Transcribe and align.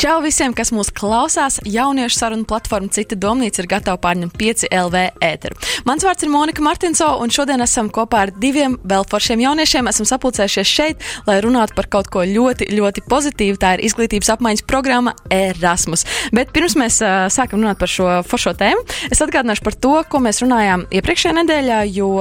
Čau 0.00 0.22
visiem, 0.24 0.54
kas 0.56 0.70
mūs 0.72 0.88
klausās! 0.96 1.58
Jauniešu 1.68 2.16
sarunu 2.16 2.46
platforma 2.48 2.88
Cita 2.88 3.18
domnīca 3.20 3.60
ir 3.60 3.66
gatava 3.68 3.98
pārņemt 4.00 4.32
5 4.40 4.62
LV 4.72 5.02
ēteru. 5.20 5.58
Mans 5.84 6.06
vārds 6.06 6.24
ir 6.24 6.30
Monika 6.32 6.64
Martinso, 6.64 7.10
un 7.20 7.28
šodien 7.28 7.60
esam 7.60 7.90
kopā 7.92 8.22
ar 8.24 8.32
diviem 8.32 8.78
vēl 8.80 9.04
foršiem 9.10 9.42
jauniešiem. 9.44 9.90
Esam 9.92 10.08
sapulcējušies 10.08 10.72
šeit, 10.72 11.04
lai 11.28 11.36
runātu 11.44 11.76
par 11.76 11.90
kaut 11.92 12.08
ko 12.08 12.24
ļoti, 12.24 12.70
ļoti 12.78 13.04
pozitīvu. 13.12 13.60
Tā 13.60 13.74
ir 13.76 13.82
izglītības 13.90 14.32
apmaiņas 14.38 14.64
programma 14.72 15.12
Erasmus. 15.36 16.06
Bet 16.32 16.54
pirms 16.56 16.78
mēs 16.80 17.02
uh, 17.04 17.26
sākam 17.28 17.60
runāt 17.60 17.82
par 17.82 17.92
šo 17.92 18.22
foršo 18.24 18.56
tēmu, 18.56 18.86
es 19.12 19.20
atgādināšu 19.20 19.68
par 19.68 19.76
to, 19.84 19.92
ko 20.08 20.22
mēs 20.24 20.40
runājām 20.40 20.88
iepriekšējā 20.96 21.36
nedēļā, 21.42 21.82
jo 21.92 22.14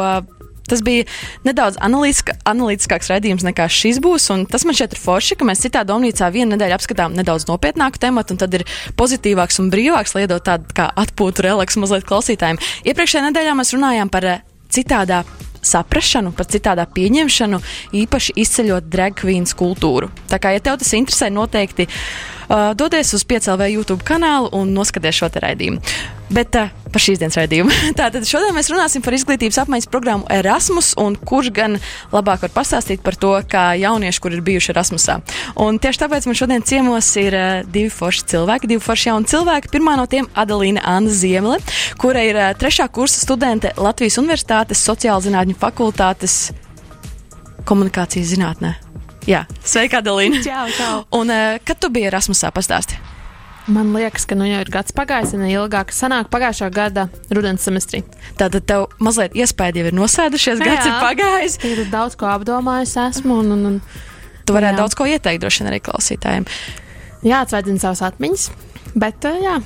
Tas 0.70 0.84
bija 0.86 1.08
nedaudz 1.48 1.80
analītiska, 1.84 2.38
analītiskāks 2.50 3.10
redzējums 3.12 3.46
nekā 3.48 3.68
šis 3.74 4.02
būs. 4.04 4.30
Tas 4.52 4.66
man 4.68 4.78
šķiet 4.78 4.96
ir 4.96 5.02
forši, 5.02 5.40
ka 5.40 5.48
mēs 5.50 5.64
citā 5.66 5.84
domnīcā 5.88 6.30
vienu 6.34 6.54
nedēļu 6.56 6.78
apskatām 6.78 7.18
nedaudz 7.18 7.48
nopietnāku 7.50 8.02
tematu, 8.02 8.36
un 8.36 8.42
tad 8.42 8.56
ir 8.60 8.66
pozitīvāks 9.00 9.62
un 9.64 9.72
brīvāks, 9.74 10.16
lai 10.16 10.26
iedot 10.28 10.46
tādu 10.46 10.70
kā 10.78 10.90
atpūtu, 11.04 11.46
relaksu 11.50 11.84
mazliet 11.84 12.08
klausītājiem. 12.10 12.62
Iepriekšējā 12.90 13.28
nedēļā 13.30 13.60
mēs 13.60 13.76
runājām 13.76 14.12
par 14.14 14.28
eh, 14.30 14.42
citādā 14.70 15.24
saprāšanu, 15.66 16.32
par 16.36 16.48
citādā 16.52 16.86
pieņemšanu, 16.96 17.60
īpaši 18.00 18.36
izceļot 18.44 18.90
drag 18.92 19.18
queens 19.20 19.56
kultūru. 19.58 20.12
Tā 20.32 20.40
kā, 20.42 20.54
ja 20.56 20.64
tev 20.64 20.80
tas 20.82 20.94
interesē, 20.96 21.32
noteikti 21.34 21.90
uh, 22.50 22.72
dodies 22.76 23.14
uz 23.14 23.26
5LV 23.26 23.70
YouTube 23.74 24.06
kanālu 24.06 24.50
un 24.58 24.74
noskaties 24.76 25.22
šo 25.22 25.30
te 25.34 25.42
raidījumu. 25.44 25.82
Bet 26.30 26.54
uh, 26.58 26.70
par 26.94 27.02
šīs 27.02 27.22
dienas 27.22 27.38
raidījumu. 27.40 27.74
Tātad 28.00 28.26
šodien 28.28 28.54
mēs 28.58 28.70
runāsim 28.74 29.04
par 29.06 29.16
izglītības 29.18 29.62
apmaiņas 29.64 29.90
programmu 29.90 30.28
Erasmus, 30.34 30.92
un 31.02 31.16
kurš 31.18 31.52
gan 31.56 31.78
labāk 32.14 32.44
var 32.46 32.54
pastāstīt 32.60 33.04
par 33.06 33.18
to, 33.20 33.32
kā 33.50 33.72
jaunieši, 33.80 34.22
kur 34.22 34.36
ir 34.36 34.44
bijuši 34.46 34.74
Erasmusā. 34.74 35.20
Un 35.62 35.80
tieši 35.82 36.04
tāpēc 36.04 36.30
man 36.30 36.38
šodien 36.38 36.66
ciemos 36.66 37.10
ir 37.22 37.38
uh, 37.38 37.50
divi 37.66 37.94
forši 37.94 38.28
cilvēki, 38.34 38.72
divi 38.74 38.86
forši 38.86 39.12
jauni 39.12 39.32
cilvēki. 39.32 39.74
Pirmā 39.74 39.98
no 40.00 40.08
tiem- 40.10 40.30
Adelīna 40.44 40.86
Anna 40.86 41.14
Ziemele, 41.14 41.62
kura 42.02 42.26
ir 42.26 42.38
uh, 42.40 42.52
trešā 42.58 42.90
kursa 42.94 43.22
studente 43.24 43.74
Latvijas 43.78 44.20
Universitātes 44.22 44.86
sociāla 44.86 45.24
zinātņu 45.26 45.58
fakultātes 45.60 46.42
komunikācijas 47.70 48.34
zinātnē. 48.34 48.89
Jā, 49.30 49.44
sveika, 49.62 50.00
Adelīna! 50.02 50.42
Čau, 50.46 50.66
čau! 50.74 50.94
Un 51.20 51.30
uh, 51.30 51.60
kad 51.66 51.78
tu 51.82 51.90
biji 51.94 52.10
Erasmusā, 52.10 52.50
pastāsti? 52.56 52.98
Man 53.70 53.92
liekas, 53.94 54.24
ka 54.26 54.34
nu 54.34 54.48
jau 54.50 54.64
ir 54.64 54.70
gads 54.74 54.96
pagājis, 54.98 55.36
un 55.38 55.44
ilgāk 55.46 55.92
sanāk 55.94 56.32
pagājušā 56.34 56.72
gada 56.74 57.04
rudens 57.30 57.62
semestrī. 57.68 58.00
Tātad 58.40 58.66
tev 58.66 58.88
mazliet 58.98 59.36
iespēja 59.38 59.76
jau 59.84 59.92
ir 59.92 59.98
nosēdušies, 60.00 60.64
gads 60.64 60.88
Jā. 60.88 60.90
ir 60.90 61.04
pagājis. 61.04 61.58
Ir 61.70 61.84
daudz 61.94 62.18
ko 62.18 62.26
apdomājis 62.32 62.96
esmu, 63.04 63.44
un, 63.44 63.54
un, 63.54 63.68
un 63.76 63.82
Tu 64.50 64.56
varētu 64.56 64.74
Jā. 64.74 64.80
daudz 64.82 64.96
ko 64.98 65.06
ieteikt, 65.06 65.44
droši 65.44 65.62
vien 65.62 65.70
arī 65.70 65.82
klausītājiem. 65.86 66.48
jāatsveicina 67.30 67.84
savas 67.84 68.02
atmiņas. 68.10 68.48
Bet, 68.98 69.22
uh, 69.30 69.38
jā, 69.38 69.60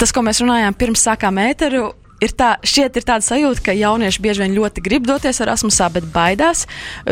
Tas, 0.00 0.10
ko 0.10 0.24
mēs 0.26 0.42
runājām 0.42 0.74
pirms 0.74 1.06
sākām 1.06 1.38
ēteru. 1.46 1.92
Ir 2.16 2.32
tā, 2.32 2.54
šķiet, 2.64 2.96
ir 2.96 3.04
tāda 3.04 3.24
sajūta, 3.26 3.60
ka 3.66 3.72
jaunieši 3.76 4.22
bieži 4.24 4.40
vien 4.40 4.54
ļoti 4.56 4.80
grib 4.80 5.04
doties 5.04 5.36
Erasmusā, 5.44 5.90
bet 5.92 6.06
baidās, 6.14 6.62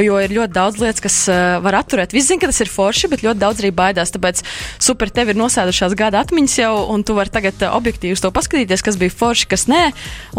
jo 0.01 0.17
ir 0.17 0.33
ļoti 0.33 0.55
daudz 0.55 0.79
lietas, 0.81 1.03
kas 1.05 1.17
uh, 1.29 1.59
var 1.61 1.77
atturēt. 1.83 2.15
Visi 2.17 2.31
zina, 2.31 2.41
ka 2.41 2.49
tas 2.49 2.63
ir 2.65 2.71
forši, 2.73 3.11
bet 3.13 3.25
ļoti 3.27 3.43
daudz 3.43 3.61
arī 3.61 3.71
baidās. 3.77 4.15
Tāpēc 4.15 4.41
super, 4.81 5.13
tev 5.13 5.35
ir 5.35 5.37
nosēdušās 5.37 5.93
gada 6.01 6.23
atmiņas 6.25 6.55
jau, 6.57 6.73
un 6.95 7.05
tu 7.05 7.17
vari 7.19 7.33
tagad 7.35 7.61
uh, 7.67 7.75
objektīvi 7.77 8.17
uz 8.17 8.23
to 8.25 8.31
paskatīties, 8.33 8.85
kas 8.87 8.97
bija 9.01 9.13
forši, 9.13 9.49
kas 9.51 9.67
nē, 9.69 9.83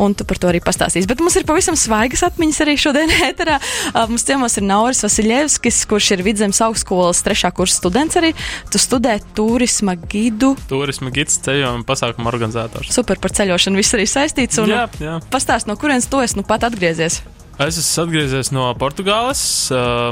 un 0.01 0.17
tu 0.17 0.25
par 0.25 0.41
to 0.41 0.49
arī 0.49 0.63
pastāstīsi. 0.65 1.05
Bet 1.13 1.21
mums 1.21 1.37
ir 1.37 1.45
pavisam 1.45 1.77
svaigas 1.77 2.25
atmiņas 2.25 2.63
arī 2.65 2.75
šodien 2.81 3.13
ēterā. 3.29 3.59
Uh, 3.91 4.01
mums 4.09 4.25
ciemos 4.25 4.57
ir 4.57 4.65
Nauris 4.65 5.05
Vasiljevskis, 5.05 5.83
kurš 5.93 6.09
ir 6.17 6.25
Vidzemes 6.25 6.63
augstskolas 6.65 7.21
trešā 7.27 7.53
kursa 7.53 7.83
students 7.83 8.17
arī. 8.17 8.33
Tu 8.73 8.81
studē 8.81 9.19
turisma 9.37 9.93
gidu. 10.09 10.55
Turisma 10.73 11.13
gids, 11.13 11.37
ceļojuma 11.45 11.85
pasākuma 11.85 12.33
organizators. 12.33 12.89
Super 12.97 13.21
par 13.21 13.37
ceļošanu, 13.37 13.77
viss 13.77 13.93
arī 13.93 14.09
saistīts. 14.09 14.54
Un 14.63 14.71
Jā, 14.71 14.85
jā. 15.01 15.15
pastāst, 15.33 15.67
no 15.69 15.75
kurienes 15.79 16.07
tu 16.11 16.21
esi 16.23 16.37
nu 16.39 16.45
pat 16.47 16.65
atgriezies? 16.67 17.21
Es 17.55 17.77
esmu 17.79 18.03
atgriezies 18.03 18.49
no 18.51 18.65
Portugāles, 18.75 19.41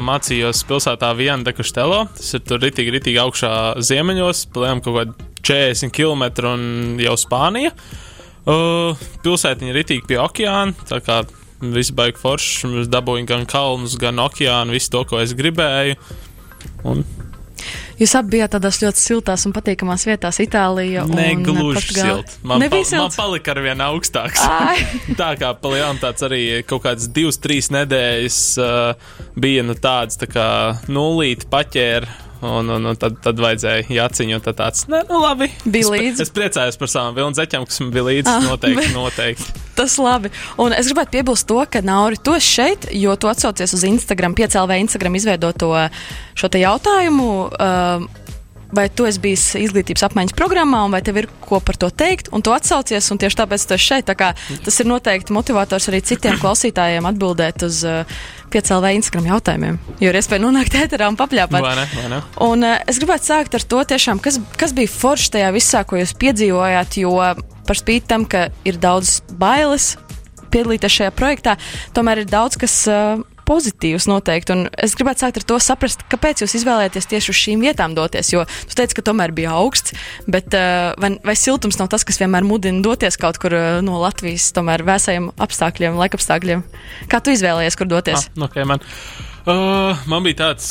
mācījos 0.08 0.62
pilsētā 0.70 1.10
Viena 1.20 1.44
de 1.44 1.52
Castelo. 1.58 2.06
Tas 2.16 2.30
ir 2.38 2.44
tur 2.48 2.62
ritīgi, 2.64 2.94
ritīgi 2.96 3.20
augšā 3.20 3.52
ziemeļos, 3.84 4.46
plēm 4.56 4.80
kaut 4.86 4.96
kādi 4.96 5.30
40 5.44 5.92
km 5.92 6.24
un 6.54 6.64
jau 7.04 7.18
Spānija. 7.20 7.74
Uh, 8.44 9.00
pilsētiņa 9.24 9.72
ir 9.72 9.78
ritīgi 9.82 10.08
pie 10.08 10.20
okeāna, 10.24 10.76
tā 10.88 11.00
kā 11.04 11.22
viss 11.64 11.92
baigi 11.96 12.20
forši. 12.20 12.72
Es 12.84 12.92
dabūju 12.92 13.28
gan 13.28 13.46
kalnus, 13.50 13.98
gan 14.00 14.24
okeānu, 14.24 14.76
visu 14.76 14.92
to, 14.96 15.04
ko 15.08 15.20
es 15.24 15.36
gribēju. 15.36 16.00
Un 16.88 17.04
Jūs 18.02 18.14
abi 18.18 18.38
bijāt 18.38 18.56
tādās 18.56 18.80
ļoti 18.82 19.00
siltās 19.00 19.44
un 19.48 19.54
patīkamās 19.54 20.06
vietās, 20.10 20.40
Itālijā. 20.44 21.04
negluži 21.10 21.78
Portugāla. 21.78 22.16
silti. 22.24 22.40
Man, 22.44 22.64
pa, 22.66 22.80
man 22.80 22.86
silts. 22.90 23.18
palika 23.20 23.54
ar 23.54 23.62
vien 23.68 23.84
augstāks. 23.86 24.42
Tā 25.22 25.30
kā 25.40 25.54
palielinām 25.62 26.02
tāds 26.02 26.26
arī 26.26 26.42
kaut 26.68 26.84
kāds 26.88 27.08
divas, 27.14 27.38
trīs 27.44 27.70
nedēļas 27.74 28.40
uh, 28.64 29.16
bija 29.40 29.64
nu 29.68 29.76
tāds 29.78 30.18
tā 30.22 30.30
kā 30.32 30.48
nulīti 30.90 31.50
paķēra. 31.54 32.20
Un, 32.44 32.68
un, 32.76 32.90
un 32.92 32.98
tad, 33.00 33.22
tad 33.24 33.38
vajadzēja 33.40 33.86
jāciņot 33.88 34.44
tā 34.44 34.52
tāds, 34.58 34.82
ne, 34.92 35.00
nu 35.08 35.22
labi. 35.24 35.48
Bija 35.64 35.86
es, 35.86 35.92
līdzi. 35.94 36.26
Es 36.26 36.32
priecājos 36.36 36.76
par 36.82 36.90
savām 36.92 37.16
vilnu 37.16 37.38
zeķiem, 37.38 37.64
kas 37.70 37.80
man 37.80 37.94
bija 37.96 38.04
līdzi. 38.10 38.34
Ah, 38.34 38.44
noteikti, 38.50 38.82
bet- 38.82 38.96
noteikti. 39.00 39.63
Tas 39.78 39.98
labi. 40.02 40.32
Un 40.62 40.76
es 40.76 40.90
gribētu 40.90 41.18
piebilst 41.18 41.48
to, 41.50 41.60
ka 41.70 41.84
Nauri, 41.86 42.20
esi 42.38 42.58
šeit, 42.58 42.90
jo 42.96 43.16
tu 43.16 43.30
atsaucies 43.32 43.76
uz 43.76 43.86
Instagram, 43.88 44.36
5LV 44.38 44.82
Instagram 44.88 45.16
izveidoto 45.20 45.74
šo 46.36 46.52
te 46.52 46.64
jautājumu. 46.64 47.32
Uh, 47.54 48.10
Vai 48.74 48.88
tu 48.90 49.06
esi 49.06 49.20
bijis 49.22 49.42
izglītības 49.60 50.02
apmaiņas 50.08 50.34
programmā, 50.34 50.80
un 50.88 50.94
vai 50.96 51.04
tev 51.06 51.20
ir 51.22 51.28
ko 51.46 51.60
par 51.62 51.78
to 51.78 51.92
teikt, 51.94 52.32
un 52.34 52.42
tu 52.42 52.50
atsaucies, 52.56 53.06
un 53.14 53.20
tieši 53.22 53.38
tāpēc 53.44 53.66
tu 53.70 53.76
esi 53.76 53.86
šeit. 53.86 54.08
Tā 54.08 54.16
kā 54.18 54.32
tas 54.66 54.80
ir 54.82 54.90
noteikti 54.90 55.36
motivators 55.36 55.92
arī 55.92 56.00
citiem 56.02 56.40
klausītājiem 56.42 57.06
atbildēt 57.06 57.68
uz 57.68 57.84
uh, 57.86 58.18
5LV 58.50 58.96
Instagram 58.98 59.30
jautājumiem, 59.30 59.78
jo 60.02 60.10
ir 60.10 60.18
iespēja 60.18 60.42
nonākt 60.42 60.74
ēterā 60.80 61.12
un 61.12 61.20
papļāpāt. 61.22 61.62
Vai 61.62 61.76
ne? 61.78 61.86
Vai 61.94 62.10
ne? 62.16 62.22
Un 62.48 62.66
uh, 62.66 62.80
es 62.90 62.98
gribētu 62.98 63.30
sākt 63.30 63.60
ar 63.60 63.68
to, 63.76 63.86
tiešām, 63.94 64.24
kas, 64.26 64.42
kas 64.58 64.74
bija 64.74 64.90
forši 64.90 65.36
tajā 65.38 65.54
visā, 65.54 65.86
ko 65.86 66.02
jūs 66.02 66.18
piedzīvojāt. 66.26 66.98
Jo 67.04 67.14
par 67.68 67.80
spīti 67.80 68.10
tam, 68.10 68.26
ka 68.30 68.48
ir 68.68 68.80
daudz 68.82 69.22
bailes 69.40 69.94
piedalīties 70.54 71.00
šajā 71.00 71.14
projektā, 71.18 71.58
tomēr 71.96 72.24
ir 72.24 72.32
daudz 72.32 72.60
kas. 72.62 72.82
Uh, 72.90 73.30
Pozitīvs 73.44 74.06
noteikti. 74.08 74.54
Un 74.56 74.62
es 74.80 74.94
gribētu 74.96 75.26
sākt 75.26 75.42
ar 75.42 75.44
to 75.44 75.58
saprast, 75.60 76.06
kāpēc 76.08 76.46
jūs 76.46 76.54
izvēlējāties 76.62 77.10
tieši 77.12 77.32
uz 77.34 77.40
šīm 77.42 77.66
vietām 77.66 77.92
doties. 77.92 78.30
Jo 78.32 78.46
tu 78.48 78.78
teici, 78.80 78.96
ka 78.96 79.04
tomēr 79.04 79.34
bija 79.36 79.52
augsts, 79.60 79.92
bet 80.32 80.56
uh, 80.56 80.94
vai, 80.96 81.10
vai 81.28 81.36
siltums 81.36 81.76
nav 81.76 81.90
tas, 81.92 82.08
kas 82.08 82.22
vienmēr 82.24 82.48
mudina 82.48 82.80
doties 82.86 83.20
kaut 83.20 83.42
kur 83.44 83.52
uh, 83.58 83.68
no 83.84 84.00
Latvijas, 84.00 84.48
tomēr 84.56 84.86
vēsajiem 84.88 85.28
apstākļiem, 85.44 86.00
laikapstākļiem? 86.00 86.64
Kā 87.12 87.20
tu 87.20 87.36
izvēlējies, 87.36 87.76
kur 87.76 87.92
doties? 87.92 88.30
Ah, 88.32 88.48
okay, 88.48 88.64
man. 88.64 88.80
Uh, 89.44 89.98
man 90.08 90.24
bija 90.24 90.38
tāds, 90.40 90.68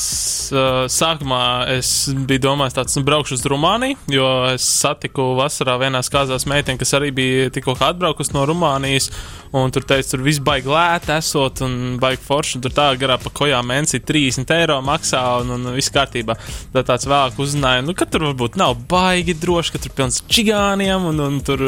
uh, 0.49 0.87
sākumā 0.89 1.69
es 1.75 1.89
biju 2.09 2.41
domājis, 2.47 2.77
tāds, 2.79 2.95
nu, 2.97 3.03
braukšu 3.05 3.37
uz 3.37 3.43
Rumāniju, 3.53 3.99
jo 4.09 4.29
es 4.49 4.65
satiku 4.65 5.35
vasarā 5.37 5.75
vienā 5.83 6.01
kāzās 6.09 6.47
meiteni, 6.49 6.81
kas 6.81 6.95
arī 6.97 7.11
bija 7.13 7.51
tikko 7.53 7.75
atbraukusi 7.77 8.33
no 8.33 8.47
Rumānijas, 8.49 9.11
un 9.53 9.75
tur 9.77 9.85
teica, 9.85 10.15
tur 10.15 10.23
viss 10.25 10.41
baigi 10.41 10.73
lēti 10.73 11.13
esot 11.13 11.61
un 11.67 11.75
baigi 12.01 12.25
forši, 12.25 12.63
tur 12.65 12.73
tā 12.73 12.87
garā 12.97 13.19
pa 13.21 13.29
kojām 13.37 13.69
mēnesī 13.69 14.01
30 14.09 14.55
eiro 14.57 14.79
maksā, 14.87 15.21
un, 15.43 15.53
un 15.59 15.75
viss 15.77 15.93
kārtībā. 15.93 16.39
Tad 16.73 16.89
tāds 16.89 17.05
vēlāk 17.11 17.43
uzzināja, 17.45 17.83
nu, 17.85 17.93
ka 17.93 18.07
tur 18.09 18.25
varbūt 18.31 18.57
nav 18.57 18.79
baigi 18.89 19.35
droši, 19.37 19.75
ka 19.75 19.83
tur 19.85 19.93
pilns 19.99 20.23
čigāniem, 20.33 21.11
un, 21.11 21.21
un 21.27 21.37
tur 21.45 21.67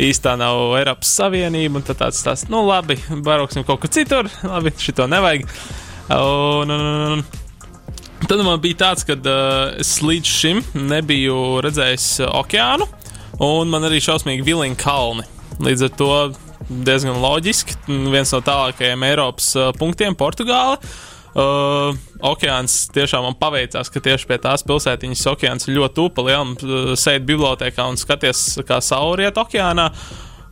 īstā 0.00 0.32
nav 0.40 0.78
Eiropas 0.80 1.12
Savienība, 1.20 1.82
un 1.82 1.84
tad 1.90 2.00
tāds, 2.06 2.22
tāds, 2.24 2.46
nu, 2.48 2.64
labi, 2.70 2.96
brauksim 3.12 3.68
kaut 3.68 3.84
kur 3.84 3.92
citur, 3.92 4.32
labi, 4.48 4.72
šito 4.80 5.04
nevajag. 5.12 5.44
Un, 6.08 6.70
un, 6.70 6.80
un, 6.80 7.12
un. 7.12 7.24
Tad 8.28 8.40
man 8.40 8.60
bija 8.60 8.80
tāds, 8.80 9.04
ka 9.04 9.14
uh, 9.14 9.74
es 9.80 9.98
līdz 10.00 10.30
šim 10.40 10.62
nebiju 10.88 11.60
redzējis 11.64 12.06
uh, 12.24 12.30
okeānu, 12.40 12.86
un 13.44 13.68
man 13.68 13.84
arī 13.84 14.00
šausmīgi 14.02 14.46
vilīgi 14.46 14.78
kalni. 14.80 15.26
Līdz 15.62 15.84
ar 15.86 15.92
to 16.00 16.10
diezgan 16.68 17.20
loģiski. 17.20 17.76
Viens 17.88 18.32
no 18.34 18.40
tālākajiem 18.44 19.04
Eiropas 19.10 19.52
uh, 19.56 19.70
punktiem- 19.76 20.16
Portugāla. 20.22 20.80
Uh, 21.38 21.92
okeāns 22.24 22.86
tiešām 22.90 23.28
man 23.28 23.36
paveicās, 23.38 23.92
ka 23.92 24.00
tieši 24.02 24.26
pie 24.30 24.40
tās 24.42 24.64
pilsētiņas 24.66 25.26
okeāns 25.36 25.68
ir 25.68 25.76
ļoti 25.76 25.98
tuvu. 26.00 26.24
Lielam 26.26 26.56
uh, 26.56 26.92
sēdi 26.98 27.28
bibliotekā 27.28 27.84
un 27.84 28.00
skaties, 28.00 28.62
kā 28.66 28.80
sauriet 28.82 29.36
okeānā. 29.38 29.90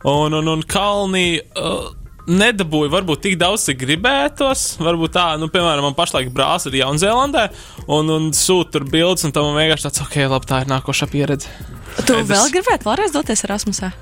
Un, 0.05 0.37
un, 0.37 0.53
un 0.53 0.61
kalni. 0.69 1.41
Uh, 1.57 1.89
nedabūju 2.27 2.91
varbūt 2.93 3.23
tik 3.25 3.37
daudz, 3.41 3.67
cik 3.69 3.79
gribētos. 3.85 4.65
Varbūt 4.83 5.15
tā, 5.15 5.27
nu, 5.41 5.49
piemēram, 5.53 5.87
man 5.87 5.97
pašlaik 5.97 6.29
brālis 6.35 6.67
ir 6.69 6.79
Jaunzēlandē, 6.81 7.47
un, 7.87 8.11
un 8.13 8.29
sūta 8.35 8.77
tur 8.77 8.87
bildes, 8.91 9.25
un 9.27 9.35
tam 9.35 9.53
vienkārši 9.55 9.89
tāds, 9.89 10.03
ok, 10.05 10.19
labi, 10.27 10.49
tā 10.49 10.61
ir 10.65 10.71
nākošā 10.73 11.09
pieredze. 11.11 11.51
Tu 11.97 12.11
Skaidrs. 12.11 12.29
vēl 12.29 12.53
gribētu 12.59 12.91
vēlreiz 12.91 13.15
doties 13.15 13.47
Erasmusā? 13.47 13.93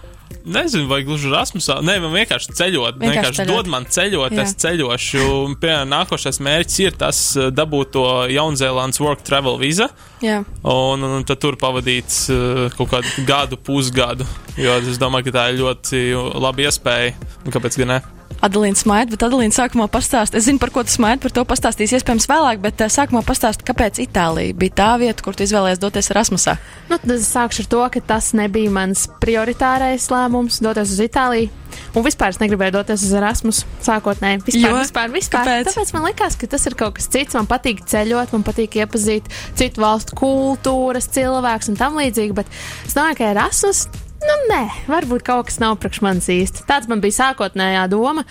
Nezinu, 0.45 0.85
vai 0.85 0.99
gluži 1.01 1.29
Rasmusā. 1.33 1.79
Nē, 1.81 1.95
man 2.03 2.11
vienkārši 2.13 2.53
ceļot. 2.53 2.99
Vienkārši 2.99 3.15
Vienkārši, 3.15 3.39
ceļot. 3.39 3.55
dod 3.55 3.69
man 3.73 3.87
ceļot, 3.89 4.35
Jā. 4.35 4.43
es 4.43 4.53
ceļošu. 4.61 5.23
Piemēram, 5.61 5.89
nākošais 5.89 6.39
mērķis 6.45 6.77
ir 6.83 6.97
tas 7.01 7.21
eh, 7.37 7.49
dabūt 7.49 7.93
to 7.95 8.05
Jaunzēlandes 8.29 9.01
work 9.01 9.25
travel. 9.25 9.57
Jā. 9.65 10.43
Un, 10.61 11.05
un, 11.05 11.25
tad 11.25 11.41
tur 11.41 11.57
pavadīt 11.57 12.13
uh, 12.29 12.67
kaut 12.77 12.91
kādu 12.93 13.25
gadu, 13.25 13.57
pusgadu. 13.57 14.27
Jo 14.57 14.77
es 14.81 15.01
domāju, 15.01 15.29
ka 15.29 15.37
tā 15.39 15.47
ir 15.51 15.61
ļoti 15.63 16.03
laba 16.37 16.67
iespēja. 16.67 17.15
Un 17.45 17.55
kāpēc 17.55 17.81
gan 17.81 17.95
ne? 17.95 18.03
Adalīna 18.45 18.77
smaida, 18.79 19.11
bet 19.15 19.25
Adalīna 19.25 19.55
sākumā 19.55 19.87
pastāst. 19.91 20.35
Es 20.37 20.45
zinu, 20.47 20.61
par 20.61 20.71
ko 20.75 20.83
tu 20.85 20.93
smaidi, 20.93 21.23
par 21.25 21.33
to 21.33 21.43
pastāstīs 21.49 21.95
iespējams 21.97 22.29
vēlāk, 22.29 22.61
bet 22.63 22.83
uh, 22.85 22.91
sākumā 22.91 23.23
pastāst, 23.25 23.65
kāpēc 23.65 23.99
Itālija 24.05 24.55
bija 24.57 24.75
tā 24.81 24.89
vieta, 25.01 25.25
kur 25.25 25.37
tu 25.37 25.45
izvēlējies 25.47 25.81
doties 25.81 26.11
Erasmusā. 26.13 26.57
Nu, 26.91 26.99
tad 27.01 27.15
es 27.17 27.27
sākšu 27.33 27.65
ar 27.65 27.69
to, 27.73 27.83
ka 27.95 28.03
tas 28.13 28.31
nebija 28.37 28.73
mans 28.73 29.07
prioritārais 29.23 30.09
lēmums 30.13 30.61
doties 30.63 30.93
uz 30.95 31.03
Itāliju. 31.07 31.51
Un 31.95 32.05
vispār 32.05 32.31
es 32.31 32.39
negribēju 32.39 32.75
doties 32.77 33.03
uz 33.07 33.13
Erasmus 33.17 33.61
sākotnēji. 33.83 34.43
Vispār, 34.45 34.69
Jo? 34.69 34.79
vispār, 34.79 35.11
vispār. 35.11 35.43
Kāpēc? 35.43 35.69
Tāpēc 35.71 35.93
man 35.95 36.07
likās, 36.07 36.37
ka 36.39 36.49
tas 36.51 36.65
ir 36.69 36.77
kaut 36.79 36.95
kas 36.99 37.09
cits. 37.11 37.35
Man 37.35 37.49
patīk 37.51 37.83
ceļot, 37.89 38.31
man 38.35 38.45
patīk 38.47 38.79
iepazīt 38.79 39.27
citu 39.59 39.83
valstu 39.83 40.15
kultūras, 40.19 41.09
cilvēkus 41.15 41.73
un 41.73 41.79
tam 41.79 41.99
līdzīgi. 41.99 42.35
Bet 42.37 42.51
es 42.85 42.95
domāju, 42.95 43.19
ka 43.19 43.31
Erasmus. 43.33 43.87
Nu, 44.25 44.35
nē, 44.49 44.61
varbūt 44.89 45.25
kaut 45.25 45.49
kas 45.49 45.59
nav 45.61 45.77
priekš 45.81 46.01
manis 46.05 46.29
īsti. 46.31 46.65
Tāds 46.69 46.89
man 46.89 47.01
bija 47.03 47.19
sākotnējā 47.19 47.85
doma 47.91 48.25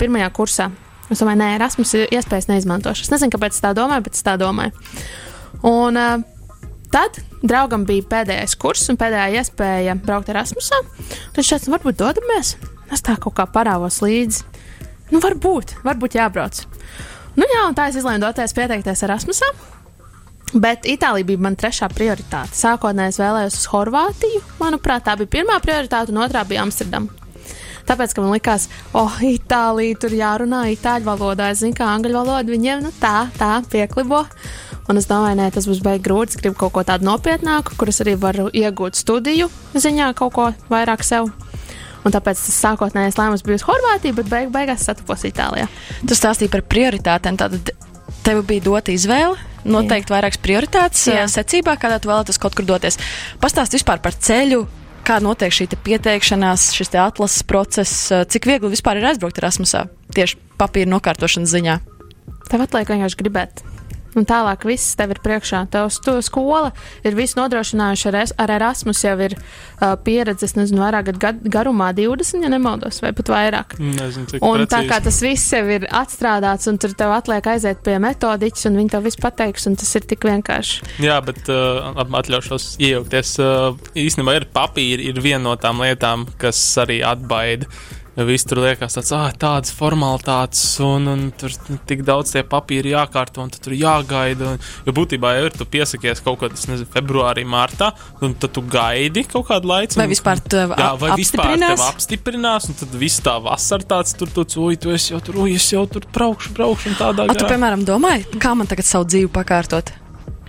pirmajā 0.00 0.28
kursā. 0.36 0.68
Es 1.08 1.22
domāju, 1.22 1.40
nē, 1.40 1.52
Erasmus 1.56 1.94
iespējas 2.04 2.50
neizmantošu. 2.50 3.06
Es 3.06 3.12
nezinu, 3.12 3.32
kāpēc 3.32 3.56
tā 3.64 3.72
domāju, 3.76 4.04
bet 4.04 4.18
es 4.18 4.24
tā 4.26 4.34
domāju. 4.40 4.74
Un 5.64 5.96
uh, 5.96 6.18
tad 6.92 7.20
draugam 7.40 7.86
bija 7.88 8.04
pēdējais 8.10 8.56
kurs 8.60 8.84
un 8.92 8.98
pēdējā 9.00 9.40
iespēja 9.40 9.96
braukt 10.02 10.28
Erasmusā. 10.32 10.82
Tad 11.08 11.40
viņš 11.40 11.54
teica, 11.54 11.72
varbūt 11.76 12.00
dodamies. 12.02 12.56
Es 12.92 13.04
tā 13.04 13.16
kaut 13.20 13.38
kā 13.38 13.48
parāvos 13.52 14.02
līdzi. 14.04 14.44
Nu, 15.14 15.22
varbūt, 15.24 15.78
varbūt 15.86 16.18
jābrauc. 16.18 16.60
Nu, 17.38 17.46
jā, 17.46 17.64
un 17.68 17.76
tā 17.78 17.88
es 17.88 17.96
izlēmu 17.96 18.20
doties 18.26 18.52
pieteikties 18.56 19.04
Erasmusā. 19.06 19.48
Bet 20.54 20.86
Itālija 20.88 21.28
bija 21.28 21.42
mana 21.44 21.58
trešā 21.60 21.90
prioritāte. 21.92 22.56
Sākotnēji 22.56 23.12
es 23.12 23.20
vēlējos 23.20 23.56
uz 23.58 23.66
Horvātiju. 23.72 24.42
Manuprāt, 24.62 25.04
tā 25.04 25.16
bija 25.20 25.34
pirmā 25.38 25.58
prioritāte, 25.64 26.14
un 26.14 26.22
otrā 26.24 26.44
bija 26.48 26.64
Amsterdama. 26.64 27.12
Tāpēc, 27.88 28.12
ka 28.12 28.22
man 28.24 28.34
likās, 28.34 28.66
oh, 28.96 29.14
Itālija 29.24 29.96
tur 30.00 30.12
jārunā 30.16 30.66
itāļu 30.74 31.08
valodā. 31.08 31.50
Es 31.52 31.62
zinu, 31.62 31.76
kā 31.76 31.88
angļu 31.94 32.16
valoda 32.16 32.52
viņiem 32.52 32.82
nu, 32.84 32.92
tā, 33.00 33.30
tā 33.38 33.58
pieklibo. 33.72 34.24
Un 34.88 35.00
es 35.00 35.08
domāju, 35.08 35.36
nē, 35.40 35.50
tas 35.52 35.68
būs 35.68 35.80
beigas 35.84 36.04
grūti. 36.04 36.36
Es 36.36 36.40
gribu 36.40 36.56
kaut 36.60 36.74
ko 36.76 36.84
tādu 36.88 37.08
nopietnāku, 37.08 37.76
kuras 37.80 38.00
arī 38.04 38.16
varu 38.20 38.48
iegūt 38.52 38.96
studiju 38.96 39.48
ziņā, 39.76 40.12
kaut 40.16 40.36
ko 40.36 40.48
vairāk 40.72 41.04
sev. 41.04 41.28
Un 42.04 42.14
tāpēc 42.14 42.40
tas 42.40 42.60
sākotnējais 42.62 43.18
lēmums 43.18 43.44
bija 43.44 43.58
uz 43.58 43.66
Horvātiju, 43.68 44.16
bet 44.20 44.30
beig 44.32 44.52
beigās 44.54 44.84
satupos 44.88 45.24
Itālijā. 45.28 45.66
Tu 46.08 46.16
stāstīji 46.16 46.52
par 46.52 46.64
prioritātēm. 46.68 47.40
Tātad 47.40 47.72
tev 48.28 48.42
bija 48.48 48.64
dota 48.68 48.92
izvēle. 48.92 49.38
Noteikti 49.68 50.12
vairākas 50.14 50.40
prioritātes 50.40 51.08
Jā. 51.10 51.24
Secībā, 51.28 51.74
kādā 51.80 51.98
tu 52.00 52.08
vēlētos 52.08 52.38
kaut 52.40 52.54
kur 52.56 52.66
doties. 52.68 52.96
Pastāst 53.42 53.74
vispār 53.76 54.00
par 54.04 54.14
ceļu, 54.16 54.62
kā 55.04 55.18
notiek 55.24 55.52
šī 55.52 55.66
te 55.72 55.78
pieteikšanās, 55.84 56.70
šis 56.76 56.94
atlases 57.00 57.44
process, 57.48 58.12
cik 58.32 58.48
viegli 58.48 58.72
vispār 58.72 59.00
ir 59.00 59.10
aizbraukt 59.10 59.40
Erasmusā 59.40 59.86
tieši 60.14 60.38
papīra 60.60 60.92
nokārtošanas 60.94 61.52
ziņā. 61.52 61.78
Tev 62.48 62.64
atliek 62.64 62.94
vienkārši 62.94 63.20
gribēt. 63.20 63.64
Un 64.18 64.26
tālāk 64.26 64.64
viss 64.66 64.96
tev 64.98 65.12
ir 65.14 65.20
priekšā. 65.22 65.60
Tev 65.70 65.88
stu, 65.94 66.16
skola 66.26 66.72
ir 67.06 67.14
visu 67.18 67.38
nodrošinājuši 67.38 68.08
ar, 68.10 68.16
es- 68.24 68.34
ar 68.42 68.50
Erasmus, 68.56 69.02
jau 69.06 69.14
ir 69.22 69.36
uh, 69.38 69.94
pieredze, 70.02 70.48
es 70.48 70.56
nezinu, 70.58 70.80
vairāk 70.82 71.06
gadu 71.12 71.20
gad, 71.22 71.42
garumā, 71.54 71.92
20, 71.94 72.42
ja 72.42 72.50
nemaldos, 72.50 72.98
vai 73.04 73.12
pat 73.14 73.30
vairāk. 73.30 73.76
Nezinu, 73.78 74.26
cik 74.32 74.42
Un 74.42 74.64
tā 74.66 74.80
precīzi. 74.82 74.88
kā 74.90 74.98
tas 75.04 75.20
viss 75.22 75.52
jau 75.54 75.62
ir 75.76 75.86
atstrādāts, 75.94 76.66
un 76.72 76.78
tur 76.82 76.96
tev 76.98 77.14
atliek 77.14 77.46
aiziet 77.54 77.82
pie 77.86 77.98
metodiķis, 78.02 78.66
un 78.72 78.80
viņi 78.80 78.90
tev 78.96 79.06
visu 79.06 79.22
pateiks, 79.22 79.68
un 79.70 79.76
tas 79.78 79.94
ir 80.00 80.08
tik 80.10 80.26
vienkārši. 80.26 80.82
Jā, 81.06 81.20
bet 81.24 81.46
uh, 81.52 81.92
atļaušos 82.18 82.68
iejaukties. 82.82 83.36
Uh, 83.38 83.76
īstenībā 83.94 84.34
ir 84.40 84.48
papīri, 84.54 85.08
ir 85.12 85.20
viena 85.22 85.44
no 85.46 85.54
tām 85.60 85.78
lietām, 85.84 86.26
kas 86.42 86.58
arī 86.82 86.98
atbaida. 87.06 87.68
Viss 88.18 88.42
tur 88.50 88.58
liekas, 88.64 88.96
tāds, 88.96 89.12
ah, 89.14 89.28
tādas 89.30 89.70
formalitātes, 89.70 90.62
un, 90.82 91.06
un 91.06 91.20
tur 91.38 91.52
tik 91.86 92.00
daudz 92.02 92.32
tie 92.34 92.42
papīri 92.42 92.90
jākārto, 92.90 93.44
un 93.44 93.52
tur 93.54 93.76
jāgaida. 93.78 94.56
Un, 94.56 94.64
jo 94.88 94.94
būtībā 94.96 95.36
jau 95.36 95.44
ir, 95.46 95.54
tu 95.54 95.66
piesakies 95.70 96.22
kaut 96.26 96.40
kad, 96.40 96.56
nezinu, 96.58 96.88
februārī, 96.90 97.44
martā, 97.46 97.92
un 98.18 98.34
tad 98.34 98.56
tu 98.56 98.64
gaidi 98.66 99.22
kaut 99.28 99.46
kādu 99.52 99.70
laiku. 99.70 100.00
Vai 100.00 100.08
vispār 100.10 100.42
tev 100.42 100.74
Jā, 100.74 100.90
vai 100.98 101.12
vispār 101.20 101.54
tev 101.62 101.84
apstiprinās? 101.86 102.66
un 102.72 102.80
tad 102.82 102.98
viss 102.98 103.22
tā 103.22 103.36
vasara 103.44 103.86
tāds, 103.94 104.16
tur 104.18 104.34
tu 104.34 104.46
ui, 104.66 104.74
tu 104.80 104.90
esi 104.94 105.14
jau 105.14 105.22
tur, 105.22 105.38
ui, 105.44 105.54
es 105.54 105.70
jau 105.70 105.86
tur 105.86 106.08
braukšu, 106.14 106.56
braukšu, 106.58 106.90
un 106.90 106.98
tādā 106.98 107.28
A, 107.30 107.38
tu, 107.38 107.46
piemēram, 107.46 107.86
domāji, 107.86 108.26
kā 108.42 108.56
man 108.58 108.66
tagad 108.66 108.88
savu 108.88 109.06
dzīvi 109.06 109.30
pakārtot? 109.30 109.94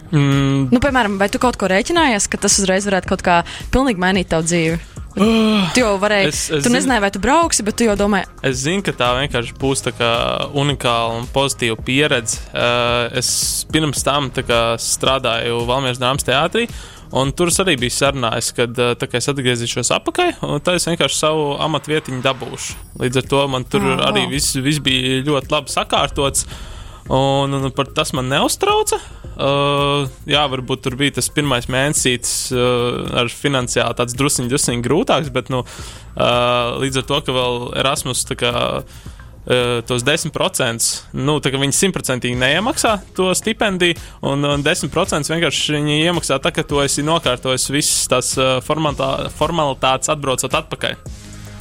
Mm, 0.10 0.71
Nu, 0.74 0.81
piemēram, 0.81 1.19
vai 1.21 1.30
tu 1.30 1.38
kaut 1.38 1.60
ko 1.62 1.69
rēķinājies, 1.69 2.25
ka 2.33 2.42
tas 2.42 2.57
uzreiz 2.57 2.89
varētu 2.89 3.13
kaut 3.13 3.21
kā 3.25 3.44
pilnīgi 3.69 4.01
mainīt 4.01 4.33
tavu 4.33 4.50
dzīvi? 4.50 4.98
Tu 5.75 5.81
jau 5.81 5.95
varēji, 6.01 6.29
Es- 6.29 6.44
es, 6.53 6.63
tu 6.65 6.71
nezināji, 6.73 7.03
vai 7.03 7.09
tu 7.13 7.21
brauksi, 7.23 7.65
bet 7.65 7.77
tu 7.79 7.88
jau 7.88 7.95
domāji, 8.00 8.29
Es 8.45 8.61
zinu, 8.63 8.83
ka 8.85 8.94
tā 8.95 9.09
vienkārši 9.17 9.57
būs 9.59 9.83
tā 9.88 9.94
kā 9.97 10.11
unikāla 10.53 11.17
un 11.19 11.27
pozitīva 11.33 11.79
pieredze. 11.85 12.39
Uh, 12.53 13.09
es 13.19 13.65
pirms 13.71 14.06
tam 14.06 14.29
tā 14.31 14.61
strādāju 14.79 15.65
Valmieras 15.69 16.01
dāmas 16.01 16.25
teātrī. 16.27 16.69
Un 17.09 17.31
tur 17.33 17.50
arī 17.63 17.73
biju 17.81 17.89
sarunājis, 17.89 18.51
ka 18.53 18.67
tā 18.69 19.07
kā 19.09 19.17
es 19.17 19.27
atgriezīšos 19.31 19.89
atpakaļ, 19.95 20.44
un 20.45 20.59
tad 20.61 20.77
es 20.77 20.85
vienkārši 20.85 21.17
savu 21.17 21.56
amatu 21.57 21.89
vietiņu 21.89 22.21
dabūšu. 22.21 22.75
Līdz 23.01 23.21
ar 23.23 23.29
to 23.31 23.39
man 23.50 23.65
tur 23.65 23.88
oh, 23.95 24.03
arī 24.11 24.27
viss, 24.29 24.53
viss 24.61 24.81
bija 24.85 25.23
ļoti 25.25 25.50
labi 25.56 25.73
sakārtots. 25.73 26.45
Un, 27.09 27.53
un 27.53 27.71
par 27.73 27.88
tas 27.97 28.11
man 28.13 28.29
neuztrauca. 28.29 29.00
Uh, 29.39 30.03
jā, 30.29 30.41
varbūt 30.51 30.83
tur 30.85 30.97
bija 31.00 31.15
tas 31.17 31.29
pirmais 31.33 31.65
mēnesis 31.71 32.51
uh, 32.53 33.07
ar 33.21 33.31
finansiāli 33.33 33.97
tāds 33.97 34.17
drusciņš, 34.19 34.50
drusciņš 34.51 34.83
grūtāks, 34.85 35.31
bet 35.33 35.50
nu, 35.53 35.63
uh, 35.63 36.75
līdz 36.83 37.01
ar 37.01 37.07
to, 37.09 37.21
ka 37.23 37.35
vēl 37.38 37.57
Erasmus 37.79 38.25
kā, 38.38 38.53
uh, 38.83 39.79
tos 39.89 40.06
10%, 40.06 40.89
nu, 41.23 41.39
tā 41.41 41.53
kā 41.53 41.63
viņi 41.63 41.77
simtprocentīgi 41.79 42.38
neiemaksā 42.38 42.97
to 43.17 43.31
stipendiju, 43.38 43.97
un, 44.27 44.45
un 44.45 44.65
10% 44.65 45.33
vienkārši 45.33 45.79
viņi 45.79 46.00
iemaksā 46.11 46.38
tā, 46.44 46.53
ka 46.53 46.67
tu 46.67 46.83
esi 46.83 47.07
nokārtojis 47.07 47.71
visas 47.73 48.06
tās 48.11 48.35
uh, 48.38 48.59
formalitā- 48.65 49.31
formalitātes 49.39 50.11
atbraucot 50.13 50.61
atpakaļ. 50.61 51.00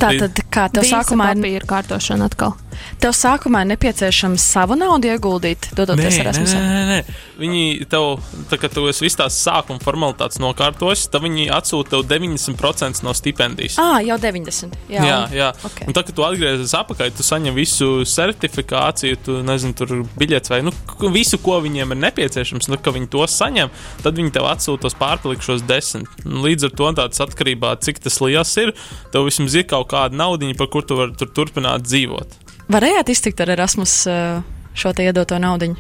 tā 0.03 0.17
tad 0.27 0.45
kā 0.51 0.69
tev 0.75 0.85
sākumā 0.91 1.33
ir 1.33 1.41
papīra 1.41 1.77
kārtošana 1.77 2.29
atkal. 2.29 2.59
Tev 3.03 3.15
sākumā 3.17 3.63
ir 3.65 3.71
nepieciešams 3.75 4.43
savu 4.55 4.77
naudu 4.79 5.09
ieguldīt, 5.13 5.71
dodoties 5.79 6.19
nē, 6.19 6.23
Erasmusā. 6.25 6.59
nē, 6.63 6.69
nē, 6.69 6.85
nē. 6.89 7.17
Viņi 7.39 7.65
tev, 7.91 8.19
tā 8.51 8.59
kā 8.59 8.71
tu 8.73 8.87
esi 8.91 9.05
visas 9.07 9.19
tās 9.21 9.37
sākuma 9.47 9.79
formalitātes 9.83 10.41
nokārtojis, 10.43 11.07
tad 11.13 11.23
viņi 11.23 11.49
atsūta 11.55 11.97
tev 11.97 12.07
90% 12.11 13.03
no 13.07 13.15
stipendijas. 13.15 13.77
Ah, 13.79 13.99
jau 14.03 14.19
90. 14.19 14.75
Jā, 14.91 15.05
Jā, 15.07 15.19
jā. 15.33 15.51
ok. 15.65 15.85
Un 15.87 15.95
tad, 15.97 16.09
kad 16.09 16.17
tu 16.19 16.25
atgriezies 16.27 16.75
atpakaļ, 16.79 17.13
tu 17.19 17.27
saņem 17.27 17.55
visu 17.57 17.91
certifikāciju, 18.09 19.19
tu 19.25 19.39
nezini, 19.47 19.75
tur 19.79 19.93
biļets 20.19 20.51
vai 20.53 20.61
nu, 20.67 20.73
visu, 21.15 21.39
ko 21.43 21.59
viņiem 21.65 21.95
ir 21.95 22.01
nepieciešams. 22.07 22.69
Tad, 22.71 22.83
kad 22.85 22.97
viņi 22.97 23.11
to 23.13 23.25
saņem, 23.31 23.71
tad 24.05 24.19
viņi 24.19 24.35
tev 24.35 24.49
atsūta 24.51 24.87
tos 24.87 24.97
pārpalikušos 24.99 25.65
desmit. 25.69 26.09
Un 26.27 26.43
Līdz 26.49 26.69
ar 26.71 26.75
to 26.79 26.91
tāds 26.99 27.21
atkarībā, 27.25 27.75
cik 27.85 27.99
tas 28.05 28.21
liels 28.25 28.53
ir, 28.63 28.75
tev 29.13 29.27
vismaz 29.29 29.57
ir 29.59 29.67
kaut 29.69 29.91
kāda 29.93 30.17
naudiņa, 30.19 30.57
par 30.59 30.71
kur 30.73 30.87
tu 30.87 30.97
vari 30.99 31.17
tur 31.19 31.31
turpināt 31.35 31.85
dzīvot. 31.87 32.39
Varējāt 32.69 33.13
iztikt 33.15 33.41
ar 33.41 33.55
Erasmus 33.55 33.95
uh, 34.11 34.43
šo 34.77 34.93
te 34.93 35.07
iedoto 35.09 35.39
naudu. 35.41 35.73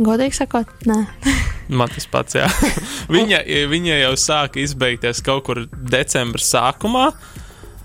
Godīgi 0.00 0.38
sakot, 0.38 0.70
nē. 0.88 1.02
Man 1.78 1.90
tas 1.92 2.06
pats, 2.10 2.34
jā. 2.38 2.46
viņa, 3.14 3.42
viņa 3.70 3.98
jau 4.00 4.14
sāka 4.18 4.62
izbeigties 4.62 5.20
kaut 5.26 5.44
kur 5.48 5.66
decembra 5.70 6.42
sākumā. 6.42 7.10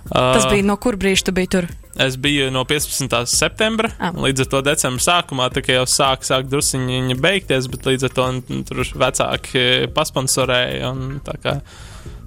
Tas 0.06 0.46
Uh, 0.46 0.52
bija 0.52 0.62
no 0.68 0.76
kur 0.78 0.94
brīža 1.02 1.26
tu 1.26 1.34
biji 1.34 1.50
tur? 1.50 1.66
Es 1.98 2.14
biju 2.22 2.52
no 2.54 2.62
15. 2.70 3.10
septembra, 3.32 3.90
Ah. 3.98 4.12
līdz 4.14 4.44
ar 4.44 4.50
to 4.52 4.60
decembra 4.68 5.02
sākumā 5.02 5.48
tā 5.56 5.64
kā 5.66 5.80
jau 5.80 5.86
sāk, 5.90 6.22
sāk 6.28 6.46
druskuļi 6.52 7.00
viņa 7.00 7.16
beigties, 7.24 7.66
bet 7.72 7.88
līdz 7.90 8.06
ar 8.06 8.14
to 8.14 8.26
tur 8.70 8.84
vecāki 9.02 9.64
pasponsorēja. 9.96 10.92
un 10.92 11.20
tā 11.26 11.38
kā 11.42 11.56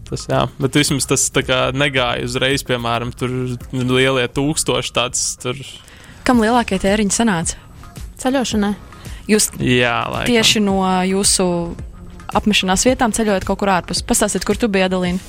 Tas, 0.09 0.23
jā, 0.25 0.41
bet 0.57 0.73
vismaz 0.73 1.05
tas 1.05 1.27
tā 1.29 1.43
kā 1.45 1.57
negāja 1.77 2.25
uzreiz, 2.25 2.63
piemēram, 2.65 3.11
tur 3.13 3.29
lielie 3.77 4.25
tūkstoši 4.33 4.95
tāds. 4.97 5.25
Tur, 5.43 5.59
Kam 6.29 6.43
lielākie 6.45 6.77
tēriņi 6.77 7.15
sanāca? 7.15 7.57
Ceļošanai. 8.21 8.75
Jūs 9.33 9.47
jā, 9.65 9.95
laikam. 10.13 10.29
tieši 10.29 10.61
no 10.61 10.83
jūsu 11.09 11.47
apmešanās 12.37 12.85
vietām 12.85 13.15
ceļojat 13.17 13.47
kaut 13.49 13.63
kur 13.63 13.73
ārpus. 13.73 14.03
Pastāstiet, 14.05 14.45
kur 14.45 14.61
tu 14.61 14.69
biji, 14.69 14.91
Adelīna. 14.91 15.25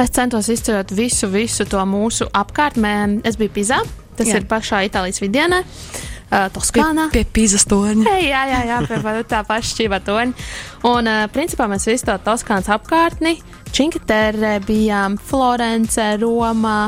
Es 0.00 0.14
centos 0.16 0.48
izceļot 0.52 0.96
visu, 0.96 1.28
visu 1.28 1.68
to 1.68 1.84
mūsu 1.84 2.30
apkārtmē. 2.32 2.94
Es 3.28 3.36
biju 3.36 3.52
Pizā, 3.58 3.82
tas 4.16 4.32
Jā. 4.32 4.40
ir 4.40 4.48
pašā 4.48 4.82
Itālijas 4.88 5.20
vidienē, 5.20 5.60
uh, 5.60 6.48
Toskānā. 6.56 7.10
Pie 7.12 7.28
Pīzes 7.28 7.68
torņa. 7.68 8.08
Hei, 8.08 8.30
jā, 8.30 8.42
jā, 8.54 8.64
jā, 8.72 8.82
pie 8.88 9.16
tā 9.28 9.44
paša 9.44 9.74
šķīva 9.74 10.02
toņa. 10.08 10.50
Un, 10.96 11.12
uh, 11.12 11.28
principā, 11.28 11.68
mēs 11.68 11.88
visu 11.92 12.08
to 12.08 12.16
Toskānas 12.24 12.72
apkārtni 12.72 13.36
Činkaterē, 13.68 14.62
bijām 14.64 15.20
Florencē, 15.20 16.14
Romā, 16.24 16.86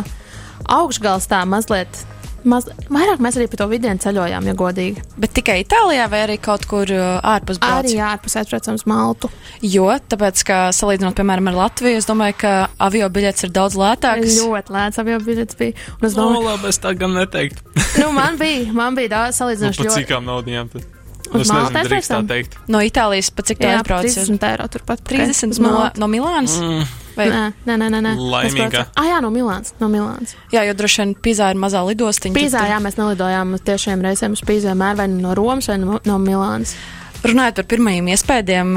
augšgalstā 0.65 1.45
mazliet. 1.45 2.09
Maz, 2.49 2.67
vairāk 2.88 3.21
mēs 3.25 3.37
arī 3.38 3.47
pa 3.52 3.59
to 3.61 3.67
vidienu 3.71 4.00
ceļojām, 4.02 4.47
ja 4.49 4.55
godīgi. 4.59 5.02
Bet 5.21 5.35
tikai 5.37 5.59
Itālijā 5.64 6.07
vai 6.12 6.21
arī 6.26 6.37
kaut 6.43 6.64
kur 6.71 6.88
uh, 6.95 7.19
ārpus 7.23 7.61
Arī 7.61 7.95
Brāzijas? 7.95 8.12
ārpus 8.12 8.73
uz 8.75 8.85
Maltu. 8.88 9.31
Jo, 9.62 9.88
tāpēc, 10.09 10.45
ka 10.49 10.59
salīdzinot, 10.76 11.17
piemēram, 11.19 11.50
ar 11.52 11.59
Latviju, 11.62 12.00
es 12.00 12.09
domāju, 12.09 12.38
ka 12.40 12.52
avio 12.88 13.09
biļets 13.12 13.49
ir 13.49 13.55
daudz 13.57 13.76
lētāks. 13.78 14.38
Ļoti 14.43 14.76
lēts 14.78 15.02
avio 15.02 15.19
biļets 15.28 15.59
bija. 15.61 15.76
Un 16.00 16.09
es 16.09 16.17
No, 16.17 16.28
domāju, 16.28 16.47
labi, 16.49 16.69
es 16.73 16.78
tā 16.83 16.95
gan 16.99 17.14
neteiktu. 17.19 17.62
nu, 18.02 18.12
man 18.17 18.38
bija, 18.40 18.73
man 18.73 18.95
bija 18.99 19.14
daudz 19.17 19.35
Nu, 19.37 19.45
salīdzinoši 19.45 19.83
par 19.83 19.90
ļoti. 19.90 20.00
cīkām 20.05 20.25
naudījām. 20.33 20.73
Tad. 20.73 20.98
Uz 21.35 21.43
Es 21.43 21.53
Maltu 21.53 21.73
nezinu, 21.75 21.91
drīkst 21.93 22.11
tā 22.13 22.21
teikt. 22.29 22.55
No 22.69 22.79
Itālijas 22.85 23.29
pat 23.35 23.47
cik 23.51 23.59
tā 23.61 23.69
Jā, 23.73 23.79
aizbrauc? 23.81 24.07
30 24.07 24.47
eiro 24.49 24.69
turpat. 24.73 25.03
30 25.05 25.51
Uz 25.53 25.59
no, 25.61 25.91
no 25.97 26.07
Milānas? 26.09 26.55
Mm, 26.61 26.85
Vai? 27.19 27.27
Nē, 27.29 27.43
nē, 27.67 27.89
nē, 27.91 28.01
nē. 28.01 28.13
braucu- 28.71 28.87
Ah, 28.97 29.03
jā, 29.11 29.21
no 29.21 29.31
Milāns. 29.35 29.73
No 29.81 29.89
Milāns. 29.89 30.37
Jā, 30.53 30.63
jo 30.69 30.75
droši 30.79 31.03
vien 31.03 31.15
Pīzā 31.17 31.51
ir 31.51 31.59
mazā 31.59 31.83
lidostiņa. 31.83 32.35
Pīzā, 32.37 32.63
tad- 32.63 32.71
jā, 32.71 32.79
mēs 32.81 32.95
nelidojām 32.97 33.55
uz 33.55 33.61
tiešiem 33.67 34.01
reizēm 34.07 34.33
uz 34.33 34.41
Pīzā, 34.41 34.71
vienmēr 34.73 34.97
vai 34.97 35.09
no 35.09 35.35
Romas 35.35 35.67
vai 35.67 35.79
no, 35.79 35.99
no 36.05 36.19
Milānas. 36.19 36.75
Runājot 37.25 37.57
par 37.57 37.65
pirmajiem 37.65 38.07
iespējām, 38.15 38.77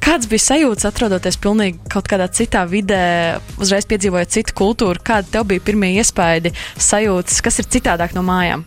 kāds 0.00 0.26
bija 0.30 0.42
sajūta 0.42 0.88
atrodoties 0.90 1.36
pilnīgi 1.38 1.78
kaut 1.88 2.08
kādā 2.10 2.26
citā 2.34 2.64
vidē, 2.68 3.38
uzreiz 3.62 3.86
piedzīvojot 3.86 4.26
citu 4.34 4.52
kultūru? 4.58 4.98
Kāda 5.04 5.30
tev 5.30 5.44
bija 5.46 5.60
pirmie 5.60 5.92
iespaidi, 6.00 6.52
sajūtas, 6.76 7.40
kas 7.44 7.58
ir 7.60 7.64
citādāk 7.66 8.14
no 8.14 8.22
mājām? 8.26 8.64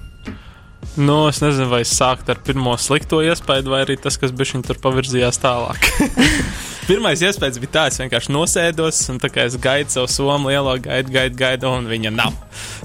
Nu, 0.99 1.23
es 1.29 1.39
nezinu, 1.39 1.69
vai 1.71 1.83
sākt 1.87 2.27
ar 2.33 2.41
pirmo 2.43 2.73
slikto 2.79 3.21
iespēju, 3.23 3.69
vai 3.71 3.83
arī 3.85 3.95
tas, 4.01 4.17
kas 4.19 4.33
bija 4.35 4.59
tur 4.65 4.79
pavirzījās 4.83 5.39
tālāk. 5.39 5.87
Pirmais 6.89 7.21
iespējas 7.23 7.61
bija 7.61 7.75
tāds, 7.77 7.95
es 7.95 8.03
vienkārši 8.03 8.33
nosēdos, 8.35 8.99
un 9.13 9.21
tā 9.23 9.29
kā 9.31 9.45
es 9.47 9.55
gaidu 9.61 9.93
savu 9.93 10.11
somu 10.11 10.51
lielo, 10.51 10.73
gaidu, 10.83 11.13
gaidu, 11.13 11.39
gaidu, 11.39 11.71
un 11.71 11.87
viņa 11.87 12.11
nav. 12.17 12.35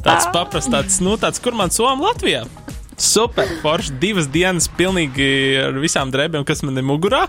Tāds 0.07 0.29
paprasts, 0.31 0.71
tāds, 0.71 1.01
nu, 1.03 1.17
tāds, 1.19 1.43
kur 1.43 1.57
man 1.59 1.75
soma 1.75 2.13
Latvijā? 2.13 2.45
Super, 2.97 3.49
forši 3.61 3.93
divas 4.01 4.25
dienas 4.33 4.71
pilnīgi 4.73 5.27
ar 5.61 5.77
visām 5.83 6.09
drēbēm, 6.15 6.47
kas 6.49 6.63
man 6.65 6.81
ir 6.81 6.85
mugurā. 6.87 7.27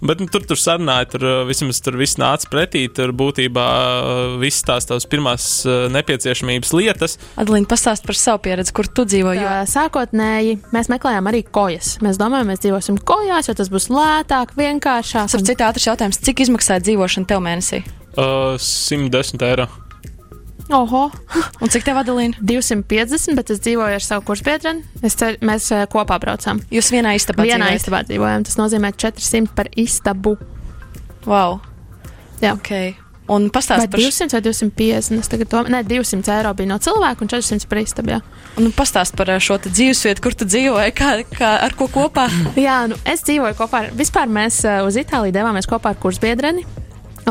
Bet 0.00 0.22
nu, 0.22 0.28
tur 0.32 0.46
tur 0.48 0.56
sarunāja, 0.56 1.10
tur 1.12 1.26
uh, 1.26 1.40
vismaz 1.48 1.82
tur 1.84 1.98
viss 2.00 2.16
nāca 2.20 2.48
pretī. 2.48 2.86
Tur 2.88 3.12
būtībā 3.16 3.66
uh, 3.66 4.22
viss 4.40 4.64
tās 4.64 4.88
tavas 4.88 5.04
pirmās 5.10 5.48
uh, 5.68 5.90
nepieciešamības 5.92 6.72
lietas. 6.78 7.18
Adalīna, 7.40 7.68
pastāst 7.68 8.08
par 8.08 8.16
savu 8.16 8.40
pieredzi, 8.48 8.72
kur 8.76 8.88
tu 8.88 9.04
dzīvo. 9.04 9.36
Jo... 9.36 9.52
Sākotnēji 9.68 10.56
mēs 10.72 10.88
meklējām 10.92 11.28
arī 11.28 11.44
kojas. 11.44 11.98
Mēs 12.04 12.20
domājām, 12.20 12.54
mēs 12.54 12.64
dzīvosim 12.64 12.96
kojās, 13.04 13.52
jo 13.52 13.58
tas 13.60 13.68
būs 13.72 13.90
lētāk, 13.92 14.56
vienkāršāk. 14.56 15.36
Ar 15.36 15.46
citu 15.52 15.68
ātrs 15.68 15.90
jautājums, 15.90 16.22
cik 16.24 16.46
izmaksāja 16.46 16.86
dzīvošana 16.88 17.28
tev 17.28 17.44
mēnesī? 17.44 17.84
Uh, 18.16 18.56
110 18.56 19.48
eiro. 19.52 19.68
Oho, 20.70 21.10
Un 21.60 21.68
cik 21.72 21.82
tev, 21.84 21.98
Adalīna? 22.00 22.38
250, 22.46 23.34
bet 23.36 23.50
es 23.52 23.58
dzīvoju 23.64 23.96
ar 23.98 24.04
savu 24.04 24.22
kursbiedreni. 24.28 24.84
Mēs 25.02 25.66
eh, 25.74 25.84
kopā 25.90 26.16
braucām. 26.22 26.62
Jūs 26.72 26.92
vienā 26.94 27.16
istabā 27.18 27.44
Vienā 27.44 27.66
dzīvojat? 27.72 27.82
istabā 27.82 28.00
dzīvojam. 28.08 28.46
Tas 28.46 28.56
nozīmē 28.60 28.92
400 28.96 29.50
par 29.56 29.68
istabu. 29.76 30.36
Wow. 31.26 31.58
Jā. 32.40 32.54
Okay. 32.56 32.94
Un 33.30 33.44
Vai 33.46 33.52
pastāst 33.60 33.90
par, 33.92 34.00
200 34.00 34.34
vai 34.34 34.40
250? 34.42 35.20
Es 35.22 35.28
tagad 35.30 35.50
domāju, 35.52 35.70
ne, 35.70 35.82
200 35.86 36.32
eiro 36.34 36.50
bija 36.58 36.70
no 36.72 36.78
cilvēka 36.82 37.22
un 37.22 37.30
400 37.30 37.68
par 37.70 37.78
istabu. 37.78 38.14
Jā. 38.16 38.20
un 38.58 38.72
pastāst 38.74 39.14
par 39.18 39.30
uh, 39.30 39.38
šo 39.38 39.58
dzīvesvietu, 39.68 40.24
kur 40.24 40.34
tu 40.34 40.48
dzīvoji, 40.50 40.94
kā, 40.98 41.10
kā, 41.30 41.50
ar 41.68 41.76
ko 41.78 41.86
kopā. 41.92 42.26
Jā, 42.58 42.80
nu, 42.90 42.98
es 43.06 43.22
dzīvoju 43.28 43.54
kopā 43.58 43.84
ar, 43.84 43.90
vispār 43.94 44.26
mēs 44.32 44.62
uh, 44.66 44.80
uz 44.88 44.98
Itāliju 44.98 45.36
devāmies 45.36 45.68
kopā 45.70 45.92
ar 45.94 46.00
kursbiedreni. 46.02 46.66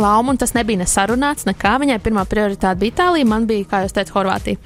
Laumu, 0.03 0.34
un 0.34 0.39
tas 0.41 0.56
nebija 0.58 0.82
nesarunāts, 0.82 1.48
nekā. 1.50 1.77
Viņai 1.82 2.00
pirmā 2.03 2.25
prioritāte 2.29 2.79
bija 2.82 2.96
Itālija, 2.96 3.27
man 3.29 3.48
bija, 3.50 3.68
kā 3.70 3.84
jau 3.84 3.94
teicu, 4.00 4.15
Horvātija. 4.18 4.62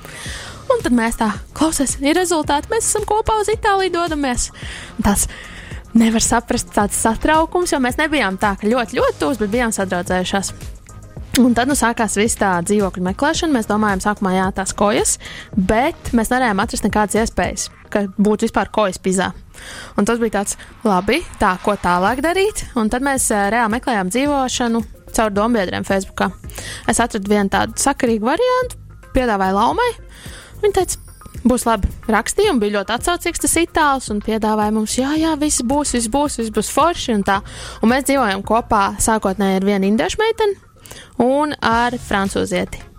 Un 0.74 0.80
tad 0.82 0.96
mēs 0.96 1.20
tā, 1.20 1.30
klausies, 1.58 1.98
ir 2.02 2.16
rezultāti, 2.18 2.72
mēs 2.72 2.88
esam 2.88 3.06
kopā 3.08 3.36
uz 3.42 3.52
Itāliju 3.52 3.94
dodamies. 3.98 4.50
Un 4.98 5.08
Tas 5.10 5.28
nevar 5.94 6.24
saprast 6.26 6.72
tāds 6.74 6.98
satraukums, 6.98 7.74
jo 7.74 7.82
mēs 7.84 8.00
nebijām 8.00 8.40
tā, 8.42 8.56
ka 8.60 8.70
ļoti, 8.70 8.98
ļoti 9.00 9.20
tūs, 9.20 9.42
bet 9.42 9.52
bijām 9.54 9.74
sadraudzējušās. 9.76 10.54
Un 11.42 11.56
tad 11.58 11.66
nu, 11.66 11.74
sākās 11.74 12.14
viss 12.20 12.38
tā 12.38 12.52
dzīvokļu 12.62 13.08
meklēšana. 13.08 13.56
Mēs 13.56 13.70
domājām, 13.70 14.04
sākumā 14.04 14.36
jā, 14.36 14.50
tās 14.54 14.74
kojas, 14.78 15.16
bet 15.58 16.12
mēs 16.14 16.30
nevarējām 16.30 16.62
atrast 16.62 16.86
nekādas 16.86 17.18
iespējas, 17.24 17.64
ka 17.90 18.04
būtu 18.22 18.46
vispār 18.46 18.70
kojas 18.74 19.02
pizā. 19.02 19.32
Un 19.98 20.06
tas 20.06 20.22
bija 20.22 20.38
tāds, 20.38 20.60
labi, 20.86 21.24
tā, 21.42 21.56
ko 21.66 21.74
tālāk 21.82 22.22
darīt. 22.22 22.68
Un 22.78 22.94
tad 22.94 23.06
mēs 23.06 23.32
uh, 23.34 23.48
reāli 23.54 23.74
meklējām 23.80 24.14
dzīvošanu 24.14 24.84
caur 25.16 25.34
dombiedriem 25.34 25.86
Facebook. 25.88 26.26
Es 26.90 27.02
atradu 27.04 27.32
vienu 27.32 27.52
tādu 27.54 27.80
sakarīgu 27.82 28.28
variantu, 28.28 28.80
piedāvāju 29.16 29.58
laumai. 29.58 29.90
Viņa 30.64 30.78
teica, 30.80 31.02
būs 31.48 31.66
labi. 31.68 31.90
Rakstīja, 32.12 32.54
un 32.54 32.62
bija 32.62 32.78
ļoti 32.80 32.96
atsaucīgs 32.98 33.44
tas 33.44 33.58
itālis, 33.62 34.10
un 34.14 34.22
piedāvāja 34.24 34.76
mums, 34.76 34.96
jā, 35.00 35.14
jā, 35.20 35.34
viss 35.40 35.64
būs, 35.68 35.94
viss 35.98 36.12
būs, 36.12 36.40
viss 36.42 36.54
būs 36.56 36.72
forši. 36.74 37.18
Un, 37.18 37.26
tā. 37.28 37.42
un 37.82 37.92
mēs 37.92 38.08
dzīvojam 38.10 38.46
kopā 38.48 38.94
sākotnēji 39.04 39.62
ar 39.62 39.70
vienu 39.74 39.92
indiešu 39.92 40.22
meiteni 40.22 40.58
un 41.24 41.56
ar 41.60 41.96
francūzieti. 42.00 42.90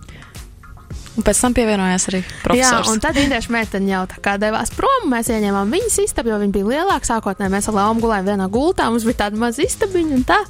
Un 1.14 1.22
pēc 1.22 1.40
tam 1.44 1.54
pievienojās 1.54 2.08
arī 2.10 2.20
Jā, 2.24 2.38
profesors. 2.42 2.88
un 2.90 3.02
tad 3.02 3.18
indiešu 3.20 3.52
meitene 3.54 3.92
jau 3.92 4.02
tā 4.10 4.18
kā 4.22 4.34
devās 4.42 4.72
prom. 4.74 5.06
Mēs 5.12 5.30
ieņēmām 5.30 5.70
viņas 5.70 6.00
istabu, 6.08 6.32
jo 6.32 6.40
viņa 6.42 6.54
bija 6.56 6.70
lielāka. 6.72 7.06
Sākotnēji 7.06 7.54
mēs 7.54 7.70
ar 7.70 7.76
Lēmu 7.78 8.02
gulējām 8.02 8.30
vienā 8.32 8.48
gultā, 8.50 8.88
mums 8.90 9.06
bija 9.06 9.20
tāda 9.22 9.38
maza 9.38 9.62
istabiņa 9.62 10.18
un 10.18 10.24
tā. 10.26 10.40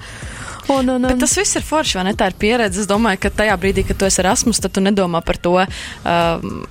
Un, 0.68 0.88
un, 0.88 1.04
un, 1.04 1.18
tas 1.21 1.35
viss 1.37 1.59
ir 1.59 1.64
forši, 1.64 1.99
vai 1.99 2.06
ne? 2.09 2.14
Tā 2.16 2.30
ir 2.30 2.37
pieredze. 2.40 2.80
Es 2.85 2.88
domāju, 2.88 3.21
ka 3.25 3.33
tajā 3.42 3.56
brīdī, 3.61 3.85
kad 3.88 4.00
tu 4.00 4.09
esi 4.09 4.23
Erasmus, 4.23 4.62
tad 4.64 4.73
tu 4.76 4.85
nedomā 4.85 5.21
par 5.25 5.37
to, 5.40 5.59
um, 5.61 6.64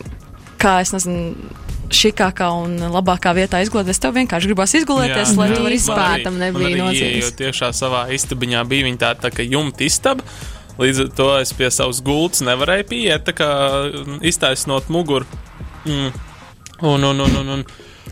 kā 0.61 0.79
es 0.85 0.95
nezinu. 0.95 1.35
Šikākā 1.93 2.47
un 2.57 2.71
labākā 2.89 3.35
vietā 3.37 3.59
izgulēties. 3.61 3.99
Tev 4.01 4.15
vienkārši 4.15 4.49
gribās 4.49 4.71
izgulēties, 4.79 5.33
Jā. 5.33 5.37
lai 5.37 5.45
Jā. 5.51 5.53
tu 5.53 5.61
varētu 5.61 5.75
Vispār 5.75 6.23
tam 6.25 6.39
nebija 6.41 6.79
nozīmes. 6.79 7.27
Jo 7.27 7.29
tiešā 7.37 7.69
savā 7.75 8.07
istabiņā 8.15 8.63
bija 8.71 8.87
viņa 8.87 8.99
tāda 9.03 9.27
tā, 9.27 9.33
kā 9.35 9.45
jumta 9.45 9.85
istaba. 9.85 10.25
Līdz 10.81 11.03
ar 11.03 11.11
to 11.19 11.27
es 11.37 11.53
pie 11.53 11.69
savas 11.69 11.99
gultas 12.01 12.41
nevarēju 12.47 12.87
pieiet, 12.89 13.27
tā 13.27 13.35
kā 13.37 13.49
iztaisnot 14.25 14.89
muguru. 14.89 15.27
Mm. 15.85 16.09
Un, 16.81 17.05
un, 17.11 17.21
un, 17.27 17.37
un, 17.43 17.53
un 17.59 17.65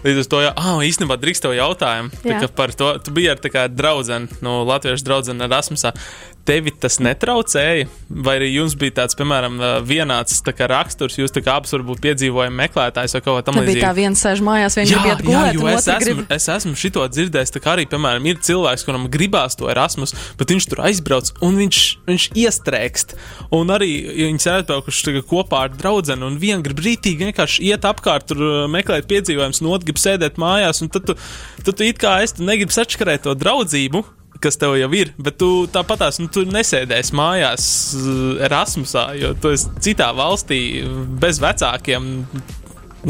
līdz 0.05 0.24
ar 0.24 0.29
to, 0.34 0.41
jā, 0.46 0.51
ah, 0.58 0.81
īstenībā 0.86 1.17
drīkst 1.22 1.46
tev 1.46 1.55
jautājumu. 1.58 2.12
Par 2.58 2.74
to, 2.77 2.91
tu 3.03 3.13
biji 3.15 3.31
ar 3.34 3.41
tā 3.41 3.51
kā 3.53 3.65
draudzeni, 3.72 4.29
no 4.46 4.62
latviešu 4.67 5.08
draudzeni 5.08 5.48
Erasmusā. 5.48 5.93
Tevi 6.41 6.72
tas 6.74 6.96
netraucēja, 6.98 7.86
vai 8.10 8.34
arī 8.39 8.48
jums 8.50 8.74
bija 8.79 8.96
tāds, 9.03 9.13
piemēram, 9.20 9.60
vienāds 9.86 10.39
tā 10.41 10.55
kā 10.58 10.65
raksturs, 10.72 11.20
jūs 11.20 11.34
tā 11.36 11.43
kā 11.46 11.60
abas 11.60 11.75
varbūt 11.75 12.01
piedzīvojam 12.01 12.55
meklētājs 12.58 13.13
vai 13.13 13.22
kaut 13.22 13.38
kā 13.38 13.43
tam 13.46 13.60
Tā 13.60 13.65
bija 13.67 13.84
tā 13.84 13.91
viena 13.93 14.17
sēž 14.17 14.41
mājās, 14.41 14.77
viena 14.79 14.89
Jā, 14.89 15.03
grib 15.03 15.12
iet 15.12 15.22
jā, 15.22 15.27
gulēt, 15.27 15.60
jo 15.60 15.67
es 15.70 15.86
esmu, 15.86 16.01
grib. 16.01 16.34
es 16.34 16.48
esmu 16.55 16.74
šito 16.81 17.05
dzirdējis. 17.13 17.53
Tā 17.53 17.62
kā 17.62 17.75
arī, 17.75 17.86
piemēram, 17.91 18.25
ir 18.25 18.41
cilvēks, 18.41 18.88
kuram 18.88 19.05
gribās 19.13 19.60
to 19.60 19.70
Erasmus, 19.70 20.15
bet 20.41 20.55
viņš 20.55 20.70
tur 20.72 20.81
aizbrauc 20.89 21.29
un 21.46 21.62
viņš, 21.62 21.84
viņš 22.10 22.27
iestrēgst. 22.41 23.15
Un 23.53 23.75
arī 23.77 23.91
viņi 24.10 24.41
ir 24.41 24.58
atbraukuši 24.63 25.22
kopā 25.29 25.67
ar 25.67 25.77
draugu, 25.77 26.17
un 26.25 26.41
viena 26.41 26.65
grib 26.65 26.81
rītīgi 26.81 27.29
vienkārši 27.29 27.70
iet 27.70 27.86
apkārt, 27.86 28.31
tur 28.31 28.65
meklēt 28.72 29.05
piedzīvojumus, 29.12 29.62
otra 29.62 29.90
grib 29.91 30.01
sēdēt 30.01 30.39
mājās. 30.41 30.81
Un 30.83 30.89
tad 30.91 31.05
tu, 31.10 31.17
tad 31.65 31.77
tu 31.77 31.88
it 31.88 32.01
kā 32.01 32.21
es 32.24 32.36
tu 32.38 32.48
negribi 32.48 32.74
sačakarēt 32.74 33.27
to 33.27 33.36
draudzību. 33.38 34.03
Kas 34.41 34.57
tev 34.57 34.74
jau 34.74 34.88
ir, 34.98 35.12
bet 35.21 35.36
tu 35.38 35.67
tāpatās, 35.69 36.17
nu, 36.17 36.25
tu 36.33 36.41
nesēdēsi 36.50 37.13
mājās 37.13 37.65
uh, 37.93 38.39
Erasmusā, 38.48 39.12
jo 39.19 39.36
tu 39.38 39.51
esi 39.53 39.69
citā 39.86 40.07
valstī 40.17 40.81
bez 41.21 41.38
vecākiem. 41.43 42.07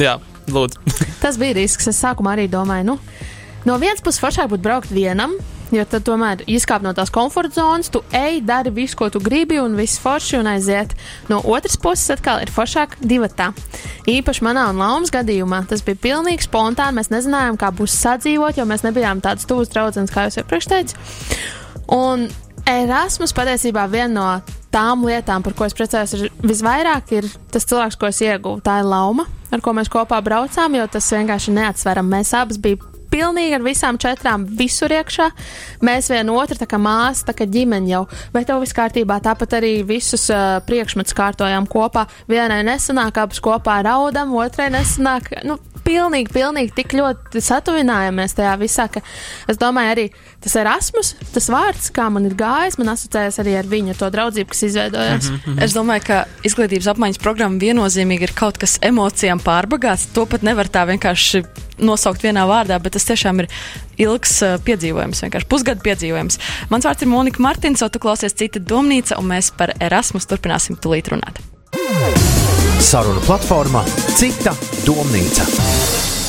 Jā, 0.02 0.18
lūdzu. 0.52 0.82
Tas 1.24 1.40
bija 1.40 1.56
risks. 1.56 1.88
Es 1.88 2.02
sākumā 2.04 2.36
arī 2.36 2.50
domāju, 2.52 2.90
nu, 2.90 2.98
no 3.64 3.80
vienas 3.80 4.04
puses 4.04 4.20
foršāk 4.20 4.52
būtu 4.52 4.66
braukt 4.66 4.92
vienam, 4.92 5.38
jo 5.76 5.86
tad 5.88 6.06
tomēr 6.08 6.44
izkāp 6.52 6.84
no 6.86 6.94
tās 6.98 7.12
komforta 7.14 7.62
zonas, 7.62 7.90
tu 7.92 8.04
ej, 8.16 8.42
dari 8.46 8.74
visu, 8.74 8.98
ko 9.00 9.10
tu 9.14 9.22
gribi, 9.24 9.60
un 9.62 9.78
viss 9.80 10.02
forši 10.02 10.40
un 10.42 10.50
aiziet. 10.52 10.96
No 11.32 11.42
otras 11.44 11.78
puses, 11.80 12.10
atkal 12.16 12.44
ir 12.44 12.52
foršāk 12.54 12.98
divi 13.00 13.30
tā. 13.32 13.52
Īpaši 14.12 14.46
manā 14.48 14.68
un 14.72 14.82
Laumas 14.82 15.14
gadījumā 15.14 15.64
tas 15.70 15.84
bija 15.88 16.00
pilnīgi 16.08 16.48
spontāni. 16.48 17.00
Mēs 17.00 17.12
nezinājām, 17.14 17.60
kā 17.62 17.72
būs 17.76 17.96
sadzīvot, 18.02 18.60
jo 18.60 18.68
mēs 18.70 18.86
nebijām 18.88 19.24
tādas 19.24 19.48
tuvas 19.50 19.72
draudzenes, 19.74 20.14
kā 20.14 20.28
jau 20.28 20.44
iepriekš 20.44 20.72
teicu. 20.72 21.02
Un 21.92 22.30
Erasmus 22.68 23.34
patiesībā 23.36 23.88
viena 23.92 24.14
no 24.14 24.58
tām 24.72 25.04
lietām, 25.08 25.44
par 25.44 25.56
ko 25.58 25.68
es 25.68 25.76
priecājos, 25.76 26.14
ir 26.16 26.30
visvairāk 26.46 27.12
ir 27.18 27.28
tas 27.52 27.68
cilvēks, 27.68 27.98
ko 28.00 28.12
es 28.12 28.22
ieguvu. 28.24 28.62
Tā 28.64 28.80
ir 28.82 28.88
lauma, 28.92 29.28
ar 29.52 29.64
ko 29.64 29.76
mēs 29.76 29.92
kopā 29.92 30.22
braucām, 30.24 30.78
jo 30.78 30.88
tas 30.92 31.12
vienkārši 31.12 31.58
neatsveram. 31.58 32.08
Mēs 32.12 32.36
abas 32.38 32.62
bijām 32.62 32.91
pilnīgi 33.12 33.58
ar 33.58 33.66
visām 33.66 34.00
četrām 34.02 34.46
visur 34.60 34.94
iekšā. 34.96 35.30
Mēs 35.86 36.10
viena 36.14 36.36
otru 36.38 36.58
tā 36.60 36.68
kā 36.70 36.80
māsa, 36.82 37.28
tā 37.30 37.36
kā 37.38 37.48
ģimene 37.50 37.92
jau, 37.92 38.06
bet 38.34 38.50
tev 38.50 38.62
viss 38.64 38.76
kārtībā. 38.78 39.20
Tāpat 39.24 39.58
arī 39.60 39.74
visus 39.88 40.30
uh, 40.34 40.60
priekšmetus 40.68 41.18
kārtojām 41.18 41.68
kopā. 41.72 42.08
Vienai 42.32 42.62
nesanāk, 42.68 43.20
abas 43.22 43.42
kopā 43.44 43.82
raudam, 43.86 44.34
otrai 44.40 44.72
nesanāk. 44.74 45.32
Nu, 45.48 45.60
pilnīgi, 45.86 46.32
pilnīgi 46.34 46.76
tik 46.82 46.96
ļoti 46.98 47.42
satuvinājāmies 47.44 48.38
tajā 48.38 48.56
visā, 48.62 48.88
ka 48.92 49.04
es 49.50 49.60
domāju, 49.62 49.96
arī 49.96 50.08
tas 50.42 50.56
Erasmus, 50.58 51.14
tas 51.34 51.48
vārds, 51.54 51.92
kā 51.94 52.08
man 52.14 52.26
ir 52.26 52.36
gājis, 52.38 52.78
man 52.82 52.94
asociējas 52.96 53.40
arī 53.44 53.56
ar 53.60 53.70
viņu 53.70 53.96
to 54.00 54.10
draudzību, 54.14 54.50
kas 54.52 54.64
izveidojās. 54.68 55.30
Mm 55.30 55.40
-hmm. 55.46 55.64
Es 55.64 55.76
domāju, 55.78 56.06
ka 56.08 56.24
izglītības 56.44 56.90
apmaiņas 56.94 57.22
programma 57.22 57.62
viennozīmīgi 57.62 58.30
ir 58.30 58.34
kaut 58.36 58.58
kas 58.58 58.78
emocijām 58.82 59.40
pārbagāts. 59.40 60.08
To 60.14 60.26
pat 60.26 60.42
nevar 60.42 60.68
tā 60.68 60.86
vienkārši 60.88 61.44
nosaukt 61.78 62.24
vienā 62.24 62.46
vārdā, 62.48 62.80
bet 62.82 62.94
tas 62.94 63.06
tiešām 63.06 63.40
ir 63.40 63.48
ilgs 63.98 64.42
uh, 64.42 64.58
piedzīvojums, 64.66 65.22
vienkārši 65.22 65.48
pusgadu 65.48 65.82
piedzīvojums. 65.82 66.40
Mans 66.70 66.86
vārds 66.86 67.02
ir 67.02 67.08
Monika 67.08 67.42
Martins, 67.42 67.84
tu 67.92 68.00
klausies 68.00 68.34
cita 68.34 68.60
domnīca, 68.60 69.18
un 69.20 69.26
mēs 69.26 69.52
par 69.58 69.74
Erasmus 69.80 70.26
turpināsim 70.26 70.76
tulīt 70.76 71.08
runāt. 71.08 71.42
Saruna 72.80 73.22
platformā 73.28 73.86
Cita 74.18 74.56
domnīca. 74.86 76.21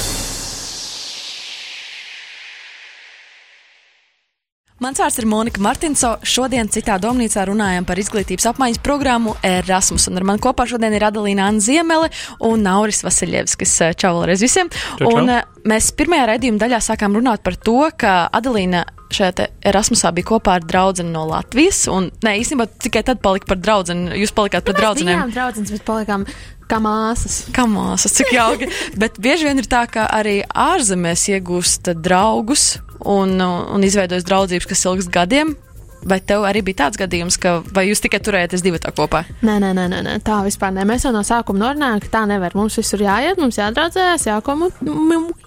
Mans 4.82 4.98
vārds 4.98 5.14
ir 5.20 5.26
Monika 5.30 5.62
Martinso. 5.62 6.08
Šodien 6.26 6.66
citā 6.72 6.96
domnīcā 6.98 7.44
runājam 7.46 7.84
par 7.86 8.00
izglītības 8.02 8.48
apmaiņas 8.50 8.80
programmu 8.82 9.36
Erasmus. 9.46 10.08
Un 10.10 10.18
ar 10.18 10.26
mani 10.26 10.42
kopā 10.42 10.64
šodien 10.66 10.96
ir 10.96 11.04
Adelīna 11.06 11.44
Anna 11.52 11.62
Ziemele 11.62 12.08
un 12.48 12.64
Nauris 12.66 13.04
Vasiljevskis. 13.06 13.76
Čau 14.00 14.16
vēlreiz 14.16 14.42
visiem. 14.42 14.72
Čau, 14.74 15.04
čau. 15.04 15.12
Un 15.20 15.30
eh, 15.36 15.44
mēs 15.70 15.92
pirmajā 15.94 16.24
raidījuma 16.32 16.58
daļā 16.64 16.80
sākām 16.82 17.14
runāt 17.14 17.44
par 17.46 17.54
to, 17.62 17.76
ka 17.94 18.16
Adelīna 18.34 18.82
šajā 19.14 19.46
Erasmusā 19.70 20.10
bija 20.16 20.32
kopā 20.32 20.56
ar 20.58 20.66
draugu 20.66 21.06
no 21.06 21.28
Latvijas. 21.30 21.84
Un, 21.92 22.10
nē, 22.26 22.34
īstenībā 22.42 22.66
tikai 22.82 23.04
tad 23.06 23.22
palika 23.22 23.52
par 23.52 23.62
draugu. 23.62 23.94
Jūs 24.18 24.34
palikāt 24.34 24.66
par 24.66 24.80
draugu. 24.80 25.06
Jā, 25.06 25.28
draugs, 25.30 25.62
bet 25.76 25.86
palikām 25.86 26.26
kā 26.72 26.80
māsas. 26.82 27.42
Kā 27.54 27.66
māsas, 27.68 28.14
cik 28.16 28.32
jauki. 28.36 28.70
Bet 28.98 29.20
bieži 29.22 29.48
vien 29.48 29.60
ir 29.60 29.68
tā, 29.70 29.84
ka 29.90 30.06
arī 30.12 30.40
ārzemēs 30.48 31.28
iegūst 31.36 31.92
draugus 32.00 32.78
un, 33.04 33.36
un 33.42 33.84
izveidojas 33.84 34.26
draudzības, 34.28 34.70
kas 34.70 34.88
ilgs 34.88 35.12
gadiem. 35.12 35.54
Vai 36.02 36.16
tev 36.18 36.42
arī 36.42 36.64
bija 36.66 36.80
tāds 36.80 36.98
gadījums, 36.98 37.36
ka 37.38 37.60
vai 37.70 37.84
jūs 37.86 38.00
tikai 38.02 38.18
turējāties 38.26 38.64
divi 38.64 38.80
tā 38.82 38.90
kopā? 38.90 39.20
Nē, 39.46 39.60
nē, 39.62 39.68
nē, 39.76 39.84
nē, 39.92 40.00
nē, 40.02 40.14
tā 40.26 40.40
vispār 40.42 40.72
nē. 40.74 40.82
Mēs 40.88 41.06
jau 41.06 41.12
no 41.14 41.22
sākuma 41.22 41.60
norunājām, 41.68 42.00
ka 42.02 42.10
tā 42.10 42.22
nevar. 42.26 42.56
Mums 42.58 42.80
visur 42.80 43.04
jāiet, 43.04 43.38
mums 43.38 43.60
jādraudzējas, 43.60 44.26
jākomu, 44.26 44.72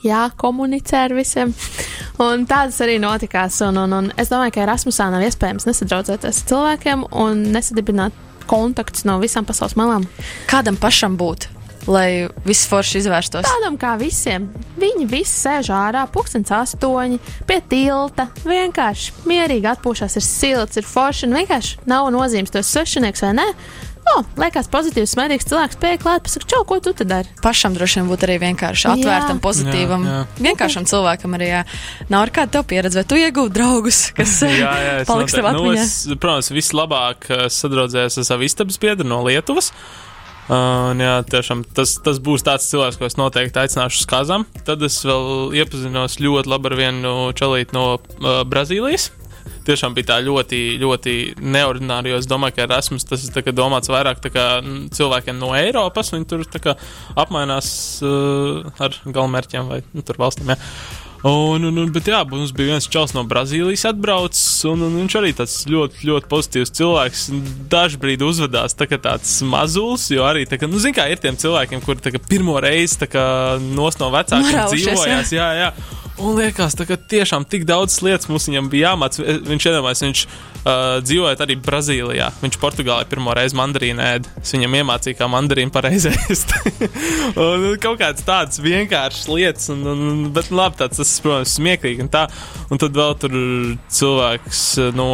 jākomunicē 0.06 1.02
ar 1.10 1.16
visiem. 1.18 1.52
Un 2.24 2.48
tādas 2.48 2.80
arī 2.86 2.96
notikās. 3.04 3.60
Un, 3.68 3.82
un, 3.84 3.98
un 4.00 4.08
es 4.16 4.32
domāju, 4.32 4.56
ka 4.56 4.64
Erasmusā 4.64 5.10
nav 5.12 5.28
iespējams 5.28 5.68
nesadraudzēties 5.68 6.40
ar 6.46 6.50
cilvēkiem 6.54 7.04
un 7.26 7.44
nesadibināt 7.52 8.16
kontaktus 8.50 9.06
no 9.08 9.20
visām 9.22 9.48
pasaules 9.48 9.78
malām. 9.80 10.08
Kādam 10.50 10.80
pašam 10.80 11.18
būt? 11.20 11.50
Lai 11.86 12.26
viss 12.48 12.66
forši 12.66 13.04
izvērstos. 13.04 13.46
Tādam 13.46 13.76
kā 13.78 13.92
visiem. 14.02 14.48
Viņi 14.82 15.06
visi 15.06 15.36
sēž 15.44 15.70
ārā, 15.76 16.08
pūkstens 16.10 16.50
astoņi, 16.56 17.20
pie 17.46 17.60
tilta. 17.70 18.26
Vienkārši 18.42 19.28
mierīgi 19.30 19.70
atpūšas, 19.70 20.18
ir 20.18 20.26
silts, 20.26 20.82
ir 20.82 20.88
forši. 20.90 21.30
Vienkārši 21.30 21.86
nav 21.90 22.10
nozīmes, 22.16 22.50
tu 22.50 22.62
esi 22.62 22.74
svešinieks 22.74 23.26
vai 23.28 23.36
nē. 23.38 23.48
O, 24.06 24.20
liekas, 24.38 24.68
pozitīvs, 24.70 25.16
smērīgs 25.16 25.48
cilvēks 25.50 25.80
pie 25.82 25.96
klāt, 25.98 26.22
pasakā, 26.28 26.46
čau, 26.52 26.60
ko 26.70 26.78
tu 26.84 26.92
te 26.94 27.08
dari? 27.10 27.26
Pašam 27.42 27.74
droši 27.74 28.00
vien 28.04 28.10
būtu 28.12 28.28
arī 28.28 28.36
vienkārši 28.44 28.86
atvērtam, 28.92 29.40
Jā. 29.40 29.44
pozitīvam, 29.44 30.06
Jā, 30.06 30.18
jā. 30.22 30.44
vienkāršam 30.46 30.86
cilvēkam 30.92 31.34
arī. 31.40 31.48
Jā. 31.50 31.62
Nav 32.14 32.28
ar 32.28 32.32
kādu 32.36 32.54
tev 32.54 32.68
pieredzi, 32.70 33.00
vai 33.02 33.06
tu 33.10 33.18
iegūti 33.18 33.56
draugus, 33.58 34.04
kas 34.16 34.36
Jā, 34.46 34.72
jā, 34.86 34.94
es 35.02 35.10
paliks 35.10 35.34
tev 35.34 35.48
noteikti- 35.48 35.58
atmiņā? 35.58 35.82
Nu, 35.82 35.82
es, 35.82 36.20
protams, 36.22 36.52
vislabāk 36.54 37.30
eh, 37.34 37.46
sadraudzējos 37.50 38.20
ar 38.22 38.28
savu 38.30 38.46
istabas 38.46 38.78
biedru 38.86 39.10
no 39.10 39.24
Lietuvas. 39.26 39.72
Un, 40.54 41.00
jā, 41.02 41.16
tiešām 41.26 41.64
tas, 41.74 41.96
tas 42.06 42.20
būs 42.22 42.44
tāds 42.46 42.68
cilvēks, 42.70 43.00
ko 43.02 43.08
es 43.10 43.16
noteikti 43.18 43.58
aicināšu 43.64 44.04
uz 44.04 44.10
kazām. 44.12 44.44
Tad 44.68 44.84
es 44.86 45.00
vēl 45.02 45.56
iepazinos 45.58 46.20
ļoti 46.22 46.52
labi 46.54 46.70
ar 46.70 46.76
vienu 46.78 47.14
čalīti 47.34 47.74
no 47.74 47.96
uh, 47.98 48.44
Brazīlijas. 48.46 49.08
Tiešām 49.66 49.96
bija 49.98 50.12
tā 50.14 50.20
ļoti, 50.26 50.62
ļoti 50.82 51.16
neordināra, 51.42 52.18
es 52.20 52.30
domāju, 52.30 52.58
ka 52.58 52.68
Erasmus 52.68 53.08
tas 53.10 53.26
ir 53.26 53.56
domāts 53.56 53.92
vairāk 53.92 54.22
kā, 54.28 54.46
mm, 54.62 54.92
cilvēkiem 54.96 55.40
no 55.42 55.54
Eiropas. 55.58 56.14
Viņi 56.14 56.30
tur 56.30 56.46
kā 56.62 56.78
apmainās 57.18 57.70
uh, 58.06 58.62
ar 58.78 59.02
galvenmērķiem 59.06 59.74
vai 59.74 59.82
nu, 59.94 60.06
valstīm. 60.06 60.54
Jā. 60.54 60.62
Un, 61.26 61.64
un, 61.66 61.78
un, 61.82 61.90
bet 61.90 62.06
jā, 62.12 62.20
mums 62.30 62.52
bija 62.54 62.76
viens 62.76 62.86
čels 62.92 63.16
no 63.16 63.24
Brazīlijas 63.26 63.88
atbraucis, 63.90 64.60
un, 64.70 64.84
un 64.86 65.00
viņš 65.00 65.16
arī 65.18 65.32
tāds 65.34 65.56
ļoti, 65.74 66.06
ļoti 66.06 66.30
pozitīvs 66.30 66.74
cilvēks. 66.78 67.24
Dažbrīd 67.72 68.22
uzvedās 68.22 68.78
tā 68.78 68.86
kā 68.92 69.00
tāds 69.02 69.40
mazulis, 69.50 70.06
jo 70.14 70.22
arī, 70.28 70.46
tā 70.46 70.60
kā, 70.62 70.70
nu, 70.70 70.78
zin 70.82 70.94
kā, 70.94 71.08
ir 71.10 71.24
tiem 71.24 71.40
cilvēkiem, 71.42 71.82
kuri 71.82 72.14
kā 72.14 72.22
pirmo 72.30 72.60
reizi 72.62 73.10
kā 73.10 73.26
nos 73.74 73.98
no 73.98 74.12
vecākiem 74.14 74.52
Noraušies, 74.52 74.86
dzīvojās, 74.86 75.34
jā, 75.34 75.50
jā. 75.64 75.72
Un 76.16 76.38
liekas, 76.38 76.78
ka 76.88 76.96
tiešām 76.96 77.44
tik 77.50 77.66
daudz 77.68 77.98
lietas 78.06 78.30
mums 78.32 78.48
bija 78.72 78.94
jāmāc. 78.94 79.18
Viņš 79.20 79.66
iedomājas, 79.68 80.04
viņš 80.06 80.22
uh, 80.26 81.00
dzīvoja 81.04 81.36
arī 81.44 81.58
Brazīlijā. 81.60 82.30
Viņš 82.40 82.58
Portugālē 82.62 83.08
pirmo 83.12 83.36
reizi 83.36 83.58
mandarīnu 83.60 84.04
ēd. 84.06 84.30
Es 84.40 84.56
viņam 84.56 84.78
iemācīju, 84.80 85.18
kā 85.20 85.28
mandarīnu 85.32 85.76
pareizi 85.76 86.14
ēst. 86.16 86.56
un 87.46 87.68
kaut 87.84 88.00
kādas 88.00 88.24
tādas 88.28 88.64
vienkāršas 88.64 89.28
lietas, 89.32 89.68
un, 89.76 89.84
un, 89.92 90.28
bet 90.36 90.54
nu, 90.54 90.62
labi, 90.62 90.80
tāds, 90.84 91.02
tas, 91.02 91.16
protams, 91.26 91.58
smieklīgi 91.60 92.08
un 92.08 92.14
tā. 92.14 92.28
Un 92.72 92.80
tad 92.80 92.96
vēl 92.96 93.18
tur 93.20 93.36
cilvēks 94.00 94.68
uh, 94.86 94.94
no 94.96 95.10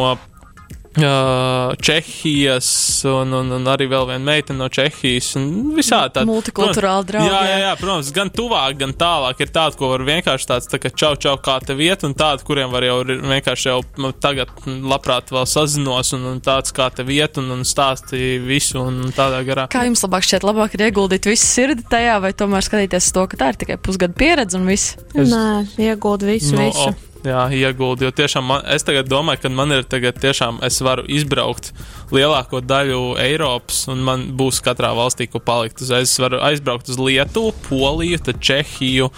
Čehijas, 1.82 2.68
un, 3.08 3.32
un, 3.32 3.52
un 3.56 3.68
arī 3.72 3.86
vēl 3.90 4.04
viena 4.10 4.24
meitene 4.26 4.58
no 4.60 4.68
Čehijas. 4.72 5.30
Visādi 5.76 6.18
tādi 6.18 6.28
Multikulturāli 6.28 7.06
draugi, 7.08 7.30
Jā, 7.30 7.40
jā, 7.48 7.58
jā. 7.64 7.70
protams, 7.80 8.10
gan 8.14 8.30
tuvāk, 8.34 8.76
gan 8.80 8.92
tālāk 8.98 9.40
ir 9.44 9.52
tādi, 9.54 9.78
ko 9.80 9.88
var 9.94 10.04
vienkārši 10.08 10.48
tāds, 10.50 10.68
tā 10.70 10.80
kā 10.82 10.92
čau, 10.92 11.14
čau, 11.20 11.36
kā 11.42 11.56
te 11.64 11.76
vieta, 11.78 12.06
un 12.08 12.16
tādi, 12.18 12.44
kuriem 12.46 12.72
var 12.74 12.84
jau 12.86 12.98
ir 13.06 13.14
vienkārši 13.24 13.70
jau 13.70 13.78
tagad 14.22 14.52
labprāt 14.66 15.32
vēl 15.34 15.46
sazinos, 15.48 16.12
un, 16.16 16.26
un 16.34 16.42
tāds 16.44 16.74
kā 16.76 16.90
te 16.94 17.06
vieta, 17.08 17.40
un, 17.42 17.50
un 17.56 17.64
stāstīja 17.68 18.42
visu, 18.46 18.80
un 18.82 19.12
tādā 19.16 19.42
garā. 19.48 19.68
Kā 19.72 19.86
jums 19.88 20.04
labāk 20.06 20.26
šķiet, 20.28 20.46
labāk 20.48 20.76
ir 20.78 20.86
ieguldīt 20.90 21.30
visu 21.30 21.46
sirdi 21.48 21.86
tajā, 21.92 22.18
vai 22.24 22.34
tomēr 22.36 22.64
skatīties 22.68 23.12
to, 23.16 23.24
ka 23.32 23.40
tā 23.40 23.52
ir 23.54 23.60
tikai 23.64 23.78
pusgada 23.82 24.16
pieredze 24.18 24.60
un 24.60 24.68
viss? 24.68 24.96
Es- 25.14 25.32
Nē, 25.32 25.64
iegūt 25.88 26.26
visu, 26.28 26.52
No, 26.56 26.68
visu. 26.68 26.92
Jā, 27.22 27.44
ieguldi. 27.54 28.08
Jo 28.08 28.10
tiešām 28.18 28.48
man, 28.50 28.64
es 28.74 28.82
tagad 28.82 29.06
domāju, 29.06 29.44
ka 29.44 29.50
man 29.54 29.70
ir 29.76 29.84
tagad 29.86 30.18
tiešām 30.18 30.58
es 30.66 30.80
varu 30.82 31.04
izbraukt 31.06 31.70
lielāko 32.10 32.58
daļu 32.66 33.14
Eiropas, 33.22 33.84
un 33.92 34.02
man 34.02 34.24
būs 34.38 34.58
katrā 34.64 34.90
valstī, 34.98 35.28
ko 35.30 35.38
palikt. 35.38 35.84
Es 35.86 36.16
varu 36.18 36.42
aizbraukt 36.42 36.90
uz 36.90 36.98
Lietuvu, 36.98 37.54
Poliju, 37.68 38.18
Čehiju, 38.42 39.08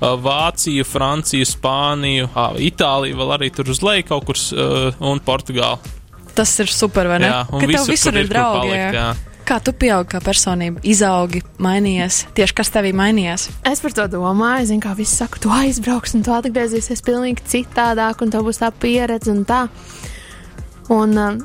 Vāciju, 0.00 0.84
Franciju, 0.84 1.48
Spāniju, 1.48 2.28
Itāliju, 2.68 3.20
vēl 3.22 3.36
arī 3.38 3.52
tur 3.54 3.72
uz 3.72 3.80
leju 3.84 4.10
kaut 4.12 4.28
kur 4.28 4.40
un 5.00 5.22
Portugāli. 5.24 5.94
Tas 6.34 6.50
ir 6.60 6.68
super, 6.68 7.08
vai 7.08 7.22
ne? 7.22 7.30
Jā, 7.30 7.44
un 7.48 7.62
ka 7.62 7.68
tev 7.70 7.78
visur, 7.78 7.94
visur 7.94 8.12
kur 8.12 8.20
ir 8.20 8.26
kur 8.26 8.34
draugi. 8.34 8.58
palikt, 8.58 8.98
jā. 8.98 9.06
jā. 9.06 9.33
Kā 9.44 9.58
tu 9.60 9.74
pieaugi 9.76 10.08
kā 10.14 10.22
personība, 10.24 10.80
izaugi, 10.88 11.42
mainījies? 11.60 12.22
Tieši 12.32 12.54
kas 12.56 12.70
tevī 12.72 12.94
mainījās? 12.96 13.50
Es 13.68 13.82
par 13.84 13.92
to 13.92 14.06
domāju, 14.08 14.70
zinu, 14.70 14.80
kā 14.80 14.94
visi 14.96 15.18
saka, 15.18 15.36
tu 15.36 15.50
aizbrauks 15.52 16.14
un 16.16 16.22
tu 16.24 16.32
atgriezīsies 16.32 17.02
pilnīgi 17.04 17.44
citādāk, 17.52 18.22
un 18.24 18.30
tev 18.32 18.46
būs 18.46 18.62
tā 18.62 18.70
pieredze 18.72 19.28
un 19.28 19.42
tā. 19.44 19.66
Un 20.94 21.12
um, 21.20 21.36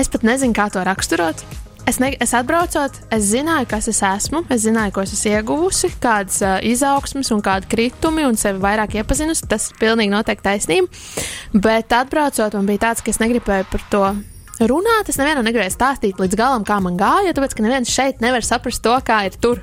es 0.00 0.08
pat 0.08 0.24
nezinu, 0.24 0.56
kā 0.56 0.70
to 0.72 0.80
raksturot. 0.88 1.42
Es, 1.86 1.98
ne, 2.00 2.08
es 2.24 2.32
atbraucot, 2.34 2.96
es 3.12 3.26
zināju, 3.34 3.68
kas 3.74 3.90
es 3.92 4.00
esmu, 4.08 4.40
es 4.48 4.64
zināju, 4.64 4.94
ko 4.96 5.04
es 5.04 5.12
esmu 5.12 5.34
ieguvusi, 5.34 5.90
kādas 6.00 6.40
uh, 6.40 6.56
izaugsmes 6.64 7.34
un 7.36 7.44
kādi 7.44 7.68
kritumi, 7.74 8.24
un 8.24 8.40
sevi 8.40 8.64
vairāk 8.64 8.96
iepazinusi. 8.96 9.44
Tas 9.52 9.68
ir 9.68 9.76
pilnīgi 9.84 10.14
noteikti 10.14 10.48
taisnība. 10.48 11.04
Bet 11.52 11.92
atbraucot, 12.00 12.56
man 12.56 12.72
bija 12.72 12.88
tāds, 12.88 13.04
ka 13.04 13.12
es 13.12 13.20
negribēju 13.20 13.68
par 13.74 13.86
to 13.92 14.02
runāt. 14.60 15.10
Es 15.10 15.18
nevienam 15.20 15.46
negribēju 15.46 15.74
stāstīt 15.74 16.20
līdz 16.20 16.38
galam, 16.38 16.66
kā 16.66 16.78
man 16.82 16.98
gāja, 17.00 17.34
tāpēc, 17.36 17.56
ka 17.56 17.64
neviens 17.64 17.92
šeit 17.92 18.22
nevar 18.24 18.46
saprast 18.46 18.84
to, 18.84 18.94
kā 19.06 19.24
ir 19.28 19.36
tur. 19.40 19.62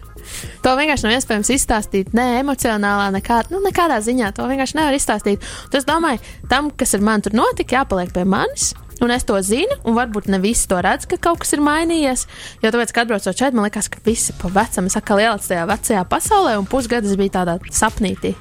To 0.64 0.76
vienkārši 0.80 1.08
nav 1.08 1.18
iespējams 1.18 1.52
izstāstīt 1.52 2.14
ne 2.16 2.40
emocionālā, 2.40 3.10
nekā, 3.18 3.42
nu, 3.52 3.60
nekādā 3.66 4.00
ziņā. 4.06 4.32
To 4.38 4.48
vienkārši 4.48 4.80
nevar 4.80 4.96
izstāstīt. 4.96 5.44
Un 5.68 5.80
es 5.80 5.90
domāju, 5.90 6.24
tam, 6.52 6.72
kas 6.72 6.96
ar 6.96 7.04
mani 7.04 7.28
tur 7.28 7.36
notika, 7.38 7.82
jāpaliek 7.82 8.14
pie 8.16 8.24
manis. 8.28 8.72
Un 9.04 9.12
es 9.12 9.26
to 9.28 9.36
zinu, 9.44 9.76
un 9.90 9.98
varbūt 9.98 10.30
ne 10.32 10.38
visi 10.40 10.68
to 10.70 10.78
redz, 10.84 11.08
ka 11.10 11.18
kaut 11.20 11.42
kas 11.44 11.56
ir 11.56 11.64
mainījies. 11.66 12.24
Jo 12.64 12.72
tāpēc, 12.72 12.94
kad 12.94 13.04
atbraucot 13.04 13.36
šeit, 13.36 13.58
man 13.58 13.68
liekas, 13.68 13.90
ka 13.92 14.00
visi 14.06 14.36
pa 14.40 14.52
vecam, 14.54 14.88
es 14.88 14.96
atkal 14.96 15.20
ielicu 15.20 15.50
tajā 15.50 15.66
vecajā 15.68 16.04
pasaulē, 16.08 16.56
un 16.62 16.70
pusgadus 16.70 17.18
bija 17.20 17.40
tādā 17.42 17.58
sapnītī. 17.74 18.32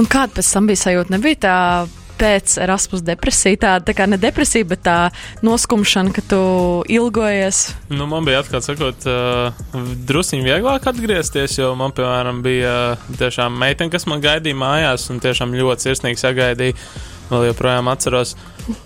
Un 0.00 0.10
kāda 0.10 0.40
pēc 0.40 0.50
tam 0.56 0.66
bija 0.70 0.82
sajūta? 0.82 1.14
Nebija 1.14 1.42
tā 1.44 1.56
pēc 2.20 2.56
Erasmus 2.60 3.04
depresija, 3.04 3.58
tā, 3.64 3.72
tā 3.84 3.94
kā 3.96 4.06
ne 4.10 4.18
depresija, 4.20 4.68
bet 4.68 4.84
tā 4.86 4.98
noskumšana, 5.46 6.12
ka 6.16 6.24
tu 6.30 6.40
ilgojies? 6.92 7.62
Nu, 7.92 8.06
man 8.10 8.26
bija 8.28 8.42
atklāt 8.44 8.66
sakot, 8.66 9.06
uh, 9.08 9.62
drusciņi 10.10 10.46
vieglāk 10.46 10.88
atgriezties, 10.90 11.58
jo 11.60 11.72
man, 11.78 11.94
piemēram, 11.96 12.42
bija 12.44 12.74
uh, 12.94 13.08
tiešām 13.20 13.56
meitene, 13.60 13.92
kas 13.92 14.08
man 14.10 14.22
gaidīja 14.24 14.58
mājās 14.60 15.08
un 15.12 15.22
tiešām 15.22 15.56
ļoti 15.56 15.88
sirsnīgi 15.88 16.20
sagaidīja. 16.20 16.76
Vēl 17.30 17.44
joprojām 17.46 17.86
atceros. 17.86 18.32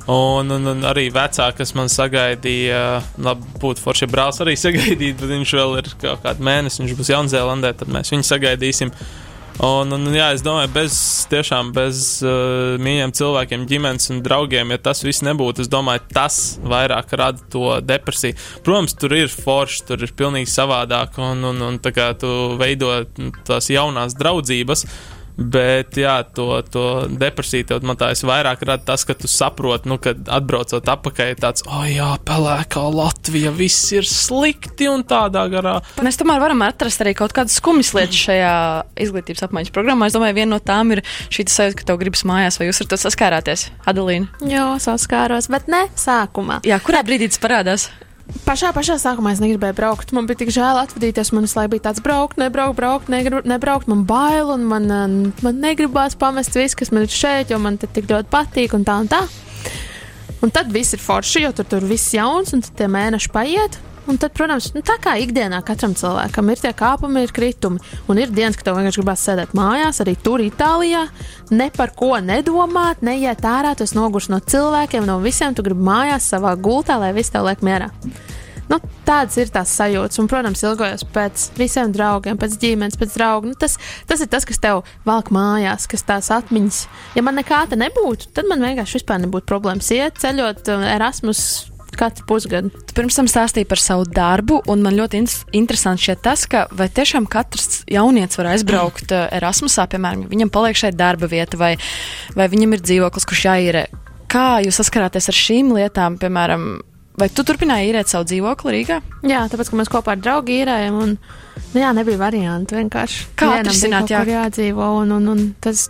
Un, 0.04 0.50
un, 0.52 0.66
un 0.68 0.82
arī 0.84 1.06
vecāki, 1.12 1.62
kas 1.62 1.72
man 1.76 1.88
sagaidīja, 1.88 2.80
labi, 3.24 3.48
būtu 3.62 3.80
forši 3.80 4.08
brālis 4.12 4.40
arī 4.44 4.52
sagaidīt, 4.60 5.16
bet 5.16 5.30
viņš 5.32 5.54
vēl 5.56 5.78
ir 5.80 5.88
kaut 6.02 6.20
kādu 6.26 6.44
mēnesi, 6.44 6.82
viņš 6.82 6.96
būs 6.98 7.12
Jaunzēlandē, 7.14 7.72
tad 7.80 7.92
mēs 7.92 8.12
viņu 8.12 8.28
sagaidīsim. 8.28 8.92
Un, 9.62 9.92
un, 9.94 10.08
jā, 10.10 10.32
es 10.34 10.42
domāju, 10.42 10.66
bez 10.74 10.96
tiešām 11.30 11.68
bez 11.76 11.98
uh, 12.26 12.74
mīļiem 12.82 13.12
cilvēkiem, 13.14 13.66
ģimenes 13.70 14.10
un 14.10 14.18
draugiem, 14.24 14.72
ja 14.74 14.80
tas 14.82 15.04
viss 15.06 15.22
nebūtu, 15.22 15.62
es 15.62 15.70
domāju, 15.70 16.02
tas 16.10 16.38
vairāk 16.58 17.14
rada 17.14 17.38
to 17.52 17.76
depresiju. 17.86 18.34
Protams, 18.66 18.96
tur 18.98 19.14
ir 19.14 19.30
forši, 19.30 19.84
tur 19.86 20.02
ir 20.02 20.14
pilnīgi 20.18 20.50
savādāk, 20.50 21.20
un, 21.22 21.46
un, 21.52 21.62
un 21.68 21.78
tā 21.78 21.94
kā 21.94 22.10
tu 22.18 22.30
veido 22.58 22.96
tās 23.46 23.70
jaunās 23.70 24.18
draudzības. 24.18 24.88
Bet, 25.34 25.96
jā, 25.98 26.20
to, 26.34 26.46
to 26.70 26.84
depresiju 27.10 27.66
tev 27.66 27.86
man 27.86 27.98
tā 27.98 28.12
vairāk 28.14 28.62
rada 28.68 28.84
tas, 28.92 29.02
ka 29.06 29.16
tu 29.18 29.26
saproti, 29.30 29.90
nu, 29.90 29.98
kad 30.02 30.20
atbraucot 30.30 30.86
atpakaļ, 30.94 31.32
tāds, 31.42 31.64
oh, 31.66 31.82
jā, 31.90 32.12
pelēkā 32.26 32.84
Latvija, 32.94 33.50
viss 33.54 33.90
ir 33.96 34.06
slikti 34.06 34.86
un 34.92 35.02
tādā 35.08 35.42
garā. 35.50 35.74
Mēs 36.04 36.20
tomēr 36.20 36.38
varam 36.42 36.62
atrast 36.66 37.02
arī 37.02 37.16
kaut 37.18 37.34
kādas 37.34 37.58
skumjas 37.58 37.90
lietas 37.98 38.22
šajā 38.28 38.54
izglītības 39.06 39.46
apmaiņas 39.48 39.74
programmā. 39.74 40.08
Es 40.08 40.14
domāju, 40.14 40.38
viena 40.38 40.54
no 40.54 40.62
tām 40.62 40.94
ir 40.94 41.02
šī 41.34 41.48
sajūta, 41.50 41.80
ka 41.80 41.90
tev 41.90 42.00
gribas 42.04 42.22
mājās, 42.28 42.60
vai 42.60 42.70
jūs 42.70 42.84
ar 42.84 42.92
to 42.94 43.00
saskārāties, 43.02 43.68
Adelīna? 43.90 44.30
Jā, 44.46 44.70
saskāros, 44.82 45.50
bet 45.50 45.66
ne 45.72 45.86
sākumā. 45.98 46.62
Jā, 46.68 46.78
kurā 46.84 47.02
brīdī 47.06 47.32
tas 47.32 47.42
parādās? 47.42 47.90
Pašā, 48.24 48.70
pašā 48.72 48.96
sākumā 49.00 49.34
es 49.34 49.40
negribēju 49.42 49.76
braukt. 49.76 50.12
Man 50.16 50.24
bija 50.28 50.40
tik 50.40 50.52
žēl 50.54 50.78
atvadīties. 50.80 51.30
Man 51.36 51.44
visu 51.44 51.58
laiku 51.58 51.74
bija 51.74 51.84
tāds 51.90 52.00
braukt, 52.04 52.38
nebraukt, 52.40 52.76
braukt, 52.78 53.10
negrib, 53.12 53.44
nebraukt. 53.48 53.88
Man 53.90 54.06
bail 54.08 54.52
un 54.54 54.64
man, 54.68 54.88
man 55.44 55.60
negribās 55.60 56.16
pamest 56.16 56.56
visu, 56.56 56.78
kas 56.80 56.92
man 56.94 57.04
ir 57.04 57.12
šeit, 57.12 57.52
jo 57.52 57.60
man 57.60 57.76
te 57.80 57.88
tik 57.88 58.08
ļoti 58.08 58.32
patīk 58.32 58.76
un 58.76 58.86
tā 58.88 58.96
un 59.04 59.10
tā. 59.12 59.20
Un 60.44 60.52
tad 60.52 60.72
viss 60.72 60.96
ir 60.96 61.04
forši, 61.04 61.44
jo 61.44 61.52
tur 61.56 61.68
tur 61.68 61.84
viss 61.88 62.14
jauns 62.16 62.56
un 62.56 62.64
tad 62.64 62.76
tie 62.80 62.88
mēneši 62.88 63.32
paiet. 63.32 63.78
Un 64.04 64.18
tad, 64.20 64.34
protams, 64.36 64.68
nu, 64.76 64.82
tā 64.84 64.98
kā 65.00 65.14
ikdienā 65.22 65.62
katram 65.64 65.94
cilvēkam 65.96 66.50
ir 66.52 66.60
tie 66.60 66.74
kāpumi, 66.76 67.22
ir 67.24 67.32
kritumi. 67.32 67.80
Un 68.12 68.20
ir 68.20 68.32
dienas, 68.34 68.58
kad 68.58 68.68
tev 68.68 68.76
vienkārši 68.76 69.00
gribās 69.00 69.24
sēdēt 69.24 69.54
mājās, 69.56 70.02
arī 70.04 70.12
tur, 70.20 70.44
Itālijā, 70.44 71.06
ne 71.56 71.70
par 71.72 71.94
ko 71.96 72.12
nedomāt, 72.20 73.00
neiet 73.06 73.46
ārā, 73.48 73.72
tas 73.78 73.96
nogurs 73.96 74.28
no 74.28 74.42
cilvēkiem, 74.44 75.08
no 75.08 75.16
visiem. 75.24 75.56
Tu 75.56 75.64
gribi 75.64 75.88
mājās 75.88 76.28
savā 76.34 76.52
gultā, 76.60 76.98
lai 77.00 77.14
viss 77.16 77.32
tev 77.32 77.48
liek 77.48 77.64
mierā. 77.64 77.88
Nu, 78.68 78.78
tādas 79.04 79.36
ir 79.40 79.50
tās 79.52 79.72
sajūtas, 79.76 80.20
un, 80.20 80.28
protams, 80.28 80.62
ilgojos 80.64 81.04
pēc 81.12 81.50
visiem 81.58 81.92
draugiem, 81.92 82.38
pēc 82.40 82.56
ģimenes, 82.60 82.96
pēc 83.00 83.16
draugu. 83.18 83.52
Nu, 83.52 83.58
tas, 83.60 83.76
tas 84.08 84.24
ir 84.24 84.30
tas, 84.32 84.46
kas 84.48 84.60
tev 84.60 84.84
velk 85.08 85.32
mājās, 85.34 85.88
kas 85.90 86.04
tās 86.08 86.32
atmiņas. 86.32 86.80
Ja 87.16 87.24
man 87.24 87.40
nekā 87.40 87.64
tā 87.68 87.80
nebūtu, 87.80 88.32
tad 88.36 88.48
man 88.48 88.64
vienkārši 88.64 89.00
vispār 89.00 89.20
nebūtu 89.24 89.48
problēmas 89.48 89.92
iet, 89.96 90.20
ceļot 90.24 90.72
Erasmus 90.94 91.44
katru 91.98 92.26
pusgadu. 92.28 92.70
Tu 92.88 92.96
pirms 92.96 93.18
tam 93.18 93.28
stāstīji 93.30 93.68
par 93.70 93.80
savu 93.82 94.06
darbu, 94.08 94.60
un 94.70 94.84
man 94.84 94.96
ļoti 94.96 95.20
in 95.20 95.28
interesanti 95.60 96.06
šķiet 96.06 96.22
tas, 96.24 96.46
ka 96.50 96.64
vai 96.74 96.88
tiešām 96.92 97.28
katrs 97.30 97.82
jaunietis 97.90 98.40
var 98.40 98.52
aizbraukt 98.54 99.10
mm. 99.10 99.36
Erasmusā, 99.38 99.86
piemēram, 99.92 100.26
viņam 100.30 100.52
paliek 100.54 100.78
šeit 100.78 100.98
darba 100.98 101.28
vieta, 101.30 101.60
vai, 101.60 101.74
vai 102.38 102.48
viņam 102.52 102.76
ir 102.76 102.84
dzīvoklis, 102.84 103.28
kurš 103.30 103.46
jāīrē. 103.48 103.86
Kā 104.30 104.48
jūs 104.64 104.80
saskarāties 104.80 105.30
ar 105.30 105.38
šīm 105.38 105.70
lietām, 105.76 106.18
piemēram, 106.18 106.66
vai 107.20 107.28
tu 107.30 107.44
turpināji 107.46 107.92
īrēt 107.92 108.10
savu 108.10 108.26
dzīvokli 108.30 108.74
Rīgā? 108.74 108.98
Jā, 109.30 109.44
tāpēc, 109.50 109.70
ka 109.70 109.78
mēs 109.78 109.92
kopā 109.92 110.16
ar 110.16 110.22
draugu 110.22 110.54
īrējam, 110.56 110.98
un 111.04 111.14
nu, 111.16 111.78
jā, 111.78 111.92
nebija 111.96 112.20
variantu 112.20 112.78
vienkārši. 112.80 113.30
Kā 113.38 113.52
atrisināt, 113.60 114.10
jā, 114.10 114.24
jādzīvo, 114.34 114.90
un, 115.02 115.14
un, 115.18 115.30
un 115.34 115.44
tas 115.62 115.86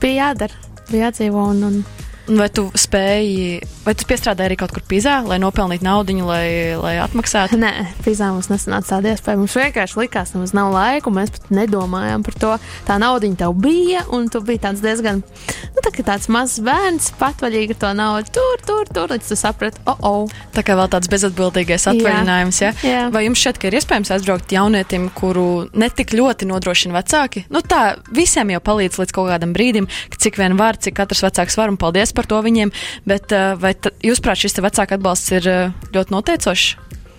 bija 0.00 0.30
jādara, 0.30 0.56
bija 0.88 1.08
jādzīvo, 1.08 1.44
un, 1.52 1.64
un 1.68 2.07
Vai 2.28 2.48
tu 2.52 2.66
spēji, 2.76 3.62
vai 3.86 3.94
tu 3.96 4.04
piestrādāji 4.08 4.50
arī 4.50 4.56
kaut 4.60 4.72
kur 4.76 4.82
pizā, 4.84 5.18
lai 5.24 5.38
nopelnītu 5.40 5.84
naudu, 5.86 6.18
lai, 6.28 6.76
lai 6.76 6.94
atmaksātu? 7.00 7.56
Nē, 7.56 7.70
pizā 8.04 8.28
mums 8.34 8.50
nesanāca 8.52 8.98
tāda 8.98 9.14
iespēja. 9.14 9.38
Mums 9.40 9.56
vienkārši 9.56 9.96
likās, 10.02 10.34
ka 10.34 10.40
mums 10.40 10.52
nav 10.56 10.68
laika, 10.74 11.12
mēs 11.14 11.32
pat 11.32 11.48
nedomājām 11.56 12.24
par 12.26 12.36
to. 12.42 12.50
Tā 12.84 12.98
nauda 13.00 13.30
tev 13.38 13.54
bija, 13.56 14.02
un 14.12 14.28
tu 14.28 14.42
biji 14.44 14.60
tāds 14.66 14.82
diezgan, 14.84 15.22
nu, 15.22 15.84
tā 15.84 15.92
kā 15.94 16.04
tāds 16.04 16.28
mazs 16.32 16.60
bērns, 16.64 17.08
patvaļīgi 17.20 17.78
ar 17.78 17.80
to 17.86 17.94
naudu. 17.96 18.34
Tur, 18.36 18.64
tur, 18.68 18.92
tur, 18.92 19.14
līdz 19.14 19.32
tu 19.32 19.38
saprati, 19.38 19.80
oh, 19.88 20.04
oh. 20.04 20.36
Tā 20.52 20.64
kā 20.66 20.76
vēl 20.76 20.92
tāds 20.92 21.08
bezatbildīgais 21.12 21.88
atvaļinājums, 21.94 22.60
ja? 22.60 22.74
Jā. 22.84 23.06
Vai 23.14 23.24
jums 23.24 23.40
šķiet, 23.40 23.62
ka 23.62 23.70
ir 23.70 23.78
iespējams 23.80 24.12
aizbraukt 24.18 24.52
jaunietim, 24.52 25.08
kuru 25.16 25.48
netik 25.72 26.12
ļoti 26.16 26.48
nodrošina 26.50 26.98
vecāki? 26.98 27.46
Nu, 27.52 27.64
tā 27.64 27.96
visiem 28.12 28.52
jau 28.52 28.60
palīdz 28.68 29.00
līdz 29.00 29.16
kaut 29.16 29.32
kādam 29.32 29.56
brīdim, 29.56 29.88
cik 30.18 30.40
vien 30.40 30.58
var, 30.60 30.76
cik 30.76 30.98
katrs 30.98 31.24
vecāks 31.24 31.56
var, 31.60 31.72
un 31.72 31.80
paldies 31.80 32.12
par 32.18 32.28
to 32.30 32.42
viņiem, 32.44 32.74
bet 33.08 33.30
uh, 33.36 33.54
vai 33.60 33.76
jūs 34.04 34.22
prāt 34.24 34.42
šis 34.42 34.58
vecāka 34.64 34.98
atbalsts 34.98 35.38
ir 35.38 35.48
uh, 35.48 35.88
ļoti 35.94 36.16
noteicošs? 36.16 36.68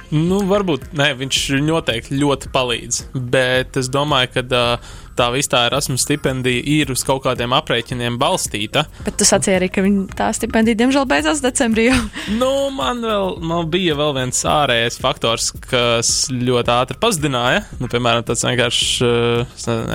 Nu, 0.10 0.40
varbūt 0.50 0.88
ne, 0.98 1.12
viņš 1.14 1.40
noteikti 1.62 2.18
ļoti 2.18 2.50
palīdz, 2.50 3.04
bet 3.30 3.78
es 3.78 3.92
domāju, 3.94 4.32
ka 4.34 4.44
uh, 4.58 4.96
tā 5.19 5.29
visa 5.36 5.53
tā 5.55 5.65
Erasmus 5.67 6.05
stipendija 6.08 6.63
ir 6.63 6.93
uz 6.93 7.03
kaut 7.08 7.23
kādiem 7.25 7.53
aprēķiniem 7.58 8.19
balstīta. 8.21 8.86
Bet 9.05 9.19
tu 9.19 9.27
sacīji 9.27 9.58
arī, 9.60 9.69
ka 9.73 9.84
tā 10.17 10.29
stipendija 10.36 10.79
diemžēl 10.84 11.08
beidzās 11.10 11.43
decembrī. 11.45 11.89
Nu, 12.39 12.69
man, 12.71 13.01
vēl, 13.03 13.39
man 13.43 13.67
bija 13.71 13.95
vēl 13.97 14.13
viens 14.15 14.38
ārējais 14.47 14.99
faktors, 15.01 15.49
kas 15.65 16.12
ļoti 16.32 16.71
ātri 16.71 16.97
pazudināja. 17.01 17.63
Nu, 17.82 17.89
piemēram, 17.91 18.23
tāds 18.27 18.43
vienkārši 18.45 19.10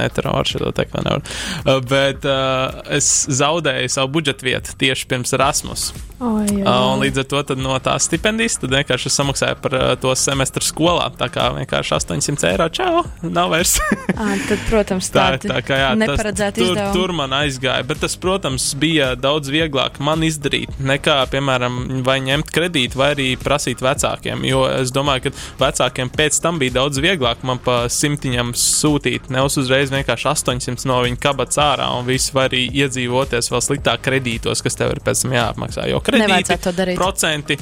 eterārs, 0.03 0.55
šo 0.55 0.73
teikt, 0.75 0.97
nevar. 0.99 1.23
Uh, 1.65 1.79
bet 1.85 2.27
uh, 2.29 2.83
es 2.93 3.09
zaudēju 3.31 3.93
savu 3.93 4.13
budžetu 4.19 4.49
vietu 4.49 4.75
tieši 4.81 5.09
pirms 5.11 5.35
Erasmus. 5.37 5.87
Oh, 6.23 6.41
jā. 6.47 6.63
uh, 6.63 6.95
līdz 7.01 7.23
ar 7.25 7.29
to 7.31 7.57
no 7.61 7.77
tās 7.85 8.07
stipendijas 8.09 8.59
vienkārši 8.63 9.13
samaksāju 9.13 9.59
par 9.65 9.77
uh, 9.79 9.87
to 10.01 10.15
semestru 10.19 10.65
skolā. 10.65 11.09
Tā 11.19 11.29
kā 11.33 11.51
vienkārši 11.59 11.97
800 11.99 12.51
eiro 12.53 12.69
čau, 12.75 13.05
nav 13.27 13.53
vairs. 13.55 13.77
à, 14.21 14.35
tad, 14.49 14.61
protams, 14.71 15.11
tā, 15.15 15.27
tā 15.41 15.61
kā 15.67 15.79
jā, 15.81 15.91
neparedzēta 15.99 16.59
tur, 16.59 16.73
izdevuma. 16.73 16.95
tur 16.97 17.15
man 17.17 17.37
aizgāja, 17.39 17.87
bet 17.87 18.03
tas, 18.05 18.17
protams, 18.21 18.67
bija 18.81 19.13
daudz 19.19 19.51
vieglāk 19.53 20.01
man 20.05 20.25
izdarīt 20.27 20.81
nekā, 20.83 21.17
piemēram, 21.33 21.81
vai 22.07 22.19
ņemt 22.25 22.51
kredītu, 22.55 22.99
vai 23.01 23.11
arī 23.15 23.29
prasīt 23.41 23.83
vecākiem. 23.85 24.45
Jo 24.49 24.65
es 24.71 24.93
domāju, 24.95 25.29
ka 25.29 25.35
vecākiem 25.63 26.13
pēc 26.15 26.41
tam 26.45 26.61
bija 26.63 26.79
daudz 26.81 27.01
vieglāk 27.05 27.45
man 27.47 27.61
pa 27.65 27.85
simtiņam 27.93 28.55
sūtīt, 28.59 29.31
nevis 29.35 29.59
uzreiz 29.61 29.95
vienkārši 29.95 30.31
800 30.35 30.89
no 30.91 31.01
viņa 31.07 31.21
kabats 31.23 31.61
ārā 31.63 31.89
un 31.99 32.09
visu, 32.09 32.35
vai 32.37 32.49
arī 32.51 32.65
iedzīvoties 32.85 33.53
vēl 33.53 33.65
sliktāk 33.65 34.05
kredītos, 34.05 34.65
kas 34.65 34.79
tev 34.81 34.97
ir 34.97 35.03
pēc 35.05 35.25
tam 35.25 35.39
jāapmaksā. 35.39 35.89
Jo 35.91 36.03
kredīti, 36.05 36.59
procenti 36.95 37.59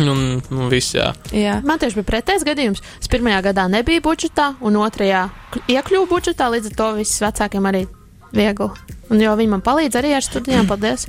Un, 0.00 0.40
un 0.40 0.68
viss, 0.72 0.94
jā. 0.96 1.10
jā. 1.36 1.58
Man 1.66 1.80
tieši 1.80 1.98
bija 1.98 2.08
pretējs 2.08 2.46
gadījums. 2.48 2.80
Es 3.00 3.10
pirmajā 3.12 3.42
gadā 3.50 3.66
nebiju 3.68 4.04
budžetā, 4.06 4.54
un 4.64 4.78
otrajā 4.80 5.26
iekļuvu 5.68 6.08
budžetā, 6.08 6.48
līdz 6.54 6.70
ar 6.70 6.78
to 6.78 6.88
viss 7.00 7.20
vecākiem 7.22 7.68
arī 7.68 7.84
viegli. 8.32 8.70
Un 9.12 9.20
jo 9.20 9.34
viņi 9.36 9.52
man 9.52 9.64
palīdz 9.64 9.98
arī 10.00 10.14
ar 10.16 10.24
studijām, 10.24 10.68
paldies. 10.70 11.04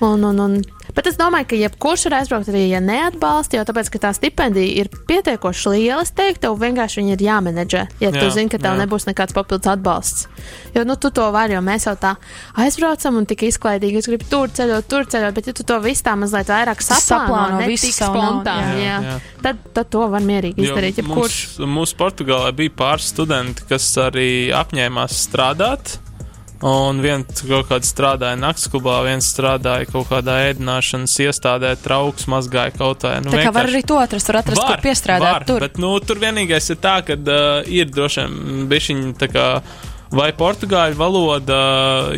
Un, 0.00 0.24
un, 0.24 0.40
un, 0.40 0.56
bet 0.96 1.08
es 1.10 1.18
domāju, 1.20 1.48
ka 1.50 1.58
jebkurš 1.60 2.06
var 2.08 2.18
aizbraukt 2.20 2.50
arī, 2.52 2.64
ja 2.70 2.80
neatbalsta, 2.84 3.58
jo 3.58 3.64
tāpēc, 3.68 3.90
ka 3.92 4.00
tā 4.06 4.12
stipendija 4.16 4.82
ir 4.82 4.90
pietiekoši 5.08 5.72
liela, 5.74 6.02
es 6.04 6.12
teiktu, 6.16 6.44
tev 6.46 6.58
vienkārši 6.60 7.00
viņi 7.00 7.14
ir 7.16 7.24
jāmenedžē, 7.28 7.82
ja 8.02 8.10
jā, 8.10 8.12
tu 8.18 8.28
zini, 8.34 8.50
ka 8.52 8.60
tev 8.62 8.76
jā. 8.76 8.82
nebūs 8.82 9.06
nekāds 9.08 9.36
papildus 9.36 9.70
atbalsts. 9.72 10.28
Jo, 10.76 10.84
nu, 10.88 10.96
tu 11.00 11.12
to 11.14 11.28
vari, 11.34 11.56
jo 11.56 11.62
mēs 11.64 11.86
jau 11.88 11.94
tā 12.00 12.14
aizbraucam 12.60 13.20
un 13.20 13.28
tik 13.30 13.46
izklaidīgi, 13.48 14.02
es 14.02 14.10
gribu 14.10 14.28
tur 14.30 14.52
ceļot, 14.52 14.88
tur 14.90 15.08
ceļot, 15.08 15.36
bet 15.36 15.50
ja 15.50 15.56
tu 15.56 15.66
to 15.68 15.78
visu 15.84 16.06
tā 16.06 16.16
mazliet 16.18 16.52
vairāk 16.52 16.84
saplāno, 16.84 17.62
ne 17.62 17.70
tik 17.72 17.96
spontāni, 17.96 18.84
jā, 18.84 19.00
jā. 19.06 19.18
Tad, 19.42 19.66
tad 19.76 19.90
to 19.92 20.06
var 20.10 20.24
mierīgi 20.26 20.66
izdarīt, 20.66 21.02
jebkurš. 21.02 21.40
Mums, 21.62 21.74
mums 21.76 21.96
Portugālē 21.98 22.52
bija 22.56 22.74
pāris 22.82 23.12
studenti, 23.12 23.66
kas 23.68 23.88
arī 24.02 24.30
apņēmās 24.56 25.20
strādāt 25.28 25.98
Un 26.62 27.00
viens 27.02 27.42
kaut 27.42 27.66
kādā 27.66 27.86
strādāja 27.86 28.38
naktas 28.38 28.68
klubā, 28.70 29.00
viens 29.02 29.26
strādāja 29.32 29.88
kaut 29.90 30.06
kādā 30.12 30.36
ēdināšanas 30.52 31.16
iestādē, 31.24 31.72
trauks 31.82 32.28
mazgāja 32.30 32.70
kaut 32.76 33.02
kā. 33.02 33.16
Nu, 33.24 33.32
tā 33.34 33.48
kā 33.48 33.54
var 33.54 33.66
arī 33.66 33.82
to 33.86 33.98
atrast, 33.98 34.30
var 34.30 34.42
atrast, 34.44 34.62
var, 34.62 34.76
kur 34.76 34.84
piestrādāt. 34.84 35.32
Var, 35.40 35.46
tur. 35.48 35.64
Bet, 35.66 35.80
nu, 35.82 35.96
tur 36.06 36.22
vienīgais 36.22 36.70
ir 36.70 36.78
tā, 36.82 37.00
ka 37.06 37.18
uh, 37.18 37.66
ir 37.66 37.90
droši 37.90 38.28
vien 38.28 38.68
bišķiņi 38.70 39.16
tā 39.18 39.30
kā 39.32 39.48
vai 40.12 40.28
portugāļu 40.36 40.98
valoda 40.98 41.58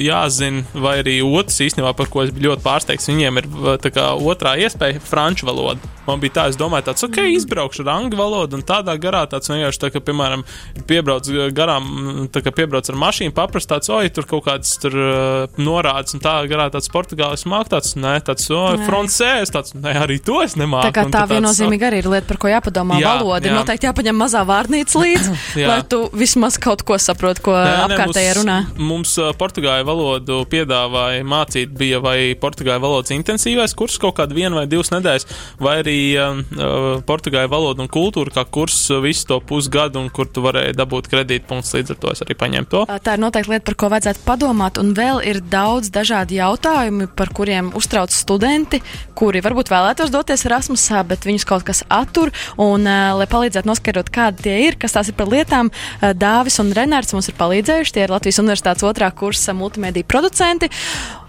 jāzina, 0.02 0.64
vai 0.74 0.98
arī 1.02 1.18
otrs 1.24 1.61
īstenībā, 1.64 1.94
par 1.96 2.11
ko 2.12 2.24
es 2.24 2.33
biju 2.35 2.50
ļoti 2.50 2.64
pārsteigts, 2.64 3.09
viņiem 3.11 3.40
ir 3.40 3.48
kā, 3.87 4.11
otrā 4.18 4.57
iespēja- 4.61 5.02
franču 5.11 5.46
valoda. 5.48 5.80
Man 6.07 6.21
bija 6.23 6.37
tā, 6.38 6.47
es 6.53 6.59
domāju, 6.61 6.88
tāds, 6.90 7.05
ok, 7.07 7.21
izbraukšu 7.35 7.85
ar 7.85 7.93
angļu 7.95 8.19
valodu 8.19 8.59
un 8.59 8.64
tādā 8.67 8.95
garā 9.01 9.25
tāds 9.31 9.51
vienkārši 9.51 9.81
tā, 9.83 9.90
ka, 9.95 10.03
piemēram, 10.05 10.45
piebrauc 10.88 11.29
garām, 11.57 12.29
tā 12.33 12.43
kā 12.45 12.53
piebrauc 12.55 12.88
ar 12.90 12.99
mašīnu, 13.01 13.35
paprast 13.37 13.71
tāds, 13.71 13.90
oi, 13.93 14.09
tur 14.14 14.29
kaut 14.29 14.45
kāds 14.49 14.75
tur 14.83 14.97
uh, 14.99 15.61
norādes 15.61 16.17
un 16.17 16.23
tā 16.25 16.37
garā 16.51 16.69
tāds 16.75 16.90
portugālis 16.93 17.47
māk 17.51 17.71
tāds, 17.73 17.95
nē, 18.01 18.17
tāds, 18.27 18.47
oi, 18.53 18.77
francēs, 18.85 19.53
tāds, 19.55 19.75
nē, 19.79 19.95
arī 20.05 20.21
to 20.25 20.40
es 20.45 20.57
nemāku. 20.61 20.90
Tā 20.90 20.95
kā 20.97 21.07
tā 21.12 21.25
viennozīmīgi 21.31 21.88
arī 21.88 22.03
ir 22.05 22.11
lieta, 22.12 22.29
par 22.29 22.40
ko 22.43 22.53
jāpadomā. 22.53 23.01
Jā, 23.03 23.14
Valoda 23.14 23.49
ir 23.49 23.53
jā. 23.53 23.59
noteikti 23.61 23.88
jāpaņem 23.88 24.19
mazā 24.19 24.45
vārnīca 24.49 25.01
līdzi, 25.03 25.35
lai 25.71 25.81
tu 25.88 26.03
vismaz 26.14 26.59
kaut 26.62 26.85
ko 26.87 26.99
saproti, 27.01 27.45
ko 27.45 27.55
apkārtējie 27.57 28.37
runā. 28.40 28.59
Mums 28.79 29.17
uh, 29.23 29.33
portugāļu 29.38 29.88
valodu 29.88 30.40
piedāvāja 30.51 31.25
mācīt, 31.29 31.73
bija 31.79 32.01
vai 32.05 32.19
portugāļu 32.40 32.85
valodas 32.85 33.14
intensīvais 33.14 33.77
kurs 33.79 33.99
kaut 34.03 34.19
kādu 34.19 34.37
vienu 34.37 34.59
vai 34.59 34.67
divas 34.71 34.93
nedēļas, 34.95 35.29
vai 35.62 35.79
arī 35.83 35.93
um, 36.20 36.42
uh, 36.57 36.87
portugāļu 37.07 37.50
valodu 37.52 37.85
un 37.85 37.90
kultūru 37.92 38.33
kā 38.35 38.44
kurs 38.46 38.76
uh, 38.92 39.00
visu 39.04 39.26
to 39.30 39.38
pusgadu, 39.44 40.00
un 40.02 40.11
kur 40.14 40.28
tu 40.30 40.44
varēji 40.44 40.76
dabūt 40.78 41.09
kredītpunktus, 41.12 41.74
līdz 41.76 41.94
ar 41.94 42.00
to 42.02 42.12
es 42.14 42.24
arī 42.24 42.37
paņēmu 42.40 42.70
to. 42.72 42.83
Tā 43.04 43.16
ir 43.16 43.22
noteikti 43.22 43.54
lieta, 43.54 43.66
par 43.68 43.78
ko 43.80 43.90
vajadzētu 43.94 44.24
padomāt, 44.26 44.80
un 44.83 44.92
vēl 44.96 45.22
ir 45.26 45.40
daudz 45.52 45.90
dažādi 45.94 46.38
jautājumi, 46.40 47.09
par 47.16 47.33
kuriem 47.37 47.72
uztrauc 47.78 48.14
studenti, 48.14 48.83
kuri 49.18 49.42
varbūt 49.44 49.72
vēlētos 49.72 50.12
doties 50.14 50.46
Erasmusā, 50.48 51.02
bet 51.09 51.26
viņus 51.28 51.48
kaut 51.48 51.66
kas 51.66 51.85
attur, 51.92 52.35
un, 52.57 52.87
uh, 52.87 53.14
lai 53.18 53.28
palīdzētu 53.30 53.70
noskaidrot, 53.70 54.12
kādi 54.14 54.48
tie 54.48 54.61
ir, 54.68 54.78
kas 54.80 54.96
tās 54.96 55.11
ir 55.12 55.18
par 55.18 55.33
lietām, 55.33 55.72
uh, 55.72 56.12
Dāvis 56.14 56.61
un 56.62 56.72
Renārds 56.76 57.14
mums 57.16 57.28
ir 57.30 57.38
palīdzējuši, 57.40 57.96
tie 57.96 58.07
ir 58.07 58.14
Latvijas 58.14 58.40
Universitātes 58.42 58.87
otrā 58.87 59.11
kursa 59.14 59.54
multimediju 59.57 60.09
producenti. 60.09 60.70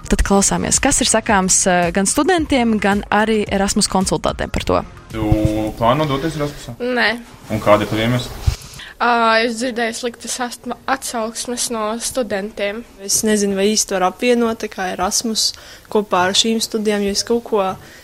Tad 0.06 0.22
klausāmies, 0.22 0.78
kas 0.84 1.02
ir 1.02 1.10
sakāms 1.10 1.64
uh, 1.70 1.88
gan 1.96 2.06
studentiem, 2.10 2.76
gan 2.82 3.02
arī 3.10 3.42
Erasmus 3.50 3.90
konsultantiem 3.90 4.52
par 4.54 4.66
to. 4.68 4.82
Tu 5.14 5.32
plāno 5.80 6.06
doties 6.10 6.38
Erasmusā? 6.38 6.76
Nē, 6.80 7.10
Un 7.54 7.62
kāda 7.62 7.86
ir 7.86 7.92
tava 7.92 8.06
iemesla? 8.06 8.65
Uh, 9.06 9.46
es 9.46 9.60
dzirdēju 9.60 9.98
sliktas 9.98 10.38
atsauksmes 10.42 11.70
no 11.74 11.88
studentiem. 12.02 12.84
Es 13.04 13.22
nezinu, 13.28 13.58
vai 13.60 13.70
īsti 13.74 13.98
var 13.98 14.10
apvienot 14.10 14.66
kā 14.74 14.92
Erasmus 14.94 15.52
kopā 15.92 16.28
ar 16.30 16.38
šīm 16.38 16.62
studijām, 16.64 17.06
jo 17.06 17.14
es 17.14 17.24
kaut 17.28 17.44
ko 17.46 17.62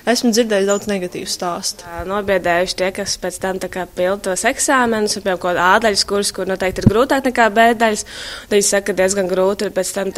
esmu 0.09 0.31
dzirdējis 0.33 0.67
daudz 0.69 0.87
negatīvu 0.89 1.29
stāstu. 1.29 1.85
Nobiedējuši 2.09 2.77
tie, 2.79 2.89
kas 2.95 3.15
pēc 3.21 3.37
tam 3.41 3.59
pilda 3.61 4.31
tos 4.31 4.45
eksāmenus, 4.49 5.17
un, 5.17 5.25
piemēram, 5.25 5.41
kaut 5.41 5.51
kāda 5.51 5.67
A 5.71 5.79
daļas 5.83 6.05
kurs, 6.09 6.31
kur 6.35 6.49
noteikti 6.49 6.83
ir 6.83 6.89
grūtāk 6.89 7.27
nekā 7.29 7.47
B 7.53 7.67
daļas. 7.77 8.05
Tad 8.45 8.55
viņi 8.55 8.67
saka, 8.67 8.87
ka 8.89 8.97
diezgan 9.01 9.29
grūti 9.29 9.67
ir 9.67 9.75
pēc 9.75 9.93
tam 9.97 10.13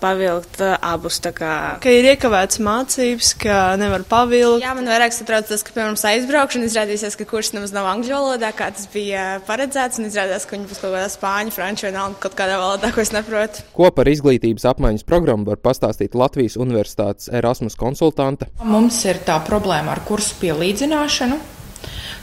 pavilkt 0.00 0.62
abus. 0.80 1.20
tā 1.20 1.32
Kā... 1.36 1.52
Ka 1.82 1.92
ir 1.92 2.08
iekavēts 2.14 2.60
mācības, 2.64 3.32
ka 3.40 3.58
nevar 3.80 4.04
pavilkt. 4.08 4.64
Jā, 4.64 4.74
man 4.76 4.88
vairāk 4.90 5.14
satrauc 5.14 5.48
tas, 5.48 5.62
ka, 5.64 5.74
piemēram, 5.76 5.98
aizbraukšu 6.10 6.60
un 6.60 6.66
izrādīsies, 6.66 7.16
ka 7.20 7.28
kurs 7.28 7.52
nemaz 7.56 7.74
nav 7.76 7.88
angļu 7.92 8.16
valodā, 8.16 8.50
kā 8.56 8.70
tas 8.74 8.88
bija 8.92 9.38
paredzēts, 9.46 10.00
un 10.00 10.09
izrādās, 10.10 10.44
ka 10.46 10.56
viņi 10.56 10.68
būs 10.70 10.82
kaut 10.82 10.92
kādā 10.92 11.06
spāņu, 11.12 11.54
franču 11.54 11.86
vai 11.86 11.94
nav 11.94 12.18
kaut 12.22 12.34
kādā 12.38 12.58
valodā, 12.60 12.90
ko 12.94 13.04
es 13.04 13.14
neprotu. 13.14 13.64
Ko 13.76 13.88
par 13.94 14.10
izglītības 14.10 14.66
apmaiņas 14.72 15.06
programmu 15.08 15.48
var 15.48 15.62
pastāstīt 15.62 16.18
Latvijas 16.18 16.58
Universitātes 16.60 17.30
Erasmus 17.32 17.78
konsultante? 17.80 18.50
Mums 18.66 19.00
ir 19.06 19.22
tā 19.26 19.38
problēma 19.46 19.94
ar 19.96 20.04
kursu 20.08 20.36
pielīdzināšanu. 20.42 21.40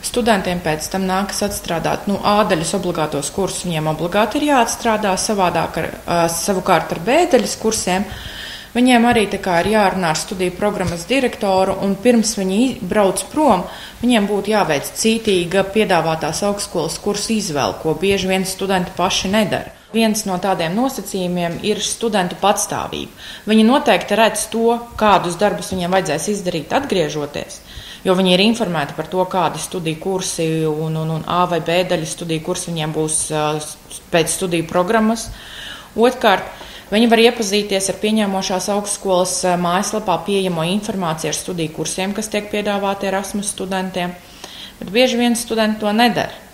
Studentiem 0.06 0.60
pēc 0.64 0.86
tam 0.94 1.08
nākas 1.10 1.42
atstrādāt 1.48 2.06
nu, 2.10 2.20
ādaļas 2.22 2.76
obligātos 2.78 3.32
kursus. 3.34 3.66
Viņiem 3.66 3.90
obligāti 3.92 4.40
ir 4.40 4.52
jāatstrādā 4.52 5.16
savādāk 5.20 5.80
ar, 5.82 5.88
savukārt 6.32 6.94
ar 6.94 7.02
bēdaļas 7.08 7.56
kursiem. 7.62 8.06
Viņiem 8.78 9.08
arī 9.10 9.24
ir 9.26 9.68
jārunā 9.72 10.12
ar 10.14 10.18
studiju 10.20 10.54
programmas 10.54 11.08
direktoru, 11.10 11.74
un 11.82 11.96
pirms 11.98 12.36
viņi 12.38 12.78
brauc 12.86 13.24
prom, 13.32 13.64
viņiem 14.04 14.28
būtu 14.30 14.52
jāveic 14.54 14.92
cītīga 15.00 15.64
piedāvātās 15.74 16.44
augstskolas 16.46 17.00
kursu 17.02 17.34
izvēle, 17.40 17.80
ko 17.82 17.96
bieži 17.98 18.30
vien 18.30 18.46
studenti 18.46 18.94
paši 18.94 19.32
nedara. 19.34 19.74
Viens 19.96 20.22
no 20.30 20.36
tādiem 20.38 20.76
nosacījumiem 20.78 21.58
ir 21.66 21.82
studentu 21.82 22.38
patstāvība. 22.38 23.10
Viņi 23.50 23.66
noteikti 23.66 24.20
redz 24.20 24.46
to, 24.54 24.76
kādus 25.00 25.40
darbus 25.42 25.72
viņiem 25.74 25.98
vajadzēs 25.98 26.30
izdarīt, 26.36 26.76
atgriežoties, 26.78 27.62
jo 28.06 28.14
viņi 28.20 28.36
ir 28.36 28.46
informēti 28.46 28.94
par 29.00 29.10
to, 29.10 29.26
kādi 29.32 29.64
studiju 29.64 30.04
kursi 30.04 30.48
un, 30.70 31.02
un, 31.02 31.16
un 31.18 31.26
A 31.26 31.46
vai 31.50 31.64
B 31.66 31.82
daļas 31.90 32.14
studiju 32.20 32.46
kursi 32.46 32.70
viņiem 32.76 32.94
būs 32.94 33.20
uh, 33.34 33.70
pēc 34.14 34.38
studiju 34.38 34.70
programmas. 34.70 35.32
Otrkārt, 35.98 36.46
viņi 36.92 37.12
var 37.12 37.24
iepazīties 37.26 37.92
ar 37.92 38.00
pieņēmošās 38.02 38.72
augstskolas 38.78 39.38
uh, 39.46 39.56
mājaslapā 39.62 40.18
pieejamo 40.28 40.66
informāciju 40.78 41.34
ar 41.34 41.38
studiju 41.38 41.76
kursiem, 41.76 42.16
kas 42.18 42.32
tiek 42.34 42.52
piedāvāti 42.54 43.10
Erasmus 43.12 43.54
studentiem, 43.56 44.16
bet 44.82 44.92
bieži 44.94 45.20
vien 45.20 45.36
studenti 45.36 45.84
to 45.86 45.94
nedara 45.96 46.48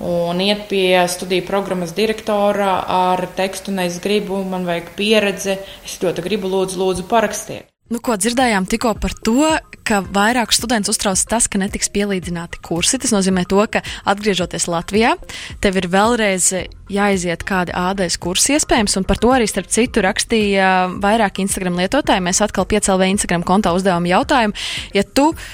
un 0.00 0.40
iet 0.40 0.64
pie 0.68 1.08
studiju 1.08 1.44
programmas 1.46 1.92
direktora 1.94 2.78
ar 2.88 3.26
tekstu, 3.36 3.70
un 3.70 3.84
es 3.84 4.00
gribu, 4.00 4.40
man 4.48 4.64
vajag 4.64 4.94
pieredze, 4.96 5.58
es 5.84 5.98
ļoti 6.00 6.24
gribu, 6.24 6.48
lūdzu, 6.48 6.80
lūdzu 6.80 7.04
parakstiet. 7.10 7.69
Nu, 7.90 7.98
ko 7.98 8.14
dzirdējām 8.14 8.68
tikko 8.70 8.92
par 9.02 9.10
to, 9.26 9.48
ka 9.82 9.98
vairāk 10.14 10.52
students 10.54 10.90
uztrauc 10.92 11.18
tas, 11.26 11.48
ka 11.50 11.58
netiks 11.58 11.90
pielīdzināti 11.90 12.60
kursi. 12.62 13.00
Tas 13.02 13.10
nozīmē 13.10 13.42
to, 13.50 13.58
ka 13.66 13.82
atgriežoties 14.12 14.68
Latvijā, 14.70 15.16
tev 15.58 15.80
ir 15.80 15.88
vēlreiz 15.90 16.52
jāiziet 16.90 17.42
kādi 17.46 17.74
ādais 17.74 18.14
kursi 18.22 18.54
iespējams, 18.54 18.94
un 19.00 19.06
par 19.08 19.18
to 19.18 19.32
arī 19.34 19.48
starp 19.50 19.70
citu 19.74 20.04
rakstīja 20.06 20.68
vairāk 21.02 21.42
Instagram 21.42 21.82
lietotāji. 21.82 22.22
Mēs 22.28 22.42
atkal 22.46 22.68
piecēlvē 22.70 23.10
Instagram 23.10 23.42
kontā 23.46 23.74
uzdevām 23.74 24.06
jautājumu, 24.06 24.54
ja 24.94 25.02
tu 25.02 25.32
uh, 25.32 25.50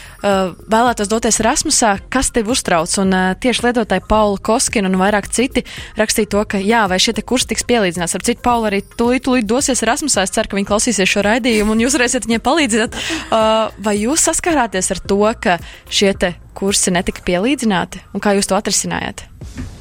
vēlētos 0.73 1.11
doties 1.11 1.41
Erasmusā, 1.43 1.97
kas 2.13 2.31
tev 2.35 2.51
uztrauc? 2.53 2.93
Un 3.03 3.15
uh, 3.15 3.35
tieši 3.41 3.67
lietotāji 3.67 4.05
Paula 4.09 4.41
Koskina 4.43 4.91
un 4.91 4.99
vairāk 5.01 5.29
citi 5.33 5.65
rakstīja 5.99 6.33
to, 6.35 6.45
ka 6.55 6.61
jā, 6.63 6.85
vai 6.91 6.99
šie 7.03 7.17
te 7.17 7.25
kursi 7.27 7.51
tiks 7.53 7.67
pielīdzināts. 7.69 8.17
Ar 8.19 8.27
citu 8.27 8.45
Paula 8.45 8.71
arī 8.71 8.83
tūlīt, 8.97 9.27
tūlīt 9.27 9.49
dosies 9.49 9.85
Erasmusā. 9.87 10.27
Es 10.27 10.35
ceru, 10.35 10.51
ka 10.51 10.59
viņi 10.59 10.71
klausīsies 10.71 11.13
šo 11.13 11.25
raidījumu 11.27 11.77
un 11.77 11.85
jūs 11.85 11.99
varēsiet 11.99 12.29
viņiem 12.29 12.45
palīdzēt. 12.47 12.99
Uh, 13.29 13.69
vai 13.83 13.97
jūs 14.01 14.27
saskārāties 14.31 14.93
ar 14.95 15.03
to, 15.05 15.23
ka 15.43 15.59
šie 15.89 16.13
te 16.19 16.35
kursi 16.57 16.95
netika 16.95 17.25
pielīdzināti 17.27 18.03
un 18.17 18.25
kā 18.25 18.37
jūs 18.37 18.49
to 18.51 18.57
atrisinājāt? 18.59 19.27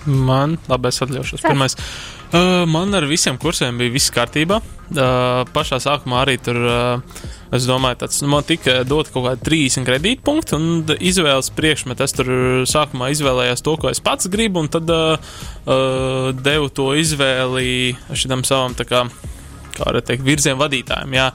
Man, 0.06 0.60
labi, 0.70 0.92
es 0.92 1.02
atļaušos. 1.02 1.46
Pirmais. 1.46 1.80
Uh, 2.34 2.64
man 2.68 2.94
ar 2.98 3.06
visiem 3.06 3.38
kursiem 3.38 3.78
bija 3.78 3.94
viss 3.94 4.14
kārtībā. 4.14 4.58
Uh, 4.86 5.44
pašā 5.54 5.78
sākumā 5.82 6.24
arī 6.24 6.36
tur, 6.42 6.58
uh, 6.58 7.22
es 7.54 7.68
domāju, 7.70 8.00
tāds, 8.04 8.20
nu, 8.22 8.30
man 8.34 8.46
tika 8.46 8.80
dot 8.86 9.12
kaut 9.14 9.28
kādi 9.28 9.46
30 9.48 9.86
kredītpunkti, 9.88 10.58
un 10.58 10.96
izvēles 10.98 11.52
priekšmet. 11.58 12.02
Es 12.06 12.16
tur 12.18 12.32
sākumā 12.70 13.12
izvēlējos 13.14 13.66
to, 13.66 13.76
ko 13.82 13.92
es 13.94 14.02
pats 14.04 14.30
gribu, 14.34 14.64
un 14.64 14.72
tad 14.74 14.90
uh, 14.94 15.16
uh, 15.66 16.32
devu 16.38 16.72
to 16.74 16.92
izvēli 16.98 17.94
šitam 18.14 18.46
savam, 18.48 18.74
tā 18.78 18.88
kā, 18.90 19.06
kā 19.78 19.86
varētu 19.86 20.12
teikt, 20.12 20.26
virzienu 20.26 20.62
vadītājiem. 20.64 21.16
Jā. 21.22 21.30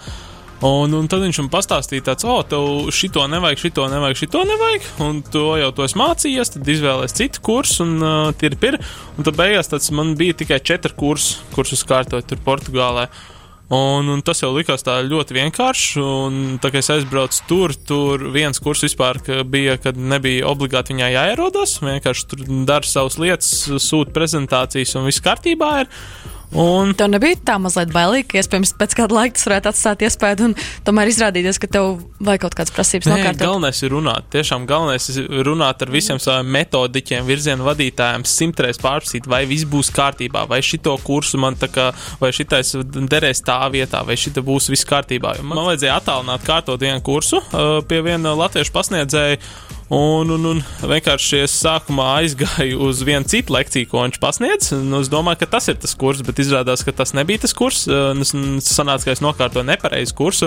Un, 0.60 0.92
un 0.92 1.06
tad 1.08 1.22
viņš 1.24 1.38
man 1.40 1.48
pastāstīja, 1.54 2.04
tāds, 2.10 2.26
o, 2.28 2.34
tev 2.44 2.90
šito 2.92 3.22
nevajag, 3.32 3.62
šito 3.62 3.86
nevajag, 3.88 4.18
šito 4.20 4.42
nevajag, 4.44 4.88
un 5.06 5.22
to 5.24 5.44
jau 5.56 5.70
to 5.72 5.86
es 5.86 5.96
mācījies, 5.96 6.52
tad 6.52 6.68
izvēlējies 6.68 7.16
citu 7.16 7.44
kursu, 7.46 7.86
un 7.86 7.94
uh, 8.04 8.32
tie 8.36 8.50
ir 8.50 8.58
pirmi. 8.60 8.84
Un 9.16 9.24
tad 9.24 9.38
beigās 9.40 9.72
tāds 9.72 9.88
man 9.96 10.12
bija 10.20 10.36
tikai 10.42 10.60
četri 10.60 10.92
kursi, 11.00 11.38
kurus 11.54 11.72
es 11.78 11.84
kārtoju 11.88 12.28
tur 12.28 12.42
Portugālē. 12.44 13.08
Un, 13.70 14.08
un 14.10 14.18
tas 14.26 14.40
jau 14.42 14.50
likās 14.50 14.82
tā 14.82 14.96
ļoti 15.06 15.36
vienkārši. 15.36 16.02
Un, 16.02 16.38
tā 16.60 16.72
es 16.74 16.90
aizbraucu 16.90 17.44
tur, 17.46 17.74
tur 17.86 18.24
viens 18.34 18.58
kurs 18.58 18.82
vispār 18.82 19.20
ka 19.22 19.44
bija, 19.46 19.76
kad 19.78 19.96
nebija 19.96 20.48
obligāti 20.50 20.96
viņai 20.96 21.12
jāierodas. 21.14 21.76
Vienkārši 21.78 22.26
tur 22.32 22.42
dara 22.66 22.90
savas 22.90 23.16
lietas, 23.22 23.70
sūta 23.78 24.12
prezentācijas 24.16 24.96
un 24.98 25.06
viss 25.06 25.22
kārtībā 25.22 25.70
ir. 25.84 25.92
Un 26.50 26.94
Tev 26.98 27.10
nebija 27.12 27.38
tā 27.46 27.56
mazliet 27.62 27.92
bailīgi, 27.94 28.26
ka 28.32 28.40
iespējams 28.40 28.72
pēc 28.80 28.96
kāda 28.98 29.14
laika 29.14 29.36
tas 29.36 29.46
varētu 29.46 29.70
atstāt 29.70 30.02
iespēju 30.02 30.48
un 30.48 30.56
tomēr 30.86 31.10
izrādīties, 31.12 31.60
ka 31.62 31.70
tev 31.70 31.90
vajag 32.18 32.42
kaut 32.42 32.56
kādas 32.58 32.74
prasības 32.74 33.06
nokārtot. 33.06 33.44
galvenais 33.44 33.82
ir 33.86 33.94
runāt. 33.94 34.26
Tiešām 34.34 34.66
galvenais 34.66 35.06
ir 35.14 35.46
runāt 35.46 35.84
ar 35.86 35.94
visiem 35.94 36.18
saviem 36.22 36.50
metodiķiem, 36.58 37.24
virzienu 37.28 37.68
vadītājiem, 37.68 38.26
simtreiz 38.26 38.82
pārprasīt, 38.82 39.30
vai 39.30 39.44
viss 39.50 39.68
būs 39.70 39.92
kārtībā, 39.94 40.46
vai 40.50 40.58
šito 40.66 40.96
kursu 41.06 41.38
man 41.38 41.54
tā 41.60 41.70
kā, 41.70 41.90
vai 42.20 42.32
šitais 42.34 42.74
derēs 42.82 43.44
tā 43.46 43.62
vietā, 43.70 44.02
vai 44.06 44.18
šita 44.18 44.42
būs 44.42 44.72
viss 44.74 44.88
kārtībā. 44.90 45.38
Man 45.46 45.62
vajadzēja 45.70 46.00
attālināt 46.02 46.46
kārtot 46.46 46.82
vienu 46.82 46.98
kursu 47.06 47.44
pie 47.86 48.02
viena 48.02 48.34
latviešu 48.34 48.74
pasniedzēja. 48.74 49.38
Un, 49.90 50.28
un, 50.30 50.44
un 50.46 50.60
vienkārši 50.86 51.40
es 51.48 51.54
sākumā 51.64 52.04
aizgāju 52.20 52.76
uz 52.86 53.00
vienu 53.02 53.26
citu 53.26 53.56
lekciju, 53.56 53.88
ko 53.90 54.04
viņš 54.04 54.20
pasniedz. 54.22 54.68
un 54.76 54.94
Es 55.00 55.10
domāju, 55.10 55.40
ka 55.40 55.48
tas 55.56 55.66
ir 55.72 55.80
tas 55.82 55.96
kurs, 55.98 56.20
bet 56.22 56.38
izrādās, 56.38 56.84
ka 56.86 56.94
tas 56.94 57.10
nebija 57.18 57.42
tas 57.42 57.56
kurs. 57.58 57.88
Es 57.90 58.30
sanāca, 58.70 59.08
ka 59.08 59.16
es 59.16 59.22
nokārtoju 59.24 59.66
nepareizu 59.66 60.14
kursu. 60.14 60.46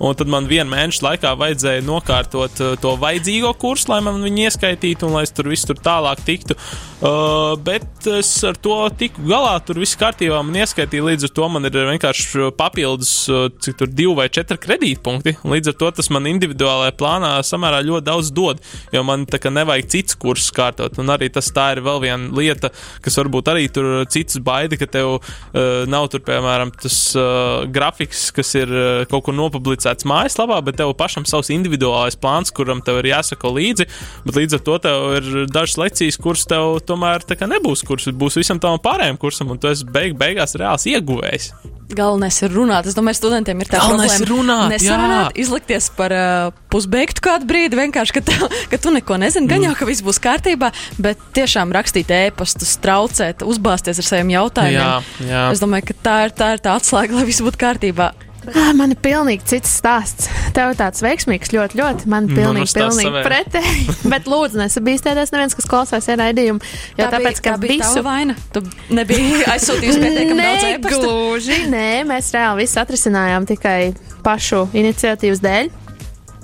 Un 0.00 0.16
tad 0.18 0.30
man 0.32 0.48
vienu 0.50 0.70
mēnešu 0.72 1.04
laikā 1.04 1.34
vajadzēja 1.40 1.84
nokārtot 1.86 2.62
uh, 2.62 2.72
to 2.80 2.94
vajadzīgo 3.00 3.52
kursu, 3.60 3.90
lai 3.92 4.00
man 4.04 4.22
viņu 4.24 4.46
ieskaitītu 4.46 5.08
un 5.08 5.16
lai 5.18 5.26
es 5.26 5.34
tur 5.34 5.50
visu 5.52 5.70
tur 5.70 5.82
tālāk 5.82 6.22
tiktu. 6.26 6.56
Uh, 7.02 7.56
bet 7.58 8.06
es 8.06 8.30
ar 8.46 8.54
to 8.62 8.76
tiku 8.98 9.24
galā, 9.26 9.56
tur 9.66 9.80
viss 9.82 9.98
kārtībā 9.98 10.38
man 10.46 10.60
ieskaitīja. 10.62 11.06
Līdz 11.08 11.26
ar 11.26 11.34
to 11.34 11.48
man 11.50 11.66
ir 11.66 11.78
vienkārši 11.90 12.52
papildus, 12.58 13.12
uh, 13.32 13.48
cik 13.62 13.80
tur 13.80 13.90
divi 13.90 14.14
vai 14.18 14.28
četri 14.32 14.60
kredītpunkti. 14.62 15.36
Līdz 15.42 15.72
ar 15.72 15.78
to 15.80 15.90
tas 15.98 16.10
man 16.14 16.30
individuālajā 16.30 16.94
plānā 16.98 17.32
samērā 17.46 17.82
ļoti 17.88 18.06
daudz 18.06 18.30
dod, 18.34 18.62
jo 18.94 19.02
man 19.06 19.26
tā 19.26 19.40
kā 19.42 19.50
nevajag 19.50 19.90
cits 19.96 20.18
kursus 20.22 20.54
kārtot. 20.54 20.98
Un 21.02 21.10
arī 21.12 21.28
tas 21.34 21.50
tā 21.54 21.72
ir 21.74 21.82
vēl 21.82 22.02
viena 22.06 22.30
lieta, 22.38 22.70
kas 23.02 23.18
varbūt 23.18 23.50
arī 23.50 23.66
tur 23.72 23.90
citas 24.12 24.38
baida, 24.42 24.78
ka 24.78 24.86
tev 24.86 25.16
uh, 25.18 25.82
nav 25.90 26.08
tur, 26.12 26.22
piemēram, 26.26 26.70
tas 26.82 26.98
uh, 27.18 27.66
grafiks, 27.72 28.28
kas 28.36 28.54
ir 28.62 28.70
uh, 28.70 29.02
kaut 29.10 29.26
kur 29.26 29.36
nopublicēts 29.36 29.91
mājaslapā, 30.08 30.64
bet 30.64 30.76
tev 30.80 30.94
pašam 30.96 31.24
savs 31.28 31.50
individuālais 31.52 32.16
plāns, 32.16 32.50
kuram 32.54 32.80
tev 32.80 32.98
ir 33.02 33.12
jāsako 33.12 33.52
līdzi. 33.58 33.86
Bet 34.24 34.34
līdz 34.40 34.54
ar 34.58 34.64
to 34.66 34.78
tev 34.78 35.06
ir 35.18 35.46
dažas 35.52 35.76
lekcijas, 35.76 36.16
kuras 36.16 36.46
tev 36.48 36.80
tomēr 36.88 37.22
nebūs, 37.52 37.84
kuras 37.86 38.08
būs 38.08 38.40
visam 38.40 38.58
tam 38.62 38.78
pārējiem 38.82 39.18
kursam, 39.20 39.50
un 39.52 39.58
tu 39.58 39.68
esi 39.68 39.84
beig 39.84 40.16
beigās 40.18 40.56
reāls 40.56 40.86
ieguvējs. 40.88 41.52
Galvenais 41.92 42.38
ir 42.40 42.52
runāt. 42.54 42.86
Es 42.88 42.94
domāju, 42.96 43.18
studentiem 43.20 43.60
ir 43.60 43.68
tā 43.68 43.76
Galvenais 43.76 44.16
problēma. 44.16 44.30
runāt, 44.32 44.70
Nesarunāt, 44.72 45.36
izlikties 45.36 45.90
par 45.92 46.14
uh, 46.16 46.54
pusbeigtu 46.72 47.20
kādu 47.20 47.44
brīdi, 47.50 47.76
vienkārši, 47.76 48.14
ka, 48.16 48.22
tev, 48.30 48.46
ka 48.72 48.78
tu 48.80 48.90
neko 48.94 49.18
nezini. 49.20 49.46
Gan 49.50 49.60
Mm. 49.60 49.68
jau, 49.68 49.74
ka 49.78 49.84
viss 49.90 50.00
būs 50.02 50.18
kārtībā, 50.22 50.72
bet 50.98 51.20
tiešām 51.36 51.70
rakstīt 51.76 52.08
ēpastus, 52.08 52.78
traucēt, 52.80 53.44
uzbāzties 53.44 54.00
ar 54.00 54.08
saviem 54.08 54.32
jautājumiem. 54.32 54.80
Jā, 54.80 55.02
jā. 55.28 55.42
Es 55.52 55.60
domāju, 55.60 55.90
ka 55.92 55.94
tā 56.02 56.16
ir 56.26 56.30
tā, 56.32 56.52
ir 56.56 56.64
tā 56.64 56.72
atslēga, 56.80 57.12
lai 57.20 57.24
viss 57.28 57.44
būtu 57.44 57.60
kārtībā. 57.60 58.12
Ah, 58.50 58.72
Man 58.74 58.90
ir 58.90 58.98
pilnīgi 58.98 59.44
cits 59.46 59.70
stāsts. 59.78 60.26
Tev 60.56 60.72
ir 60.72 60.78
tāds 60.80 61.02
veiksmīgs, 61.04 61.52
ļoti, 61.54 61.76
ļoti. 61.78 62.08
Man 62.10 62.26
Nu, 62.26 62.34
pilnīgi, 62.34 62.72
nu, 62.74 62.88
pilnīgi 62.88 63.22
pretēji. 63.26 63.84
Bet 64.12 64.26
lūdzu, 64.30 64.58
nesabīstieties 64.58 65.30
neviens, 65.34 65.54
kas 65.54 65.68
klausās 65.70 66.08
ierādījumu. 66.10 66.58
Jo 66.98 67.04
Tā 67.06 67.10
tāpēc, 67.14 67.38
bija- 67.38 67.44
ka 67.44 67.52
tā 67.54 67.60
bija 67.62 67.76
visu 67.84 68.02
vaina? 68.06 68.34
Tu 68.54 68.64
nebiji 68.98 69.44
aizsūtījusi 69.54 70.02
pietiekami 70.02 70.40
daudz 70.42 70.64
Nē, 70.66 70.72
e-pastu? 70.78 71.04
gluži, 71.06 71.60
nē, 71.70 71.86
mēs 72.10 72.32
reāli 72.34 72.64
visu 72.64 72.80
atrisinājām 72.82 73.46
tikai 73.52 73.78
pašu 74.26 74.64
iniciatīvas 74.82 75.44
dēļ. 75.46 75.70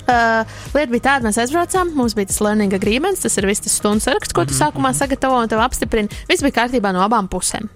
Uh, 0.08 0.46
lieta 0.72 0.88
bija 0.94 1.04
tāda, 1.04 1.26
mēs 1.28 1.36
aizbraucām, 1.42 1.90
mums 1.98 2.14
bija 2.16 2.30
tas 2.30 2.38
learning 2.40 2.72
agreements, 2.72 3.20
tas 3.26 3.34
ir 3.36 3.44
viss 3.50 3.60
tas 3.66 3.74
stundu 3.76 4.00
saraksts, 4.00 4.32
ko 4.32 4.46
tu 4.48 4.54
sākumā 4.56 4.94
sagatavo 4.96 5.36
un 5.42 5.50
tev 5.52 5.60
apstiprina. 5.60 6.08
Viss 6.30 6.40
bija 6.46 6.62
kārtībā 6.62 6.94
no 6.96 7.02
abām 7.04 7.28
pusēm. 7.28 7.66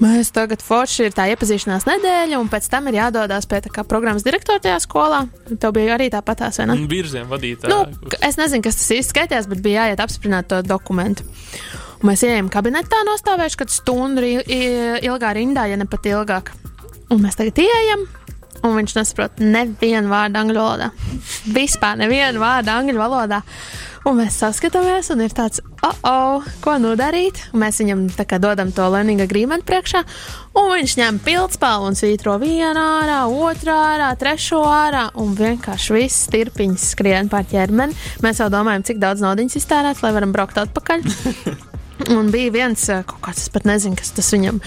Mēs 0.00 0.32
tagad 0.34 0.62
forši 0.64 1.04
ir 1.06 1.12
tā 1.14 1.26
iepazīšanās 1.34 1.84
nedēļa, 1.86 2.38
un 2.40 2.48
pēc 2.50 2.64
tam 2.72 2.88
ir 2.88 2.96
jādodas 2.96 3.46
pie 3.50 3.60
kā 3.72 3.84
programmas 3.86 4.24
direktora 4.26 4.62
tajā 4.62 4.78
skolā. 4.82 5.20
Tev 5.52 5.74
bija 5.76 5.98
arī 5.98 6.08
tāpatās, 6.12 6.58
vai 6.58 6.70
ne? 6.70 6.78
Un 6.80 6.88
virziem 6.90 7.28
vadītāji. 7.30 7.70
Nu, 7.70 8.16
es 8.24 8.40
nezinu, 8.40 8.64
kas 8.64 8.80
tas 8.80 8.88
īsti 8.96 9.12
skaitījās, 9.12 9.50
bet 9.52 9.62
bija 9.62 9.84
jāiet 9.86 10.02
apstiprināt 10.02 10.48
to 10.50 10.62
dokumentu. 10.66 11.26
Un 12.00 12.10
mēs 12.10 12.24
ienākam 12.26 12.50
kabinetā, 12.56 13.04
nostāvējuši 13.06 13.60
kādu 13.60 13.76
stundu 13.76 14.26
ilgā 14.26 15.36
rindā, 15.38 15.68
ja 15.70 15.78
ne 15.78 15.86
pat 15.86 16.08
ilgāk. 16.10 16.50
Un 17.12 17.22
mēs 17.22 17.38
tagad 17.38 17.60
ienākam, 17.62 18.08
un 18.62 18.76
viņš 18.80 18.96
nesaprot 18.98 19.40
nevienu 19.44 20.10
vārdu 20.10 20.40
angļu 20.42 20.58
valodā. 20.58 20.90
Vispār 21.54 22.00
nevienu 22.00 22.42
vārdu 22.42 22.74
angļu 22.74 22.98
valodā. 22.98 23.42
Un 24.02 24.16
mēs 24.18 24.34
saskatāmies, 24.40 25.12
un 25.14 25.20
ir 25.22 25.34
tāds, 25.36 25.60
oh, 25.86 25.98
oh 26.08 26.46
ko 26.64 26.74
nu 26.82 26.96
darīt? 26.98 27.38
Un 27.54 27.62
mēs 27.62 27.78
viņam 27.78 28.08
tā 28.16 28.26
kā 28.26 28.40
dodam 28.42 28.72
to 28.74 28.88
learning 28.90 29.22
agreement 29.22 29.62
priekšā, 29.68 30.02
un 30.58 30.70
viņš 30.72 30.96
ņem 30.98 31.20
pildspālu 31.22 31.86
un 31.90 31.98
svītro 31.98 32.34
vienu 32.42 32.82
ārā, 32.82 33.20
otru 33.30 33.70
ārā, 33.76 34.10
trešo 34.18 34.64
ārā, 34.66 35.04
un 35.22 35.36
vienkārši 35.38 35.94
viss 35.94 36.26
tirpiņš 36.34 36.88
skrien 36.96 37.30
pār 37.30 37.46
ķermeni. 37.52 37.94
Mēs 38.26 38.42
jau 38.42 38.50
domājam, 38.52 38.88
cik 38.90 38.98
daudz 39.02 39.22
naudas 39.22 39.60
iztērēt, 39.60 40.02
lai 40.02 40.14
varam 40.18 40.34
braukt 40.34 40.58
atpakaļ. 40.64 41.06
Un 42.16 42.32
bija 42.34 42.50
viens, 42.50 42.88
eh, 42.90 43.04
kaut 43.06 43.22
kāds, 43.22 43.44
es 43.46 43.52
pat 43.52 43.68
nezinu, 43.68 43.94
kas 43.98 44.10
tas 44.16 44.32
viņam 44.34 44.58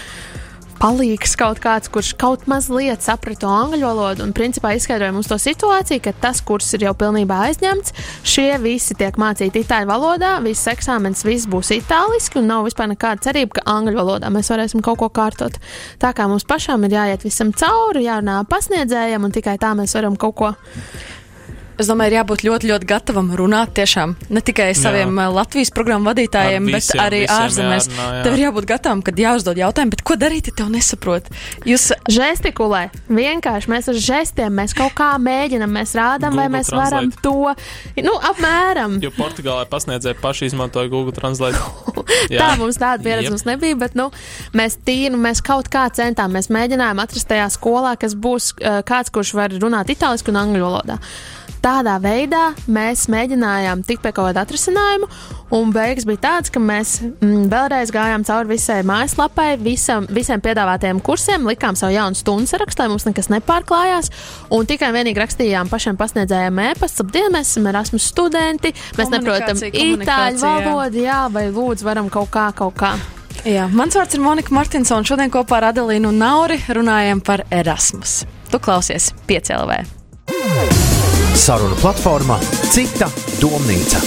palīgs 0.80 1.34
kaut 1.38 1.60
kāds, 1.62 1.90
kurš 1.92 2.12
kaut 2.20 2.44
mazliet 2.50 3.04
saprata 3.04 3.48
angļu 3.48 3.86
valodu 3.86 4.24
un 4.26 4.34
principā 4.36 4.74
izskaidroja 4.76 5.14
mums 5.14 5.30
to 5.30 5.38
situāciju, 5.40 6.02
ka 6.04 6.12
tas 6.22 6.42
kurs 6.44 6.68
ir 6.76 6.86
jau 6.86 6.94
pilnībā 6.98 7.38
aizņemts. 7.48 7.94
Šie 8.26 8.48
visi 8.62 8.96
tiek 8.98 9.16
mācīti 9.20 9.64
itāļu 9.64 9.90
valodā, 9.90 10.36
viss 10.44 10.68
eksāmenis 10.70 11.24
viss 11.26 11.48
būs 11.50 11.72
itāliski 11.78 12.40
un 12.42 12.50
nav 12.52 12.66
vispār 12.68 12.90
nekāda 12.92 13.28
cerība, 13.28 13.58
ka 13.58 13.66
angļu 13.76 14.00
valodā 14.00 14.32
mēs 14.32 14.52
varēsim 14.52 14.84
kaut 14.84 15.00
ko 15.02 15.10
kārtot. 15.20 15.60
Tā 16.02 16.12
kā 16.16 16.28
mums 16.30 16.46
pašām 16.48 16.84
ir 16.86 16.98
jāiet 16.98 17.26
visam 17.26 17.54
cauri, 17.56 18.06
jārunā 18.08 18.42
pasniedzējiem 18.50 19.28
un 19.28 19.36
tikai 19.36 19.58
tā 19.62 19.72
mēs 19.78 19.96
varam 19.96 20.18
kaut 20.20 20.36
ko. 20.40 20.52
Es 21.76 21.90
domāju, 21.90 22.08
ir 22.08 22.16
jābūt 22.16 22.42
ļoti, 22.46 22.68
ļoti 22.70 22.86
gatavam 22.88 23.26
runāt 23.36 23.74
tiešām 23.76 24.14
ne 24.32 24.40
tikai 24.40 24.70
saviem 24.76 25.10
jā. 25.20 25.26
Latvijas 25.34 25.68
programmu 25.76 26.08
vadītājiem, 26.08 26.64
Ar 26.70 26.72
bet 26.72 26.84
visiem, 26.86 27.00
arī 27.04 27.18
visiem 27.26 27.42
ārzemēs. 27.44 27.88
jārunā, 27.90 28.06
jā. 28.16 28.22
Tev 28.24 28.36
ir 28.38 28.42
jābūt 28.46 28.68
gatavam, 28.70 29.02
kad 29.04 29.20
jāuzdod 29.20 29.60
jautājumu, 29.60 29.92
bet 29.92 30.04
ko 30.08 30.16
darīt, 30.16 30.48
ja 30.48 30.54
tev 30.62 30.70
nesaprot? 30.72 31.28
Jūs 31.68 31.84
žestikulē, 32.08 32.80
vienkārši 33.12 33.72
mēs 33.74 33.90
ar 33.92 34.00
žestiem, 34.06 34.56
mēs 34.56 34.72
kaut 34.78 34.96
kā 34.96 35.10
mēģinam, 35.20 35.76
mēs 35.76 35.92
rādām, 36.00 36.32
vai 36.38 36.46
Google 36.48 36.56
mēs 36.56 36.72
varam 36.72 37.10
Translate. 37.12 37.22
to, 37.28 38.02
nu, 38.08 38.16
apmēram. 38.32 38.96
Jo 39.04 39.12
Portugālē 39.18 39.68
pasniedzēji 39.68 40.20
paši 40.24 40.48
izmantoja 40.48 40.88
Google 40.92 41.12
Translate. 41.12 41.60
Tā 42.40 42.50
mums 42.56 42.80
tāda 42.80 43.02
pieredze 43.04 43.28
Jep. 43.28 43.36
mums 43.36 43.44
nebija, 43.46 43.76
bet 43.84 43.96
nu, 43.98 44.08
mēs 44.56 44.78
tīri, 44.86 45.12
mēs 45.20 45.44
kaut 45.44 45.68
kā 45.72 45.84
centām. 45.92 46.32
Mēs 46.36 46.48
mēģinājām 46.54 47.04
atrast 47.04 47.28
tajā 47.28 47.50
skolā, 47.52 47.96
kas 48.00 48.16
būs 48.16 48.54
uh, 48.62 48.80
kāds, 48.86 49.12
kurš 49.12 49.34
var 49.36 49.52
runāt 49.60 49.92
itāliski 49.92 50.32
un 50.32 50.40
angļu 50.46 50.64
valodā. 50.64 50.98
Tādā 51.66 51.96
veidā 51.98 52.52
mēs 52.70 53.08
mēģinājām 53.10 53.80
tikt 53.88 54.04
pie 54.04 54.12
kaut 54.14 54.28
kāda 54.28 54.44
atrisinājuma, 54.46 55.08
un 55.56 55.72
beigas 55.74 56.06
bija 56.06 56.20
tāds, 56.22 56.52
ka 56.54 56.60
mēs 56.62 56.92
mm, 57.08 57.48
vēlreiz 57.50 57.90
gājām 57.90 58.22
cauri 58.28 58.52
visai 58.52 58.76
mājaslapai, 58.86 59.48
visam, 59.58 60.06
visiem 60.14 60.38
piedāvātajiem 60.44 61.00
kursiem, 61.02 61.48
likām 61.50 61.74
savu 61.74 61.96
jaunu 61.96 62.14
stundu 62.14 62.46
sarakstu, 62.52 62.84
lai 62.84 62.92
mums 62.92 63.08
nekas 63.08 63.32
nepārklājās, 63.34 64.12
un 64.54 64.70
tikai 64.70 64.92
vienīgi 64.94 65.24
rakstījām 65.24 65.72
pašiem 65.72 65.98
pasniedzējiem 65.98 66.62
ēpastu, 66.68 67.02
labdien, 67.02 67.34
mēs 67.34 67.50
esam 67.50 67.66
Erasmus 67.72 68.08
studenti, 68.14 68.70
mēs 69.00 69.10
neprotam 69.16 69.66
itāļu 69.66 70.42
valodu, 70.46 71.02
jā, 71.02 71.20
vai 71.34 71.48
lūdzu 71.50 71.90
varam 71.90 72.14
kaut 72.14 72.30
kā, 72.36 72.46
kaut 72.54 72.78
kā. 72.78 72.94
Jā, 73.42 73.66
mans 73.74 73.98
vārds 73.98 74.14
ir 74.14 74.22
Monika 74.22 74.54
Martinsona. 74.54 75.06
Šodien 75.06 75.34
kopā 75.34 75.58
ar 75.58 75.72
Adelīnu 75.72 76.14
Nauri 76.14 76.62
runājam 76.70 77.26
par 77.26 77.42
Erasmus. 77.50 78.20
Tu 78.54 78.62
klausies 78.62 79.10
5LV. 79.26 80.85
Saruna 81.36 81.76
platformā 81.76 82.38
Cita 82.72 83.10
domnīca. 83.42 84.00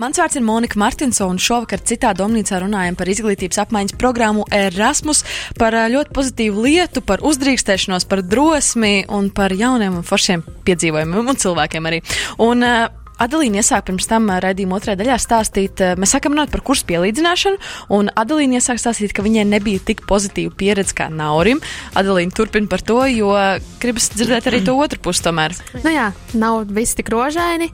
Mans 0.00 0.16
vārds 0.16 0.36
ir 0.36 0.44
Monika 0.44 0.78
Martinsona, 0.80 1.34
un 1.34 1.40
šovakar 1.40 1.80
citā 1.84 2.12
domnīcā 2.16 2.60
runājam 2.62 2.96
par 2.96 3.08
izglītības 3.12 3.60
apmaiņas 3.64 3.96
programmu 4.00 4.46
Erasmus, 4.52 5.24
par 5.60 5.76
ļoti 5.92 6.14
pozitīvu 6.16 6.64
lietu, 6.64 7.02
par 7.04 7.24
uzdrīkstēšanos, 7.24 8.06
par 8.08 8.22
drosmi 8.24 9.06
un 9.12 9.28
par 9.32 9.52
jauniem 9.52 9.98
un 10.00 10.06
foršiem 10.06 10.44
piedzīvojumiem 10.68 11.32
un 11.32 11.40
cilvēkiem 11.44 11.90
arī. 11.90 12.00
Un, 12.44 12.64
ā, 12.64 12.76
Adelīna 13.20 13.60
iesāk 13.60 13.84
pirms 13.90 14.08
tam 14.08 14.30
raidījuma 14.42 14.78
otrajā 14.78 14.96
daļā 15.00 15.16
stāstīt, 15.20 15.82
mēs 16.00 16.14
sākam 16.14 16.32
runāt 16.32 16.52
par 16.52 16.62
kursu 16.64 16.86
pielīdzināšanu, 16.88 17.60
un 17.96 18.08
Adelīna 18.16 18.56
iesāk 18.56 18.80
stāstīt, 18.80 19.12
ka 19.16 19.24
viņai 19.26 19.44
nebija 19.50 19.82
tik 19.90 20.06
pozitīva 20.08 20.54
pieredze 20.56 20.96
kā 20.96 21.10
Naurim. 21.12 21.60
Adelīna 22.00 22.32
turpina 22.36 22.70
par 22.70 22.80
to, 22.80 23.02
jo 23.12 23.34
gribas 23.82 24.08
dzirdēt 24.14 24.48
arī 24.48 24.62
to 24.64 24.76
otru 24.80 25.02
pusi 25.04 25.26
tomēr. 25.26 25.56
Nu 25.84 25.92
jā, 25.92 26.10
nav 26.32 26.62
viss 26.72 26.96
tik 26.96 27.12
rožaini, 27.12 27.68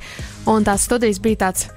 un 0.51 0.67
tās 0.67 0.89
studijas 0.89 1.23
bija 1.23 1.47
tāds. 1.47 1.69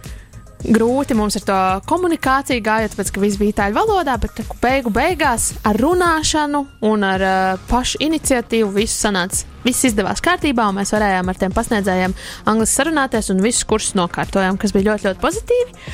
Grūti 0.60 1.16
mums 1.16 1.38
ar 1.40 1.44
to 1.48 1.58
komunikāciju 1.88 2.64
gājot, 2.66 2.92
tāpēc, 2.92 3.14
ka 3.16 3.22
viss 3.24 3.40
bija 3.40 3.54
itāļu 3.54 3.78
valodā, 3.78 4.18
bet 4.20 4.42
beigu 4.60 4.92
beigās 4.92 5.54
ar 5.64 5.80
runāšanu 5.80 6.66
un 6.90 7.06
ar 7.08 7.24
uh, 7.24 7.70
pašu 7.70 8.02
iniciatīvu 8.10 8.74
viss 8.76 9.00
sanāca. 9.06 9.46
Viss 9.70 9.86
izdevās 9.86 10.24
kārtībā, 10.26 10.66
un 10.66 10.80
mēs 10.80 10.90
varējām 10.96 11.30
ar 11.30 11.38
tiem 11.38 11.54
pasniedzējiem 11.54 12.16
angliski 12.50 12.80
sarunāties 12.80 13.30
un 13.30 13.44
visus 13.44 13.68
kursus 13.70 13.94
nokārtojām, 14.00 14.58
kas 14.58 14.74
bija 14.74 14.88
ļoti, 14.92 15.10
ļoti 15.10 15.22
pozitīvi. 15.22 15.92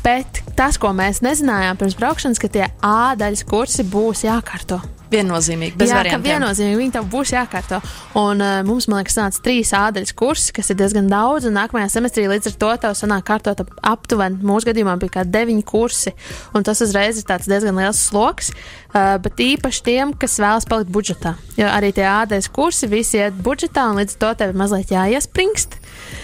Bet 0.00 0.40
tas, 0.56 0.78
ko 0.80 0.94
mēs 0.96 1.20
nezinājām 1.26 1.76
pirms 1.76 1.98
braukšanas, 2.00 2.40
ka 2.40 2.48
tie 2.54 2.70
ādaļas 2.80 3.44
kursi 3.50 3.84
būs 3.84 4.24
jākārto. 4.24 4.80
Viennozīmīgi, 5.10 5.74
bez 5.80 5.90
Jā, 5.90 5.96
variantiem. 6.00 6.22
viennozīmīgi 6.28 6.78
viņi 6.78 6.92
tev 6.94 7.06
būs 7.10 7.32
jākārto. 7.34 7.80
Un 8.20 8.42
uh, 8.44 8.60
mums, 8.66 8.86
man 8.90 9.00
liekas, 9.00 9.16
nāca 9.18 9.42
trīs 9.42 9.72
ādaļas 9.74 10.14
kursi, 10.14 10.52
kas 10.54 10.70
ir 10.70 10.78
diezgan 10.78 11.08
daudz. 11.10 11.48
Un 11.50 11.56
nākamajā 11.58 11.88
semestrī 11.96 12.28
līdz 12.30 12.52
ar 12.52 12.58
to 12.62 12.70
tev 12.84 12.94
sanāk 12.98 13.26
kārtot 13.26 13.64
ap- 13.64 13.74
aptuveni. 13.96 14.38
Mūsu 14.46 14.70
gadījumā 14.70 14.94
bija 15.02 15.16
kā 15.18 15.24
deviņi 15.26 15.64
kursi. 15.66 16.14
Un 16.54 16.62
tas 16.66 16.78
uzreiz 16.86 17.18
ir 17.18 17.26
tāds 17.26 17.50
diezgan 17.50 17.74
liels 17.82 17.98
sloks. 18.10 18.52
Uh, 18.90 19.16
bet 19.22 19.38
īpaši 19.38 19.82
tiem, 19.86 20.14
kas 20.18 20.38
vēlas 20.42 20.66
palikt 20.66 20.90
budžetā. 20.94 21.34
Jo 21.58 21.68
arī 21.70 21.92
tie 21.94 22.06
ādaļas 22.10 22.48
kursi 22.54 22.88
visi 22.90 23.20
iet 23.20 23.36
budžetā, 23.38 23.84
un 23.90 24.00
līdz 24.00 24.16
ar 24.16 24.22
to 24.24 24.30
tev 24.40 24.50
ir 24.54 24.58
mazliet 24.58 24.90
jāiespringst. 24.90 25.76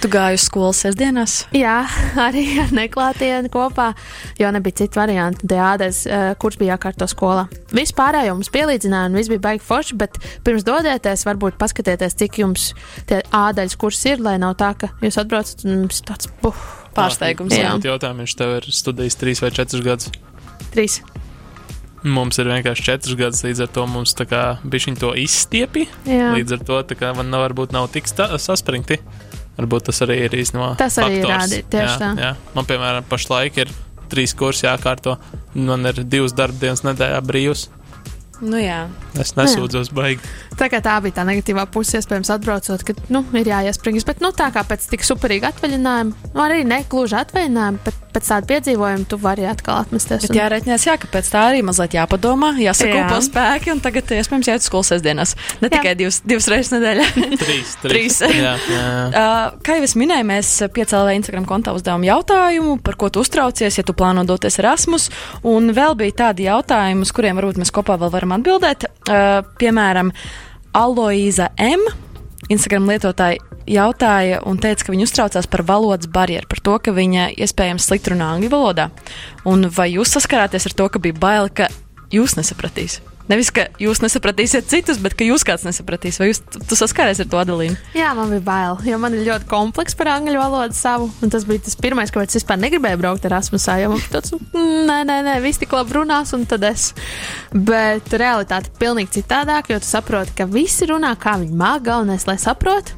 Tu 0.03 0.09
gāji 0.11 0.35
uz 0.39 0.47
skolu 0.49 0.73
sestdienās? 0.75 1.37
Jā, 1.55 1.77
arī 2.27 2.43
ar 2.65 2.73
neklātienu 2.75 3.51
kopā, 3.55 3.93
jo 4.41 4.51
nebija 4.55 4.81
citu 4.83 4.99
variantu. 4.99 5.47
Tie 5.47 5.61
ādaļas 5.63 6.01
uh, 6.11 6.27
kurs 6.43 6.59
bija 6.59 6.75
jākārto 6.75 7.07
skolā. 7.11 7.47
Vispārējo 7.77 8.35
mums 8.35 8.51
pielīdzināja, 8.77 9.11
un 9.11 9.17
viss 9.19 9.31
bija 9.31 9.43
baigi 9.43 9.65
forši, 9.65 9.97
bet 9.99 10.19
pirms 10.45 10.65
dodieties, 10.67 11.25
varbūt 11.27 11.59
paskatieties, 11.61 12.17
cik 12.21 12.41
jums 12.43 12.71
tie 13.09 13.23
ādaļas 13.35 13.77
kurs 13.81 14.05
ir, 14.07 14.21
lai 14.23 14.37
nav 14.39 14.57
tā, 14.61 14.75
ka 14.79 14.91
jūs 15.03 15.19
atbraucat 15.23 15.65
un 15.67 15.85
jums 15.87 16.03
tāds 16.07 16.31
buh, 16.43 16.57
Pārsteigums. 16.97 17.53
Jā. 17.53 17.75
Jā, 17.77 17.93
jautājums, 17.93 18.23
viņš 18.25 18.35
tev 18.41 18.55
ir 18.57 18.69
studējis 18.73 19.19
trīs 19.21 19.43
vai 19.45 19.51
četrus 19.53 19.85
gadus. 19.85 20.11
trīs. 20.73 21.03
Mums 22.07 22.39
ir 22.39 22.47
vienkārši 22.47 22.85
četras 22.87 23.17
gadus, 23.19 23.43
līdz 23.43 23.65
ar 23.65 23.71
to 23.75 23.85
mums 23.91 24.15
tā 24.15 24.25
kā 24.31 24.43
bišķiņ 24.65 24.97
to 25.01 25.11
izstiepi. 25.19 25.89
Jā. 26.07 26.31
Līdz 26.37 26.55
ar 26.57 26.63
to 26.65 26.95
kā 26.95 27.11
man 27.17 27.29
nav, 27.33 27.43
varbūt 27.49 27.73
nav 27.75 27.91
tik 27.93 28.07
saspringti. 28.07 29.01
Varbūt 29.57 29.89
tas 29.89 30.01
arī 30.05 30.21
ir 30.25 30.37
īstenībā. 30.37 30.77
Tas 30.79 30.99
arī 31.01 31.19
ir 31.19 31.27
faktors. 31.27 31.51
rādi- 31.51 31.65
tieši 31.73 31.89
jā, 31.89 31.99
tā. 31.99 32.11
Jā. 32.21 32.33
Man, 32.55 32.65
piemēram, 32.65 33.05
pašlaik 33.09 33.57
ir 33.59 33.69
trīs 34.09 34.35
kursi 34.37 34.67
jākārto. 34.69 35.17
Man 35.55 35.85
ir 35.87 36.05
divas 36.05 36.33
darbdienas 36.37 36.85
nedēļā 36.87 37.21
brīvs. 37.27 37.69
Nu 38.45 38.59
jā. 38.61 38.87
Es 39.17 39.33
nesūdzos 39.37 39.93
baigi. 39.97 40.21
Tā 40.57 40.71
tā 40.73 40.97
bija 41.05 41.19
tā 41.19 41.27
negatīvā 41.29 41.67
puse, 41.73 41.99
iespējams, 42.01 42.33
atbraucot, 42.33 42.85
ka, 42.87 42.97
nu, 43.13 43.23
ir 43.37 43.51
jāiespringas. 43.53 44.07
Bet, 44.09 44.23
nu, 44.25 44.33
tā 44.37 44.49
kā 44.55 44.65
pēc 44.67 44.89
tik 44.89 45.05
superīga 45.07 45.53
atvaļinājuma, 45.53 46.33
nu, 46.33 46.43
arī 46.43 46.63
ne 46.69 46.81
gluži 46.89 47.19
atvaļinājuma, 47.21 47.83
bet 47.85 48.07
pēc 48.17 48.31
tāda 48.31 48.49
piedzīvojuma, 48.49 49.05
tu 49.11 49.19
vari 49.21 49.45
atkal 49.49 49.83
atmesties. 49.83 50.25
Bet 50.25 50.39
jāreiķinās, 50.39 50.87
jā, 50.89 50.97
ka 51.01 51.11
pēc 51.13 51.29
tā 51.33 51.43
arī 51.51 51.61
mazliet 51.67 51.99
jāpadomā, 51.99 52.55
jāsakūpo 52.63 53.19
Jā. 53.19 53.23
spēki, 53.27 53.73
un 53.75 53.83
tagad, 53.85 54.13
iespējams, 54.17 54.49
jāiet 54.49 54.65
uz 54.65 54.69
skolu 54.71 54.89
sestdienās. 54.89 55.35
Ne 55.61 55.71
tikai 55.73 55.93
divas, 55.99 56.23
divas 56.25 56.49
reizes 56.53 56.73
nedēļā. 56.73 57.09
Trīs. 57.45 57.77
Trīs. 57.85 58.21
jā, 58.25 58.57
jā. 58.57 58.85
Uh, 59.17 59.57
kā 59.65 59.77
jau 59.79 59.85
es 59.87 59.95
minēju, 59.99 60.27
mēs 60.29 60.49
piecēlējām 60.75 61.21
Instagram 61.21 61.47
kontā 61.49 61.73
uzdevām 61.77 62.05
jautājumu, 62.07 62.77
par 62.85 62.99
ko 63.01 63.09
tu 63.13 63.23
uztraucies, 63.25 63.79
ja 63.79 63.85
tu 63.87 63.95
plāno 63.97 64.25
doties 64.29 64.59
Erasmus. 64.61 65.09
Un 65.47 65.73
vēl 65.77 65.97
bija 65.99 66.19
tādi 66.27 66.47
jautājumi, 66.47 67.07
uz 67.07 67.13
kuriem 67.17 67.39
varbūt 67.41 67.61
mēs 67.63 67.73
kopā 67.75 67.97
vēl 68.01 68.13
varam 68.13 68.37
atbildēt. 68.37 68.87
Uh, 69.07 69.43
piemēram, 69.61 70.11
Aloīza 70.77 71.51
M. 71.63 71.85
Instagram 72.51 72.89
lietotāji 72.91 73.41
jautāja 73.71 74.41
un 74.47 74.59
teica, 74.63 74.87
ka 74.87 74.95
viņa 74.95 75.07
uztraucās 75.09 75.49
par 75.51 75.65
valodas 75.67 76.11
barjeru, 76.11 76.47
par 76.51 76.63
to, 76.63 76.77
ka 76.83 76.95
viņa 76.95 77.31
iespējams 77.43 77.89
slikti 77.89 78.15
runā 78.15 78.31
angļu 78.37 78.53
valodā. 78.53 78.91
Un 79.49 79.69
vai 79.75 79.91
jūs 79.95 80.15
saskarāties 80.17 80.69
ar 80.71 80.77
to, 80.79 80.89
ka 80.93 81.03
bija 81.03 81.19
bail, 81.19 81.51
ka 81.51 81.71
jūs 82.15 82.37
nesapratīs? 82.39 83.01
Nevis, 83.27 83.49
ka 83.51 83.65
jūs 83.83 83.99
nesapratīsiet 84.05 84.69
citus, 84.71 85.01
bet 85.03 85.17
ka 85.19 85.27
jūs 85.27 85.43
kāds 85.47 85.65
nesapratīs. 85.67 86.21
Vai 86.23 86.29
jūs 86.31 86.41
saskāries 86.79 87.19
ar 87.23 87.27
to 87.31 87.41
Adelīnu? 87.41 87.75
Jā, 87.99 88.13
man 88.15 88.31
bija 88.31 88.45
bail, 88.47 88.79
jo 88.87 88.99
man 89.03 89.17
ir 89.19 89.25
ļoti 89.27 89.49
komplekss 89.51 89.99
par 89.99 90.13
angļu 90.15 90.39
valodu 90.39 90.77
savu. 90.79 91.09
Un 91.25 91.33
tas 91.35 91.47
bija 91.49 91.65
tas 91.67 91.75
pirmais, 91.81 92.13
kāpēc 92.15 92.31
es 92.31 92.39
vispār 92.39 92.61
negribēju 92.63 93.01
braukt 93.03 93.27
ar 93.27 93.35
Erasmusā. 93.35 93.81
Jo 93.83 93.91
man 93.91 94.03
bija 94.05 94.21
tāds, 94.21 94.37
"Mm, 94.53 94.87
nē, 94.87 94.99
nē, 95.11 95.19
nē, 95.27 95.37
viss 95.43 95.59
tik 95.59 95.75
labi 95.75 95.99
runās, 95.99 96.33
un 96.39 96.47
tad 96.47 96.63
es. 96.63 96.93
Bet 97.53 98.15
realitāte 98.15 98.71
ir 98.71 98.79
pilnīgi 98.79 99.23
citādāk, 99.23 99.71
jo 99.71 99.79
tu 99.79 99.87
saproti, 99.87 100.37
ka 100.37 100.47
visi 100.47 100.87
runā, 100.87 101.17
kā 101.17 101.35
viņi 101.43 101.57
māca, 101.57 101.83
galvenais, 101.83 102.27
lai 102.27 102.37
saprotu. 102.37 102.93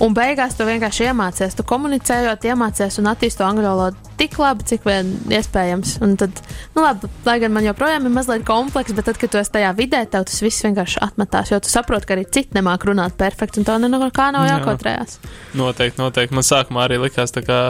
Un 0.00 0.14
beigās 0.14 0.56
tu 0.56 0.64
vienkārši 0.64 1.12
iemācies, 1.12 1.54
tu 1.54 1.62
komunicējot, 1.62 2.40
iemācies 2.48 2.98
un 2.98 3.04
attīstīji 3.04 3.36
to 3.36 3.44
angļu 3.44 3.68
valodu 3.68 4.09
tik 4.20 4.36
labi, 4.40 4.66
cik 4.68 4.84
vien 4.84 5.10
iespējams. 5.32 5.96
Un 6.04 6.14
tad, 6.20 6.42
nu 6.76 6.84
labi, 6.84 7.08
lai 7.26 7.38
gan 7.42 7.54
man 7.54 7.64
joprojām 7.64 8.06
ir 8.06 8.14
mazliet 8.14 8.44
komplekss, 8.48 8.94
bet 8.96 9.08
tad, 9.08 9.20
kad 9.20 9.32
tu 9.32 9.40
esi 9.40 9.54
tajā 9.54 9.72
vidē, 9.78 10.02
tev 10.12 10.26
tas 10.28 10.42
viss 10.44 10.64
vienkārši 10.66 11.00
atmetās, 11.06 11.52
jo 11.52 11.60
tu 11.62 11.72
saproti, 11.72 12.08
ka 12.08 12.16
arī 12.16 12.26
citi 12.28 12.56
nemāk 12.56 12.84
runāt 12.88 13.16
perfekti, 13.20 13.62
un 13.62 13.68
tev 13.68 13.80
no 13.82 14.10
kā 14.14 14.30
nav 14.34 14.46
Jā. 14.46 14.58
jākotrējās. 14.58 15.18
Noteikti, 15.58 16.00
noteikti. 16.02 16.36
Man 16.36 16.46
sākumā 16.46 16.84
arī 16.86 17.00
likās, 17.02 17.32
kā 17.46 17.60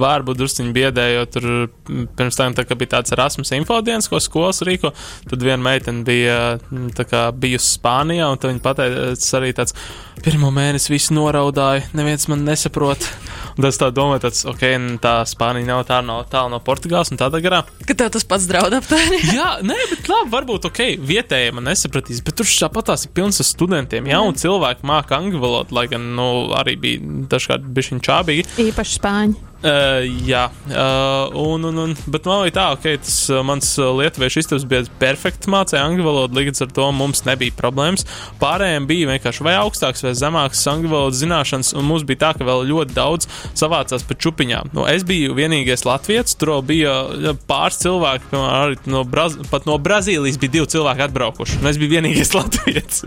vārbu 0.00 0.36
drusciņi 0.38 0.74
biedējot. 0.74 1.34
Tur 1.34 1.48
mm, 1.48 2.08
pirms 2.18 2.38
tam 2.38 2.56
tā, 2.56 2.66
kā 2.68 2.76
bija 2.78 2.96
tāds 2.96 3.14
Erasmus 3.16 3.54
infodienas, 3.56 4.10
ko 4.10 4.20
skolas 4.22 4.62
rīko. 4.66 4.92
Tad 5.30 5.44
viena 5.44 5.62
meitene 5.64 6.04
bija 6.06 6.38
mm, 6.58 6.92
kā 7.10 7.26
bijusi 7.32 7.78
Spānijā, 7.78 8.28
un 8.30 8.42
viņa 8.44 8.64
pateica 8.64 9.38
arī 9.40 9.54
tāds, 9.56 9.76
pirmo 10.24 10.52
mēnesi 10.54 10.92
viss 10.92 11.14
noraudāja, 11.14 11.88
neviens 11.96 12.28
man 12.30 12.44
nesaprot. 12.48 13.08
Un 13.54 13.62
tas 13.62 13.78
tā 13.78 13.88
domā, 13.94 14.18
tāds, 14.22 14.42
ok, 14.50 14.64
tā 15.02 15.14
Spānija 15.30 15.68
nav 15.68 15.84
tā 15.86 16.00
no, 16.02 16.18
tālu 16.30 16.50
no 16.54 16.58
Portugāles 16.64 17.12
un 17.14 17.20
tādā 17.20 17.38
garā. 17.44 17.62
Ka 17.86 17.94
tev 17.94 18.10
tas 18.16 18.26
pats 18.26 18.48
draud 18.50 18.74
aptuveni. 18.74 19.20
Jā, 19.38 19.50
nē, 19.62 19.78
bet 19.92 20.10
labi, 20.10 20.32
varbūt 20.34 20.68
ok, 20.70 20.82
vietējie 21.06 21.54
man 21.54 21.68
nesapratīs, 21.70 22.22
bet 22.26 22.38
tur 22.40 22.50
tāpat 22.50 22.90
tās 22.90 23.06
ir 23.06 23.14
pilns 23.14 23.38
ar 23.44 23.48
studentiem. 23.48 24.10
Jauni 24.10 24.42
cilvēki 24.42 24.86
māca 24.90 25.20
angļu 25.20 25.42
valodu, 25.42 25.78
lai 25.78 25.86
gan 25.92 26.10
nu, 26.18 26.28
arī 26.58 26.74
bija 26.82 27.24
dažkārt 27.30 27.66
bišķiņ 27.78 28.06
čābīgi. 28.10 28.48
Īpaši 28.66 28.98
spāņi. 28.98 29.53
Uh, 29.64 30.04
jā, 30.28 30.42
uh, 30.68 31.32
un, 31.40 31.62
un, 31.64 31.78
un, 31.86 31.92
bet 32.12 32.26
man 32.28 32.42
bija 32.44 32.52
tā, 32.52 32.64
ka 32.74 32.76
okay, 32.76 32.98
tas 33.00 33.14
uh, 33.32 33.40
mans 33.46 33.70
lietuviešu 33.80 34.42
istabs 34.42 34.66
bija 34.68 34.84
perfekti 35.00 35.48
mācīja 35.48 35.80
angļu 35.86 36.04
valodu, 36.04 36.36
līdz 36.36 36.66
ar 36.66 36.74
to 36.76 36.88
mums 36.92 37.24
nebija 37.24 37.54
problēmas. 37.56 38.04
Pārējiem 38.42 38.84
bija 38.90 39.08
vienkārši 39.14 39.46
vai 39.46 39.54
augstāks 39.62 40.04
vai 40.04 40.12
zemāks 40.20 40.60
angļu 40.68 40.90
valodas 40.92 41.22
zināšanas, 41.22 41.72
un 41.80 41.88
mums 41.88 42.04
bija 42.04 42.26
tā, 42.26 42.32
ka 42.36 42.44
vēl 42.44 42.66
ļoti 42.68 42.92
daudz 42.98 43.28
savācās 43.56 44.04
pa 44.04 44.18
čupiņām. 44.26 44.74
Nu, 44.76 44.84
es 44.90 45.06
biju 45.08 45.32
vienīgais 45.38 45.86
latviečs, 45.88 46.36
tur 46.36 46.58
bija 46.68 47.32
pāris 47.48 47.80
cilvēki, 47.86 48.28
piemēram, 48.34 48.52
arī 48.58 48.92
no, 48.92 49.00
Braz 49.08 49.38
pat 49.48 49.64
no 49.64 49.78
Brazīlijas 49.80 50.36
bija 50.44 50.58
divi 50.58 50.70
cilvēki 50.76 51.06
atbraukuši, 51.06 51.62
un 51.62 51.72
es 51.72 51.80
biju 51.80 51.94
vienīgais 51.96 52.34
latviečs. 52.38 53.00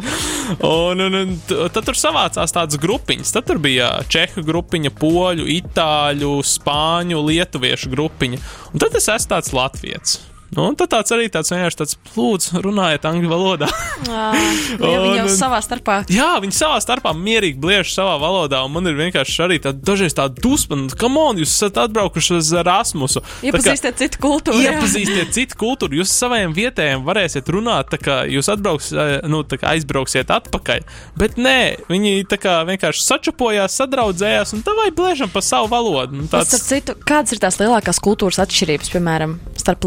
un, 0.58 1.06
un, 1.06 1.22
un 1.22 1.38
tad 1.46 1.84
tur 1.86 2.02
savācās 2.02 2.58
tādas 2.58 2.82
grupiņas. 2.82 3.38
Tad 3.38 3.46
tur 3.52 3.62
bija 3.62 3.94
čehu 4.10 4.42
grupiņa, 4.48 4.96
poļu, 4.98 5.46
itāļu, 5.60 6.34
spāņu, 6.48 7.20
lietuviešu 7.28 7.92
grupiņa. 7.94 8.42
Un 8.74 8.84
tad 8.84 8.98
es 8.98 9.10
esmu 9.12 9.36
tāds 9.36 9.54
latviečs. 9.56 10.20
Nu, 10.56 10.70
un 10.70 10.78
tad 10.80 10.94
tāds 10.94 11.12
arī 11.12 11.28
tāds 11.32 11.52
vienkārši 11.52 11.80
tāds, 11.82 11.98
lūdzu, 12.16 12.62
runājiet 12.64 13.06
angļu 13.08 13.30
valodā. 13.32 13.68
Jā, 14.08 15.00
viņi 15.04 15.18
jau 15.20 15.28
savā 15.34 15.60
starpā. 15.64 15.98
Jā, 16.14 16.30
viņi 16.44 16.56
savā 16.56 16.78
starpā 16.84 17.12
mierīgi 17.18 17.60
bliež 17.60 17.92
savā 17.92 18.16
valodā, 18.22 18.62
un 18.64 18.72
man 18.76 18.88
ir 18.88 18.96
vienkārši 18.98 19.44
arī 19.44 19.58
tāda 19.64 19.82
dažreiz 19.90 20.16
tāda 20.16 20.40
dusma, 20.44 20.78
nu, 20.80 20.92
kam 20.98 21.18
on, 21.20 21.42
jūs 21.42 21.52
esat 21.52 21.80
atbraukuši 21.84 22.38
uz 22.38 22.52
Erasmusu. 22.62 23.24
Tā 23.26 23.50
Iepazīstiet 23.50 24.00
citu 24.00 24.22
kultūru. 24.24 24.62
Iepazīstiet 24.64 25.34
citu 25.36 25.60
kultūru, 25.60 26.00
jūs 26.00 26.14
saviem 26.16 26.56
vietējiem 26.56 27.04
varēsiet 27.08 27.52
runāt, 27.54 27.92
tā 27.92 28.00
kā 28.02 28.18
jūs 28.32 28.52
atbrauks, 28.54 28.94
eh, 28.94 29.18
nu, 29.28 29.44
tā 29.44 29.60
kā 29.60 29.74
aizbrauksiet 29.76 30.32
atpakaļ. 30.38 30.88
Bet 31.20 31.36
nē, 31.42 31.60
viņi 31.92 32.24
tā 32.32 32.40
kā 32.42 32.60
vienkārši 32.70 33.04
sačapojās, 33.04 33.78
sadraudzējās 33.82 34.56
un 34.56 34.64
tā 34.66 34.78
vai 34.80 34.90
blēžam 34.96 35.34
pa 35.34 35.44
savu 35.44 35.72
valodu. 35.74 36.22
Nu, 36.22 36.32
tāds, 36.32 36.56
Starp 36.56 36.70
citu, 36.72 36.98
kādas 37.08 37.36
ir 37.36 37.44
tās 37.44 37.60
lielākās 37.60 38.00
kultūras 38.04 38.40
atšķirības, 38.46 38.94
piemēram, 38.96 39.38
starp 39.60 39.84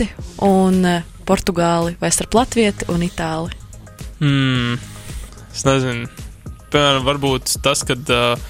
Latviju 0.00 0.46
un 0.46 0.84
eh, 0.84 1.02
Portugāli 1.26 1.96
vai 2.00 2.10
starp 2.10 2.34
Latviju 2.34 2.72
un 2.88 3.02
Itāli? 3.04 3.52
mm, 4.20 4.78
es 5.52 5.64
nezinu, 5.66 6.08
piemēram, 6.72 7.04
varbūt 7.06 7.58
tas, 7.64 7.82
ka 7.86 7.94
uh, 7.96 8.40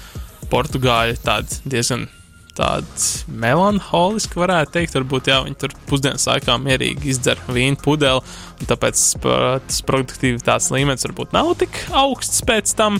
Portugāļi 0.51 1.15
ir 1.15 1.21
tādi 1.23 1.59
diezgan 1.71 2.07
tādi 2.55 3.31
melanholiski, 3.31 4.35
varētu 4.35 4.73
teikt. 4.75 4.95
Varbūt 4.97 5.29
jā, 5.31 5.37
viņi 5.45 5.59
tur 5.61 5.75
pusdienas 5.87 6.27
laikā 6.27 6.57
mierīgi 6.59 7.13
izdzer 7.13 7.39
vīnu 7.47 7.79
pudeli, 7.81 8.19
un 8.59 8.69
tāpēc 8.69 9.03
tas 9.23 9.81
produktivitātes 9.87 10.71
līmenis 10.75 11.07
varbūt 11.07 11.35
nav 11.35 11.53
tik 11.61 11.79
augsts 11.95 12.43
pēc 12.47 12.75
tam. 12.75 12.99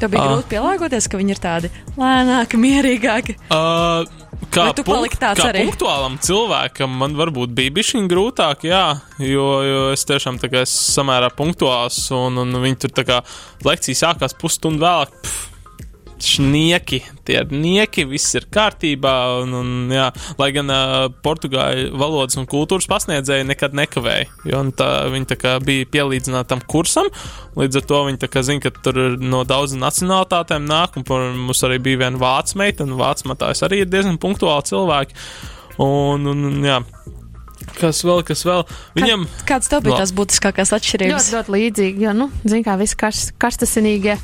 Tev 0.00 0.12
bija 0.12 0.24
Ah. 0.24 0.32
grūti 0.32 0.52
pielāgoties, 0.56 1.08
ka 1.08 1.20
viņi 1.20 1.36
ir 1.36 1.40
tādi 1.40 1.72
lēnāki, 1.96 2.60
mierīgāki. 2.60 3.36
Uh, 3.48 4.04
kā 4.54 4.68
tāds 4.74 5.40
kā 5.40 5.48
arī? 5.50 5.64
punktuālam 5.66 6.18
cilvēkam, 6.22 6.94
man 7.02 7.16
varbūt 7.18 7.54
bija 7.56 7.74
bijis 7.78 7.94
grūtāk, 8.10 8.66
jā, 8.68 8.84
jo, 9.22 9.48
jo 9.66 9.82
es 9.94 10.06
tiešām 10.08 10.40
tā 10.42 10.50
kā 10.52 10.64
esmu 10.66 10.94
samērā 10.96 11.32
punktuāls, 11.36 11.98
un, 12.16 12.42
un 12.44 12.62
viņi 12.62 12.80
tur 12.84 12.96
tā 12.96 13.06
kā 13.08 13.20
lekcijas 13.66 14.04
sākās 14.06 14.36
pusstundu 14.38 14.84
vēlāk. 14.84 15.14
Pff, 15.22 15.55
Šnieki, 16.16 17.02
tie 17.28 17.42
ir 17.42 17.50
nieki, 17.52 18.06
viss 18.08 18.36
ir 18.38 18.46
kārtībā. 18.52 19.12
Un, 19.42 19.52
un, 19.58 19.72
jā, 19.92 20.06
lai 20.40 20.48
gan 20.56 20.72
uh, 20.72 20.94
portugāļu 21.24 21.90
valodas 22.00 22.38
un 22.40 22.48
kultūras 22.48 22.88
pasniedzēji 22.88 23.48
nekad 23.50 23.76
nekavēja. 23.76 24.30
Jo 24.48 24.62
un 24.64 24.72
tā, 24.76 24.88
viņi 25.12 25.28
tā 25.34 25.56
bija 25.64 25.88
pielīdzināti 25.92 26.52
tam 26.54 26.64
kursam. 26.64 27.10
Līdz 27.56 27.82
ar 27.82 27.88
to 27.90 28.00
viņi 28.08 28.30
zina, 28.48 28.64
ka 28.64 28.72
tur 28.80 29.02
no 29.20 29.42
daudzām 29.48 29.84
nacionālitātēm 29.84 30.64
nāk. 30.68 30.96
Un 30.96 31.42
mums 31.46 31.64
arī 31.68 31.80
bija 31.84 32.06
viena 32.06 32.22
vācu 32.22 32.62
meita, 32.62 32.88
un 32.88 32.96
vācu 32.96 33.28
matājs 33.32 33.64
arī 33.66 33.84
ir 33.84 33.92
diezgan 33.92 34.20
punktuāli 34.22 34.70
cilvēki. 34.72 35.20
Un, 35.84 36.24
un, 36.24 36.44
un, 36.48 36.60
jā, 36.64 36.80
Kas 37.76 37.98
vēl, 38.06 38.22
kas 38.24 38.44
vēl? 38.46 38.62
Viņam. 38.96 39.26
Kāds 39.48 39.68
tev 39.68 39.82
bija 39.84 39.96
No. 39.96 40.00
tās 40.00 40.12
būtiskākās 40.16 40.70
atšķirības? 40.76 41.26
Ļoti, 41.26 41.34
ļoti 41.36 41.54
līdzīgi, 41.56 42.04
jo, 42.06 42.12
nu, 42.16 42.28
zin 42.48 42.62
kā, 42.64 42.76
visi 42.80 42.96
karš, 42.96 43.22
karstasinīgie. 43.42 44.14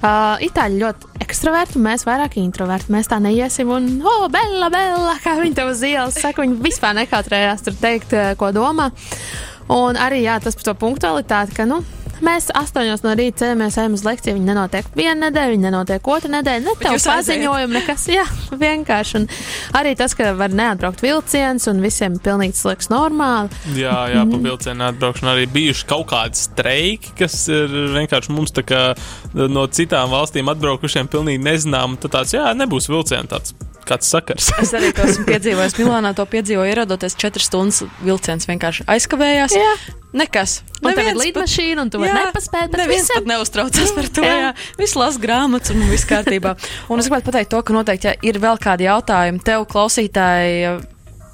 Uh, 0.00 0.38
itāļi 0.46 0.80
ļoti 0.80 1.10
ekstraverti, 1.26 1.82
mēs 1.82 2.06
vairāk 2.08 2.38
introverti. 2.40 2.92
Mēs 2.94 3.10
tā 3.12 3.18
neiesim 3.20 3.68
un, 3.74 3.88
oh, 4.06 4.28
bella, 4.32 4.70
bella, 4.72 5.16
kā 5.24 5.34
viņi 5.40 5.58
tev 5.58 5.72
uz 5.74 5.82
ielas 5.84 6.16
saka, 6.22 6.42
viņi 6.46 6.60
vispār 6.64 6.94
nekautrējās 7.02 7.66
tur 7.66 7.74
teikt, 7.82 8.14
ko 8.40 8.52
domā. 8.54 8.90
Un 9.72 9.96
arī, 9.96 10.22
jā, 10.24 10.38
tas 10.42 10.56
par 10.58 10.70
to 10.70 10.74
punktualitāti, 10.80 11.54
ka, 11.56 11.64
nu, 11.68 11.82
mēs 12.22 12.48
astoņos 12.54 13.02
no 13.04 13.12
rīta 13.18 13.42
ceļamies, 13.42 13.76
ejam 13.82 13.96
uz 13.98 14.04
lekciju. 14.06 14.36
Viņi 14.38 14.48
nenotiek 14.48 14.86
vienu 14.96 15.18
nedēļu, 15.26 15.54
viņi 15.56 15.66
nenotiek 15.68 16.08
otru 16.14 16.30
nedēļu. 16.32 16.64
Ne 16.66 16.74
tev 16.78 16.94
jūs 16.96 17.06
aizējat? 17.06 17.18
paziņojumi, 17.22 17.76
nekas, 17.78 18.06
jā, 18.12 18.24
vienkārši. 18.62 19.16
Un 19.20 19.26
arī 19.80 19.94
tas, 19.98 20.14
ka 20.18 20.32
var 20.38 20.54
neatbraukt 20.54 21.02
vilciens 21.04 21.66
un 21.70 21.82
visiem 21.84 22.18
pilnīgi 22.22 22.56
tas 22.56 22.64
liekas 22.70 22.90
normāli. 22.92 23.50
Jā, 23.78 23.96
jā, 24.14 24.22
pa 24.22 24.36
Mhm. 24.36 24.44
vilcienu 24.46 24.88
atbraukšanu 24.90 25.32
arī 25.34 25.46
bijuši 25.52 25.86
kaut 25.86 26.06
kādi 26.12 26.38
streiki, 26.38 27.12
kas 27.18 27.48
ir 27.48 27.68
vienkārši 27.98 28.30
mums 28.30 28.52
tā 28.52 28.62
kā 28.62 28.82
no 29.34 29.66
citām 29.66 30.10
valstīm 30.10 30.48
atbraukušiem 30.52 31.08
pilnīgi 31.08 31.42
nezinām. 31.42 31.98
Tad 31.98 32.10
tāds, 32.18 32.32
jā, 32.34 32.52
nebūs 32.56 32.88
vilcienu 32.88 33.28
tāds 33.28 33.54
kāds 33.88 34.08
sakars. 34.12 34.50
Es 34.62 34.72
arī 34.76 34.92
to 34.96 35.02
esmu 35.08 35.24
piedzīvojis. 35.28 35.76
Milānā 35.80 36.14
to 36.16 36.24
piedzīvoju, 36.26 36.70
ierodoties 36.74 37.16
4 37.18 37.42
stundas 37.42 37.82
vilciens 38.04 38.46
vienkārši 38.48 38.86
aizkavējās. 38.86 39.56
Jā. 39.58 39.72
Nekas. 40.12 40.58
Tev 40.82 40.98
ir 41.00 41.16
lidmašīna, 41.16 41.86
un 41.86 41.90
tu 41.90 41.98
vari 42.02 42.12
nepaspēt. 42.12 42.68
bet 42.72 42.82
Neviens 42.82 43.06
visiem- 43.08 43.22
pat 43.22 43.30
neuztraucas 43.32 43.92
par 43.96 44.08
to. 44.12 44.24
Jā. 44.26 44.34
Jā. 44.42 44.50
Viss 44.76 44.94
lasa 44.98 45.18
grāmatas 45.22 45.72
un 45.72 45.80
viss 45.88 46.04
kārtībā. 46.04 46.52
Un 46.92 47.00
es 47.00 47.08
gribētu 47.08 47.30
pateikt 47.30 47.48
to, 47.54 47.62
ka 47.62 47.72
noteikti, 47.72 48.10
ja 48.10 48.14
ir 48.22 48.38
vēl 48.42 48.58
kādi 48.60 48.84
jautājumi 48.88 49.40
tev, 49.42 49.64
klausītāji. 49.72 50.82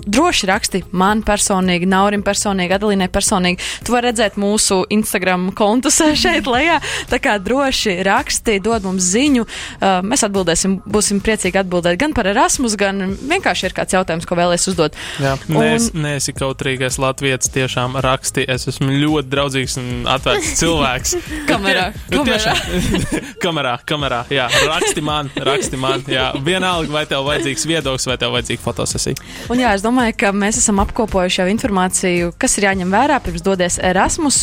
Droši 0.07 0.47
raksti 0.47 0.83
man 0.93 1.23
personīgi, 1.27 1.87
Naurim 1.91 2.23
personīgi, 2.23 2.75
Adelīnai 2.77 3.09
personīgi. 3.13 3.59
Tu 3.85 3.93
vari 3.93 4.11
redzēt 4.11 4.37
mūsu 4.41 4.83
Instagram 4.95 5.49
kontus 5.59 5.99
šeit 6.23 6.47
lejā. 6.47 6.79
Tā 7.11 7.19
kā 7.23 7.35
droši 7.43 7.97
raksti, 8.07 8.59
dod 8.65 8.87
mums 8.87 9.09
ziņu. 9.15 9.43
Uh, 9.81 9.99
mēs 10.07 10.23
atbildēsim, 10.29 10.79
būsim 10.87 11.19
priecīgi 11.25 11.59
atbildēt 11.63 11.99
gan 12.01 12.15
par 12.17 12.29
Erasmus, 12.31 12.77
gan 12.79 13.17
vienkārši 13.19 13.69
ir 13.71 13.75
kāds 13.77 13.97
jautājums, 13.99 14.27
ko 14.29 14.39
vēlēs 14.39 14.69
uzdot. 14.71 14.97
Jā, 15.23 15.35
Un- 15.49 15.59
Nē, 15.59 15.91
neesi 16.07 16.33
kautrīgais 16.37 16.99
Latvijas 17.03 17.51
tiešām 17.53 17.99
raksti. 18.05 18.45
Es 18.49 18.69
esmu 18.71 18.89
ļoti 18.95 19.29
draudzīgs 19.33 19.77
un 19.83 19.91
atvērts 20.15 20.55
cilvēks. 20.63 21.17
Kamerā, 21.51 21.89
Nu, 22.13 22.23
kamerā. 22.23 22.55
tiešām, 22.55 23.03
kamerā, 23.45 23.75
kamerā. 23.89 24.23
Jā, 24.33 24.47
raksti 24.69 25.03
man, 25.05 25.31
raksti 25.37 25.77
man. 25.81 26.05
Jā, 26.09 26.31
vienalga, 26.45 26.93
vai 26.95 27.05
tev 27.11 27.27
vajadzīgs 27.29 27.67
viedoklis, 27.69 28.07
vai 28.09 28.17
tev 28.21 28.33
vajadzīga 28.37 28.63
fotosesija. 28.65 29.19
Un 29.53 29.61
jā, 29.63 29.75
es 29.75 29.83
domāju, 29.83 29.88
ka 30.19 30.31
mēs 30.37 30.59
esam 30.61 30.81
apkopojuši 30.83 31.41
jau 31.41 31.47
informāciju, 31.49 32.33
kas 32.41 32.57
ir 32.59 32.67
jāņem 32.67 32.91
vērā 32.93 33.17
pirms 33.25 33.45
doties 33.47 33.79
Erasmus. 33.81 34.43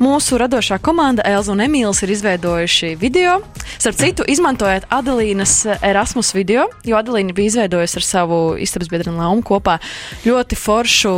Mūsu 0.00 0.38
radošā 0.40 0.78
komanda 0.82 1.24
Elza 1.28 1.52
un 1.52 1.60
Emīls 1.64 2.02
ir 2.04 2.12
izveidojuši 2.14 2.94
video. 3.00 3.38
Starp 3.74 3.98
citu, 4.00 4.24
izmantojot 4.28 4.86
Adelīnas 4.92 5.54
Erasmus 5.78 6.32
video, 6.36 6.68
jo 6.88 6.96
Adelīna 6.96 7.36
bija 7.36 7.52
izveidojusi 7.52 7.98
ar 8.00 8.06
savu 8.06 8.38
istabas 8.62 8.88
biedru 8.92 9.12
Laumu 9.16 9.44
kopā 9.44 9.76
ļoti 10.24 10.56
foršu 10.56 11.14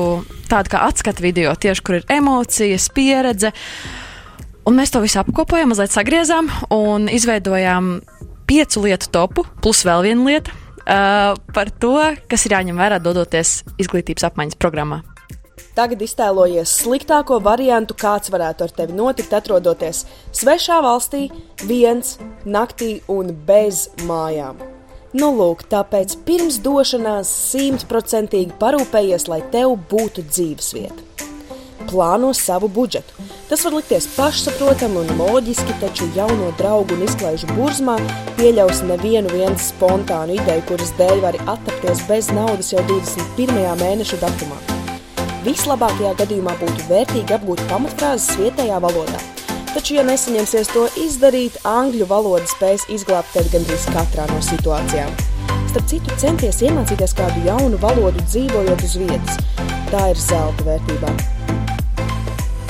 tādu 0.51 0.75
kā 0.75 0.83
atskatu 0.89 1.23
video, 1.23 1.55
tieši 1.55 1.87
kur 1.87 2.01
ir 2.01 2.09
emocijas, 2.17 2.89
pieredze. 2.95 3.55
Un 4.67 4.81
mēs 4.81 4.91
to 4.91 5.05
visu 5.05 5.21
apkopojām, 5.23 5.71
mazliet 5.71 5.95
sagriezām 5.95 6.51
un 6.75 7.07
izveidojām 7.13 7.99
piecu 8.51 8.85
lietu 8.89 9.15
topu, 9.15 9.47
plus 9.63 9.85
vēl 9.87 10.09
viena 10.09 10.29
lieta 10.29 10.64
uh, 10.85 11.35
par 11.55 11.73
to, 11.81 11.97
kas 12.31 12.47
ir 12.47 12.57
jāņem 12.57 12.79
vērā 12.79 13.01
dodoties 13.03 13.63
izglītības 13.81 14.29
apmaiņas 14.31 14.61
programmā. 14.61 15.03
Tagad 15.75 16.05
iztēlojies 16.07 16.71
sliktāko 16.85 17.41
variantu, 17.43 17.97
kāds 17.99 18.31
varētu 18.31 18.67
ar 18.67 18.75
tevi 18.77 18.95
notikt, 18.95 19.35
atrodoties 19.35 20.05
svešā 20.31 20.79
valstī, 20.85 21.27
viens, 21.67 22.15
naktī 22.47 23.01
un 23.11 23.33
bez 23.47 23.89
mājām. 24.07 24.61
Nu, 25.15 25.31
lūk, 25.35 25.67
tāpēc 25.71 26.17
pirms 26.27 26.61
došanās 26.63 27.31
simtprocentīgi 27.53 28.55
parūpējies, 28.59 29.29
lai 29.31 29.43
tev 29.51 29.77
būtu 29.91 30.27
dzīvesvieta. 30.27 31.34
Plāno 31.89 32.33
savu 32.37 32.69
budžetu. 32.69 33.25
Tas 33.49 33.65
var 33.67 33.77
likties 33.77 34.07
pašsaprotami 34.17 35.03
un 35.03 35.19
loģiski, 35.19 35.77
taču 35.83 36.09
jauno 36.17 36.51
draugu 36.59 36.97
un 36.97 37.05
izklaižu 37.07 37.51
burzmā 37.55 37.99
pieļaus 38.39 38.83
nevienu 38.89 39.33
vienu 39.35 39.59
spontānu 39.61 40.39
ideju, 40.39 40.65
kuras 40.71 40.95
dēļ 41.01 41.21
vari 41.25 41.43
attapties 41.45 42.07
bez 42.09 42.31
naudas 42.35 42.73
jau 42.73 42.83
21. 42.89 43.61
mēneša 43.83 44.23
datumā. 44.25 44.59
Vislabākajā 45.45 46.15
gadījumā 46.23 46.57
būtu 46.63 46.89
vērtīgi 46.89 47.37
apgūt 47.37 47.61
pamatfrāzes 47.69 48.39
vietējā 48.41 48.81
valodā. 48.81 49.21
Taču, 49.75 49.97
ja 49.99 50.05
nesaņemsies 50.07 50.71
to 50.71 50.87
izdarīt, 51.03 51.59
angļu 51.67 52.07
valoda 52.09 52.47
spēs 52.49 52.87
izglābt 52.95 53.35
tevi 53.35 53.51
gandrīz 53.57 53.89
katrā 53.91 54.29
no 54.31 54.39
situācijām. 54.47 55.11
Starp 55.73 55.89
citu, 55.91 56.17
centies 56.23 56.63
iemācīties 56.63 57.17
kādu 57.19 57.43
jaunu 57.49 57.81
valodu, 57.83 58.23
dzīvojot 58.31 58.85
uz 58.87 58.95
vietas. 59.03 59.41
Tā 59.91 60.13
ir 60.15 60.21
zelta 60.31 60.69
vērtībā. 60.71 61.17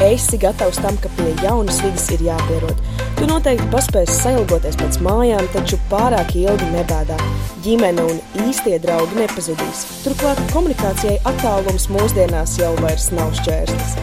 Esi 0.02 0.38
gatavs 0.38 0.80
tam, 0.82 0.96
ka 0.98 1.08
pie 1.14 1.30
jaunas 1.38 1.78
vidas 1.84 2.08
ir 2.10 2.22
jāpierod. 2.26 2.80
Tu 3.14 3.28
noteikti 3.30 3.68
paspēsi 3.70 4.16
sailgoties 4.16 4.74
pēc 4.80 4.98
mājām, 5.06 5.46
taču 5.54 5.78
pārāk 5.90 6.34
ilgi 6.40 6.66
nebēdā. 6.72 7.18
Ģimene 7.62 8.02
un 8.10 8.18
īstie 8.48 8.80
draugi 8.82 9.20
nepazudīs. 9.20 9.84
Turklāt 10.02 10.40
komunikācijai 10.50 11.20
attālums 11.30 11.86
mūsdienās 11.94 12.56
jau 12.58 12.72
vairs 12.82 13.12
nav 13.14 13.30
šķērslis. 13.38 13.94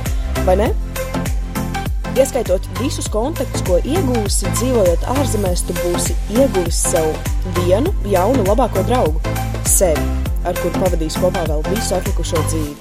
Vai 0.47 0.55
ne? 0.63 0.69
Ieskaitot 2.15 2.65
visus 2.79 3.11
kontaktus, 3.11 3.63
ko 3.67 3.81
iegūsi, 3.83 4.47
dzīvojot 4.47 5.03
ārzemēs, 5.11 5.65
tu 5.67 5.75
būsi 5.83 6.15
ieguvis 6.37 6.79
sev 6.91 7.11
vienu 7.59 7.91
jaunu, 8.07 8.47
labāko 8.47 8.83
draugu- 8.87 9.19
sevi, 9.77 10.07
ar 10.47 10.55
kuru 10.63 10.75
pavadīs 10.79 11.19
kopā 11.19 11.43
vēl 11.51 11.67
visu 11.67 11.95
atlikušo 11.99 12.47
dzīvi. 12.47 12.77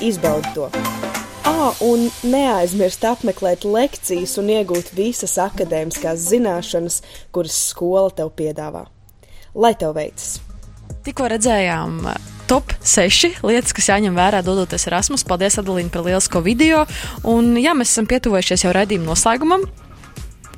Izbaudi 0.00 0.54
to! 0.54 1.09
Ah, 1.50 1.74
un 1.82 2.04
neaizmirst 2.30 3.02
apmeklēt 3.08 3.64
lekcijas 3.66 4.36
un 4.38 4.52
iegūt 4.54 4.92
visas 4.94 5.32
akadēmiskās 5.42 6.28
zināšanas, 6.30 7.00
kuras 7.34 7.56
skola 7.72 8.12
tev 8.14 8.30
piedāvā. 8.38 8.84
Lai 9.58 9.72
tev 9.78 9.96
veicas! 9.96 10.36
Tikko 11.02 11.26
redzējām 11.32 11.96
uh, 12.04 12.14
top 12.50 12.70
6 12.86 13.40
lietas, 13.42 13.74
kas 13.74 13.90
jāņem 13.90 14.14
vērā 14.14 14.44
dodoties 14.46 14.86
Erasmus. 14.86 15.26
Paldies, 15.26 15.58
Adelīna, 15.58 15.90
par 15.90 16.06
lielisko 16.06 16.44
video. 16.46 16.84
Un 17.26 17.56
jā, 17.58 17.74
mēs 17.74 17.96
esam 17.96 18.06
pietuvojušies 18.10 18.68
jau 18.68 18.76
raidījuma 18.76 19.10
noslēgumam. 19.10 19.66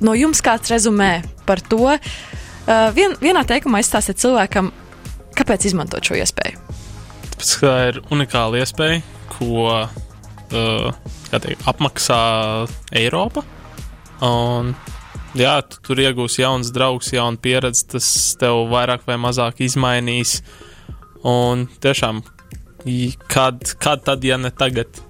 No 0.05 0.13
jums 0.19 0.45
kāds 0.45 0.69
rezumē 0.69 1.11
par 1.49 1.63
to, 1.73 1.89
uh, 1.89 2.87
vien, 2.93 3.17
vienā 3.23 3.41
teikumā 3.49 3.81
izstāstiet 3.81 4.21
cilvēkam, 4.21 4.69
kāpēc 5.41 5.71
izmantot 5.71 6.05
šo 6.05 6.21
iespēju. 6.21 6.61
Tāpēc, 7.33 7.57
ka 7.57 7.65
tā 7.65 7.77
ir 7.89 8.01
unikāla 8.13 8.61
iespēja, 8.61 9.01
ko 9.39 9.87
uh, 10.53 10.89
teikt, 11.33 11.65
apmaksā 11.69 12.19
Eiropa. 12.95 13.43
Un, 14.23 14.73
jā, 15.37 15.57
tu 15.67 15.81
tur 15.89 16.01
iegūsi 16.03 16.43
jauns 16.43 16.71
draugs, 16.75 17.11
jaunu 17.15 17.41
pieredzi, 17.43 17.87
tas 17.95 18.07
tev 18.39 18.65
vairāk 18.71 19.07
vai 19.09 19.17
mazāk 19.21 19.63
izmainīs. 19.65 20.39
Un 21.27 21.67
tiešām, 21.83 22.21
kad, 23.31 23.75
kad 23.79 24.05
tad, 24.07 24.23
ja 24.27 24.39
ne 24.39 24.51
tagad? 24.51 25.01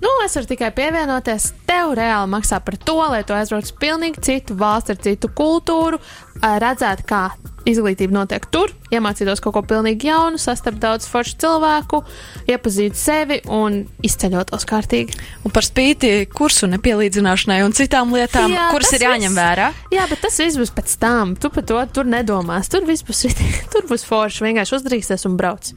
Nu, 0.00 0.08
es 0.24 0.32
varu 0.38 0.48
tikai 0.48 0.70
pievienoties. 0.72 1.50
Tev 1.68 1.90
reāli 1.98 2.30
maksā 2.32 2.56
par 2.64 2.76
to, 2.80 2.94
lai 3.12 3.20
tu 3.28 3.34
aizbrauc 3.36 3.66
uz 3.68 3.74
pilnīgi 3.76 4.22
citu 4.24 4.56
valsti 4.56 4.94
ar 4.94 5.00
citu 5.04 5.28
kultūru, 5.36 5.98
ā, 6.40 6.54
redzētu, 6.62 7.04
kā 7.10 7.26
izglītība 7.68 8.14
notiek 8.16 8.46
tur, 8.48 8.72
iemācītos 8.96 9.42
kaut 9.44 9.52
ko 9.58 9.60
pilnīgi 9.68 10.08
jaunu, 10.08 10.40
sastapt 10.40 10.78
daudz 10.80 11.04
foršu 11.10 11.36
cilvēku, 11.42 12.00
iepazīt 12.48 12.96
sevi 12.96 13.42
un 13.52 13.82
izceļotos 14.08 14.64
kārtīgi. 14.70 15.18
Un 15.44 15.52
par 15.52 15.68
spīti 15.68 16.14
kursu 16.32 16.70
nepielīdzināšanai 16.72 17.60
un 17.66 17.76
citām 17.76 18.16
lietām, 18.16 18.56
Jā, 18.56 18.70
kuras 18.72 18.94
ir 18.96 19.04
jāņem 19.04 19.28
viss- 19.28 19.40
vērā. 19.42 19.68
Jā, 19.92 20.08
bet 20.08 20.24
tas 20.24 20.40
viss 20.40 20.56
būs 20.56 20.72
pēc 20.80 20.96
tam. 21.04 21.36
Tu 21.36 21.52
par 21.52 21.68
to 21.68 21.84
tur 21.92 22.08
nedomās. 22.08 22.72
Tur 22.72 22.88
viss 22.88 23.04
būs, 23.04 23.26
tur 23.76 23.84
būs 23.92 24.08
forši. 24.08 24.46
Vienkārši 24.48 24.78
uzdrīksties 24.80 25.28
un 25.28 25.36
brauc. 25.36 25.74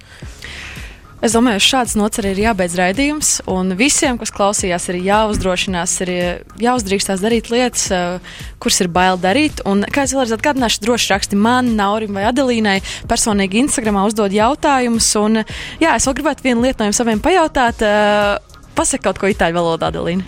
Es 1.23 1.31
domāju, 1.31 1.61
šāds 1.63 1.93
nots 1.95 2.19
arī 2.19 2.33
ir 2.33 2.39
jābeidz 2.41 2.73
raidījums, 2.75 3.27
un 3.47 3.71
visiem, 3.79 4.17
kas 4.19 4.33
klausījās, 4.35 4.89
ir 4.91 4.97
jāuzdrošinās, 5.05 5.93
ir 6.03 6.11
jāuzdrīkstās 6.59 7.23
darīt 7.23 7.47
lietas, 7.47 7.85
eh, 7.95 8.33
kuras 8.59 8.81
ir 8.83 8.89
bail 8.91 9.15
darīt. 9.15 9.61
Un, 9.63 9.85
kā 9.87 10.03
es 10.03 10.11
vēlreiz 10.11 10.35
atgādināšu, 10.35 10.83
droši 10.83 11.13
raksti 11.13 11.39
man, 11.39 11.77
Naurim 11.79 12.19
vai 12.19 12.25
Adelīnai, 12.27 12.81
personīgi 13.07 13.63
Instagramā 13.63 14.03
uzdod 14.09 14.35
jautājumus. 14.35 15.07
Un, 15.23 15.45
jā, 15.79 15.95
es 15.95 16.03
vēl 16.09 16.19
gribētu 16.19 16.43
vienu 16.43 16.67
lietu 16.67 16.83
no 16.83 16.91
jums 16.91 16.99
saviem 16.99 17.23
pajautāt. 17.23 17.81
eh, 17.81 18.37
Pasaka 18.75 19.03
kaut 19.03 19.19
ko 19.19 19.27
itāļu 19.31 19.55
valodā, 19.55 19.93
Adelīna. 19.93 20.25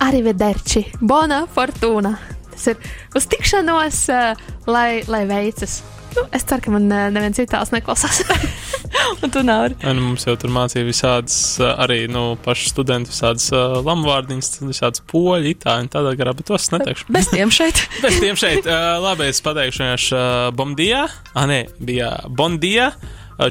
Arrivederci, 0.00 0.86
bona 1.02 1.46
fortuna. 1.52 2.16
Tas 2.50 2.66
ir 2.66 2.76
uz 3.14 3.26
tikšanos, 3.26 4.08
uh, 4.08 4.34
lai, 4.66 5.02
lai 5.06 5.26
veicas. 5.26 5.82
Nu, 6.16 6.24
es 6.34 6.44
ceru, 6.48 6.64
ka 6.64 6.72
man 6.74 6.88
uh, 6.90 7.06
neviens 7.14 7.38
itāls 7.42 7.70
neklausās. 7.74 8.22
Un 9.22 9.30
tu 9.32 9.42
nav. 9.46 9.70
Nu, 9.84 10.02
mums 10.02 10.26
jau 10.26 10.34
tur 10.40 10.52
mācīja 10.54 10.86
visādas, 10.86 11.36
ā, 11.62 11.70
arī 11.84 12.00
nu, 12.10 12.34
paši 12.44 12.72
studenti, 12.72 13.12
visādas 13.12 13.46
uh, 13.54 13.78
lamuvārdiņas, 13.86 14.50
visādas 14.66 15.04
poļu, 15.10 15.52
itāļu, 15.54 15.90
tādā 15.92 16.14
garā, 16.18 16.34
bet 16.36 16.48
tos 16.50 16.70
neteikšu. 16.74 17.08
Bez 17.14 17.30
tiem 17.30 17.52
šeit. 17.54 17.84
Bez 18.04 18.18
tiem 18.22 18.38
šeit. 18.40 18.66
Uh, 18.66 18.98
labi, 19.04 19.28
es 19.30 19.42
pateikšu 19.44 19.84
vienkārši 19.84 20.14
uh, 20.16 20.26
Bombdijā. 20.58 21.06
Ah, 21.34 21.46
nē, 21.50 21.64
bija 21.78 22.14
Bondijā. 22.28 22.92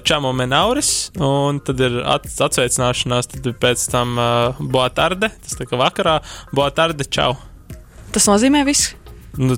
Čamo 0.05 0.30
Menauris, 0.38 1.10
un 1.18 1.57
tad 1.66 1.80
ir 1.82 1.95
at, 2.05 2.28
atsveicināšanās, 2.30 3.32
tad 3.32 3.47
pēc 3.57 3.88
tam 3.89 4.20
uh, 4.22 4.60
Boatarde, 4.62 5.32
tas 5.34 5.57
tā 5.57 5.66
kā 5.66 5.80
vakarā, 5.82 6.20
Boatarde, 6.53 7.07
čau. 7.10 7.32
Tas 8.14 8.30
nozīmē 8.30 8.62
visu. 8.68 8.93
Nu, 9.41 9.57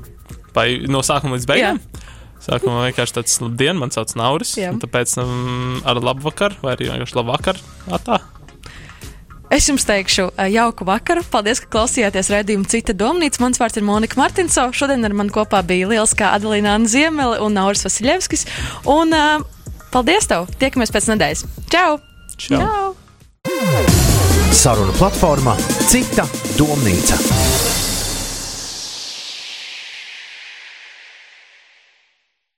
vai 0.56 0.86
no 0.88 1.04
sākuma 1.04 1.36
līdz 1.36 1.50
beigām? 1.52 1.82
Sākumā 2.42 2.88
vienkārši 2.90 3.18
tāds, 3.20 3.40
diena, 3.58 3.78
man 3.84 3.94
sauc 3.94 4.16
Nauris, 4.18 4.56
Jā. 4.58 4.74
tāpēc 4.82 5.14
um, 5.22 5.82
ar 5.86 6.02
labu 6.02 6.26
vakaru, 6.26 6.58
vai 6.66 6.76
arī 6.76 6.90
vienkārši 6.90 7.20
labu 7.20 7.36
vakaru, 7.36 7.66
atā. 7.98 8.22
Es 9.52 9.66
jums 9.68 9.84
teikšu, 9.84 10.30
jauku 10.48 10.86
vakaru. 10.88 11.26
Paldies, 11.28 11.60
ka 11.60 11.68
klausījāties 11.74 12.30
redzējumu 12.32 12.70
Cita 12.72 12.96
domnīca. 12.96 13.42
Mans 13.44 13.60
vārds 13.60 13.76
ir 13.76 13.84
Monika 13.84 14.16
Martinso. 14.16 14.70
Šodien 14.72 15.04
ar 15.04 15.12
mani 15.12 15.34
kopā 15.36 15.60
bija 15.68 15.90
lieliskā 15.92 16.32
Adelīna 16.38 16.78
Ziemele 16.88 17.42
un 17.44 17.60
Nauris 17.60 17.84
Vasiljevskis. 17.84 18.48
Un 18.88 19.12
uh, 19.12 19.44
paldies 19.92 20.32
tev! 20.32 20.48
Tiekamies 20.56 20.96
pēc 20.96 21.12
nedēļas! 21.12 21.44
Čau! 21.68 22.00
Čau! 22.40 22.96
Saruna 24.56 24.96
platformā 24.96 25.60
Cita 25.92 26.30
domnīca. 26.56 27.81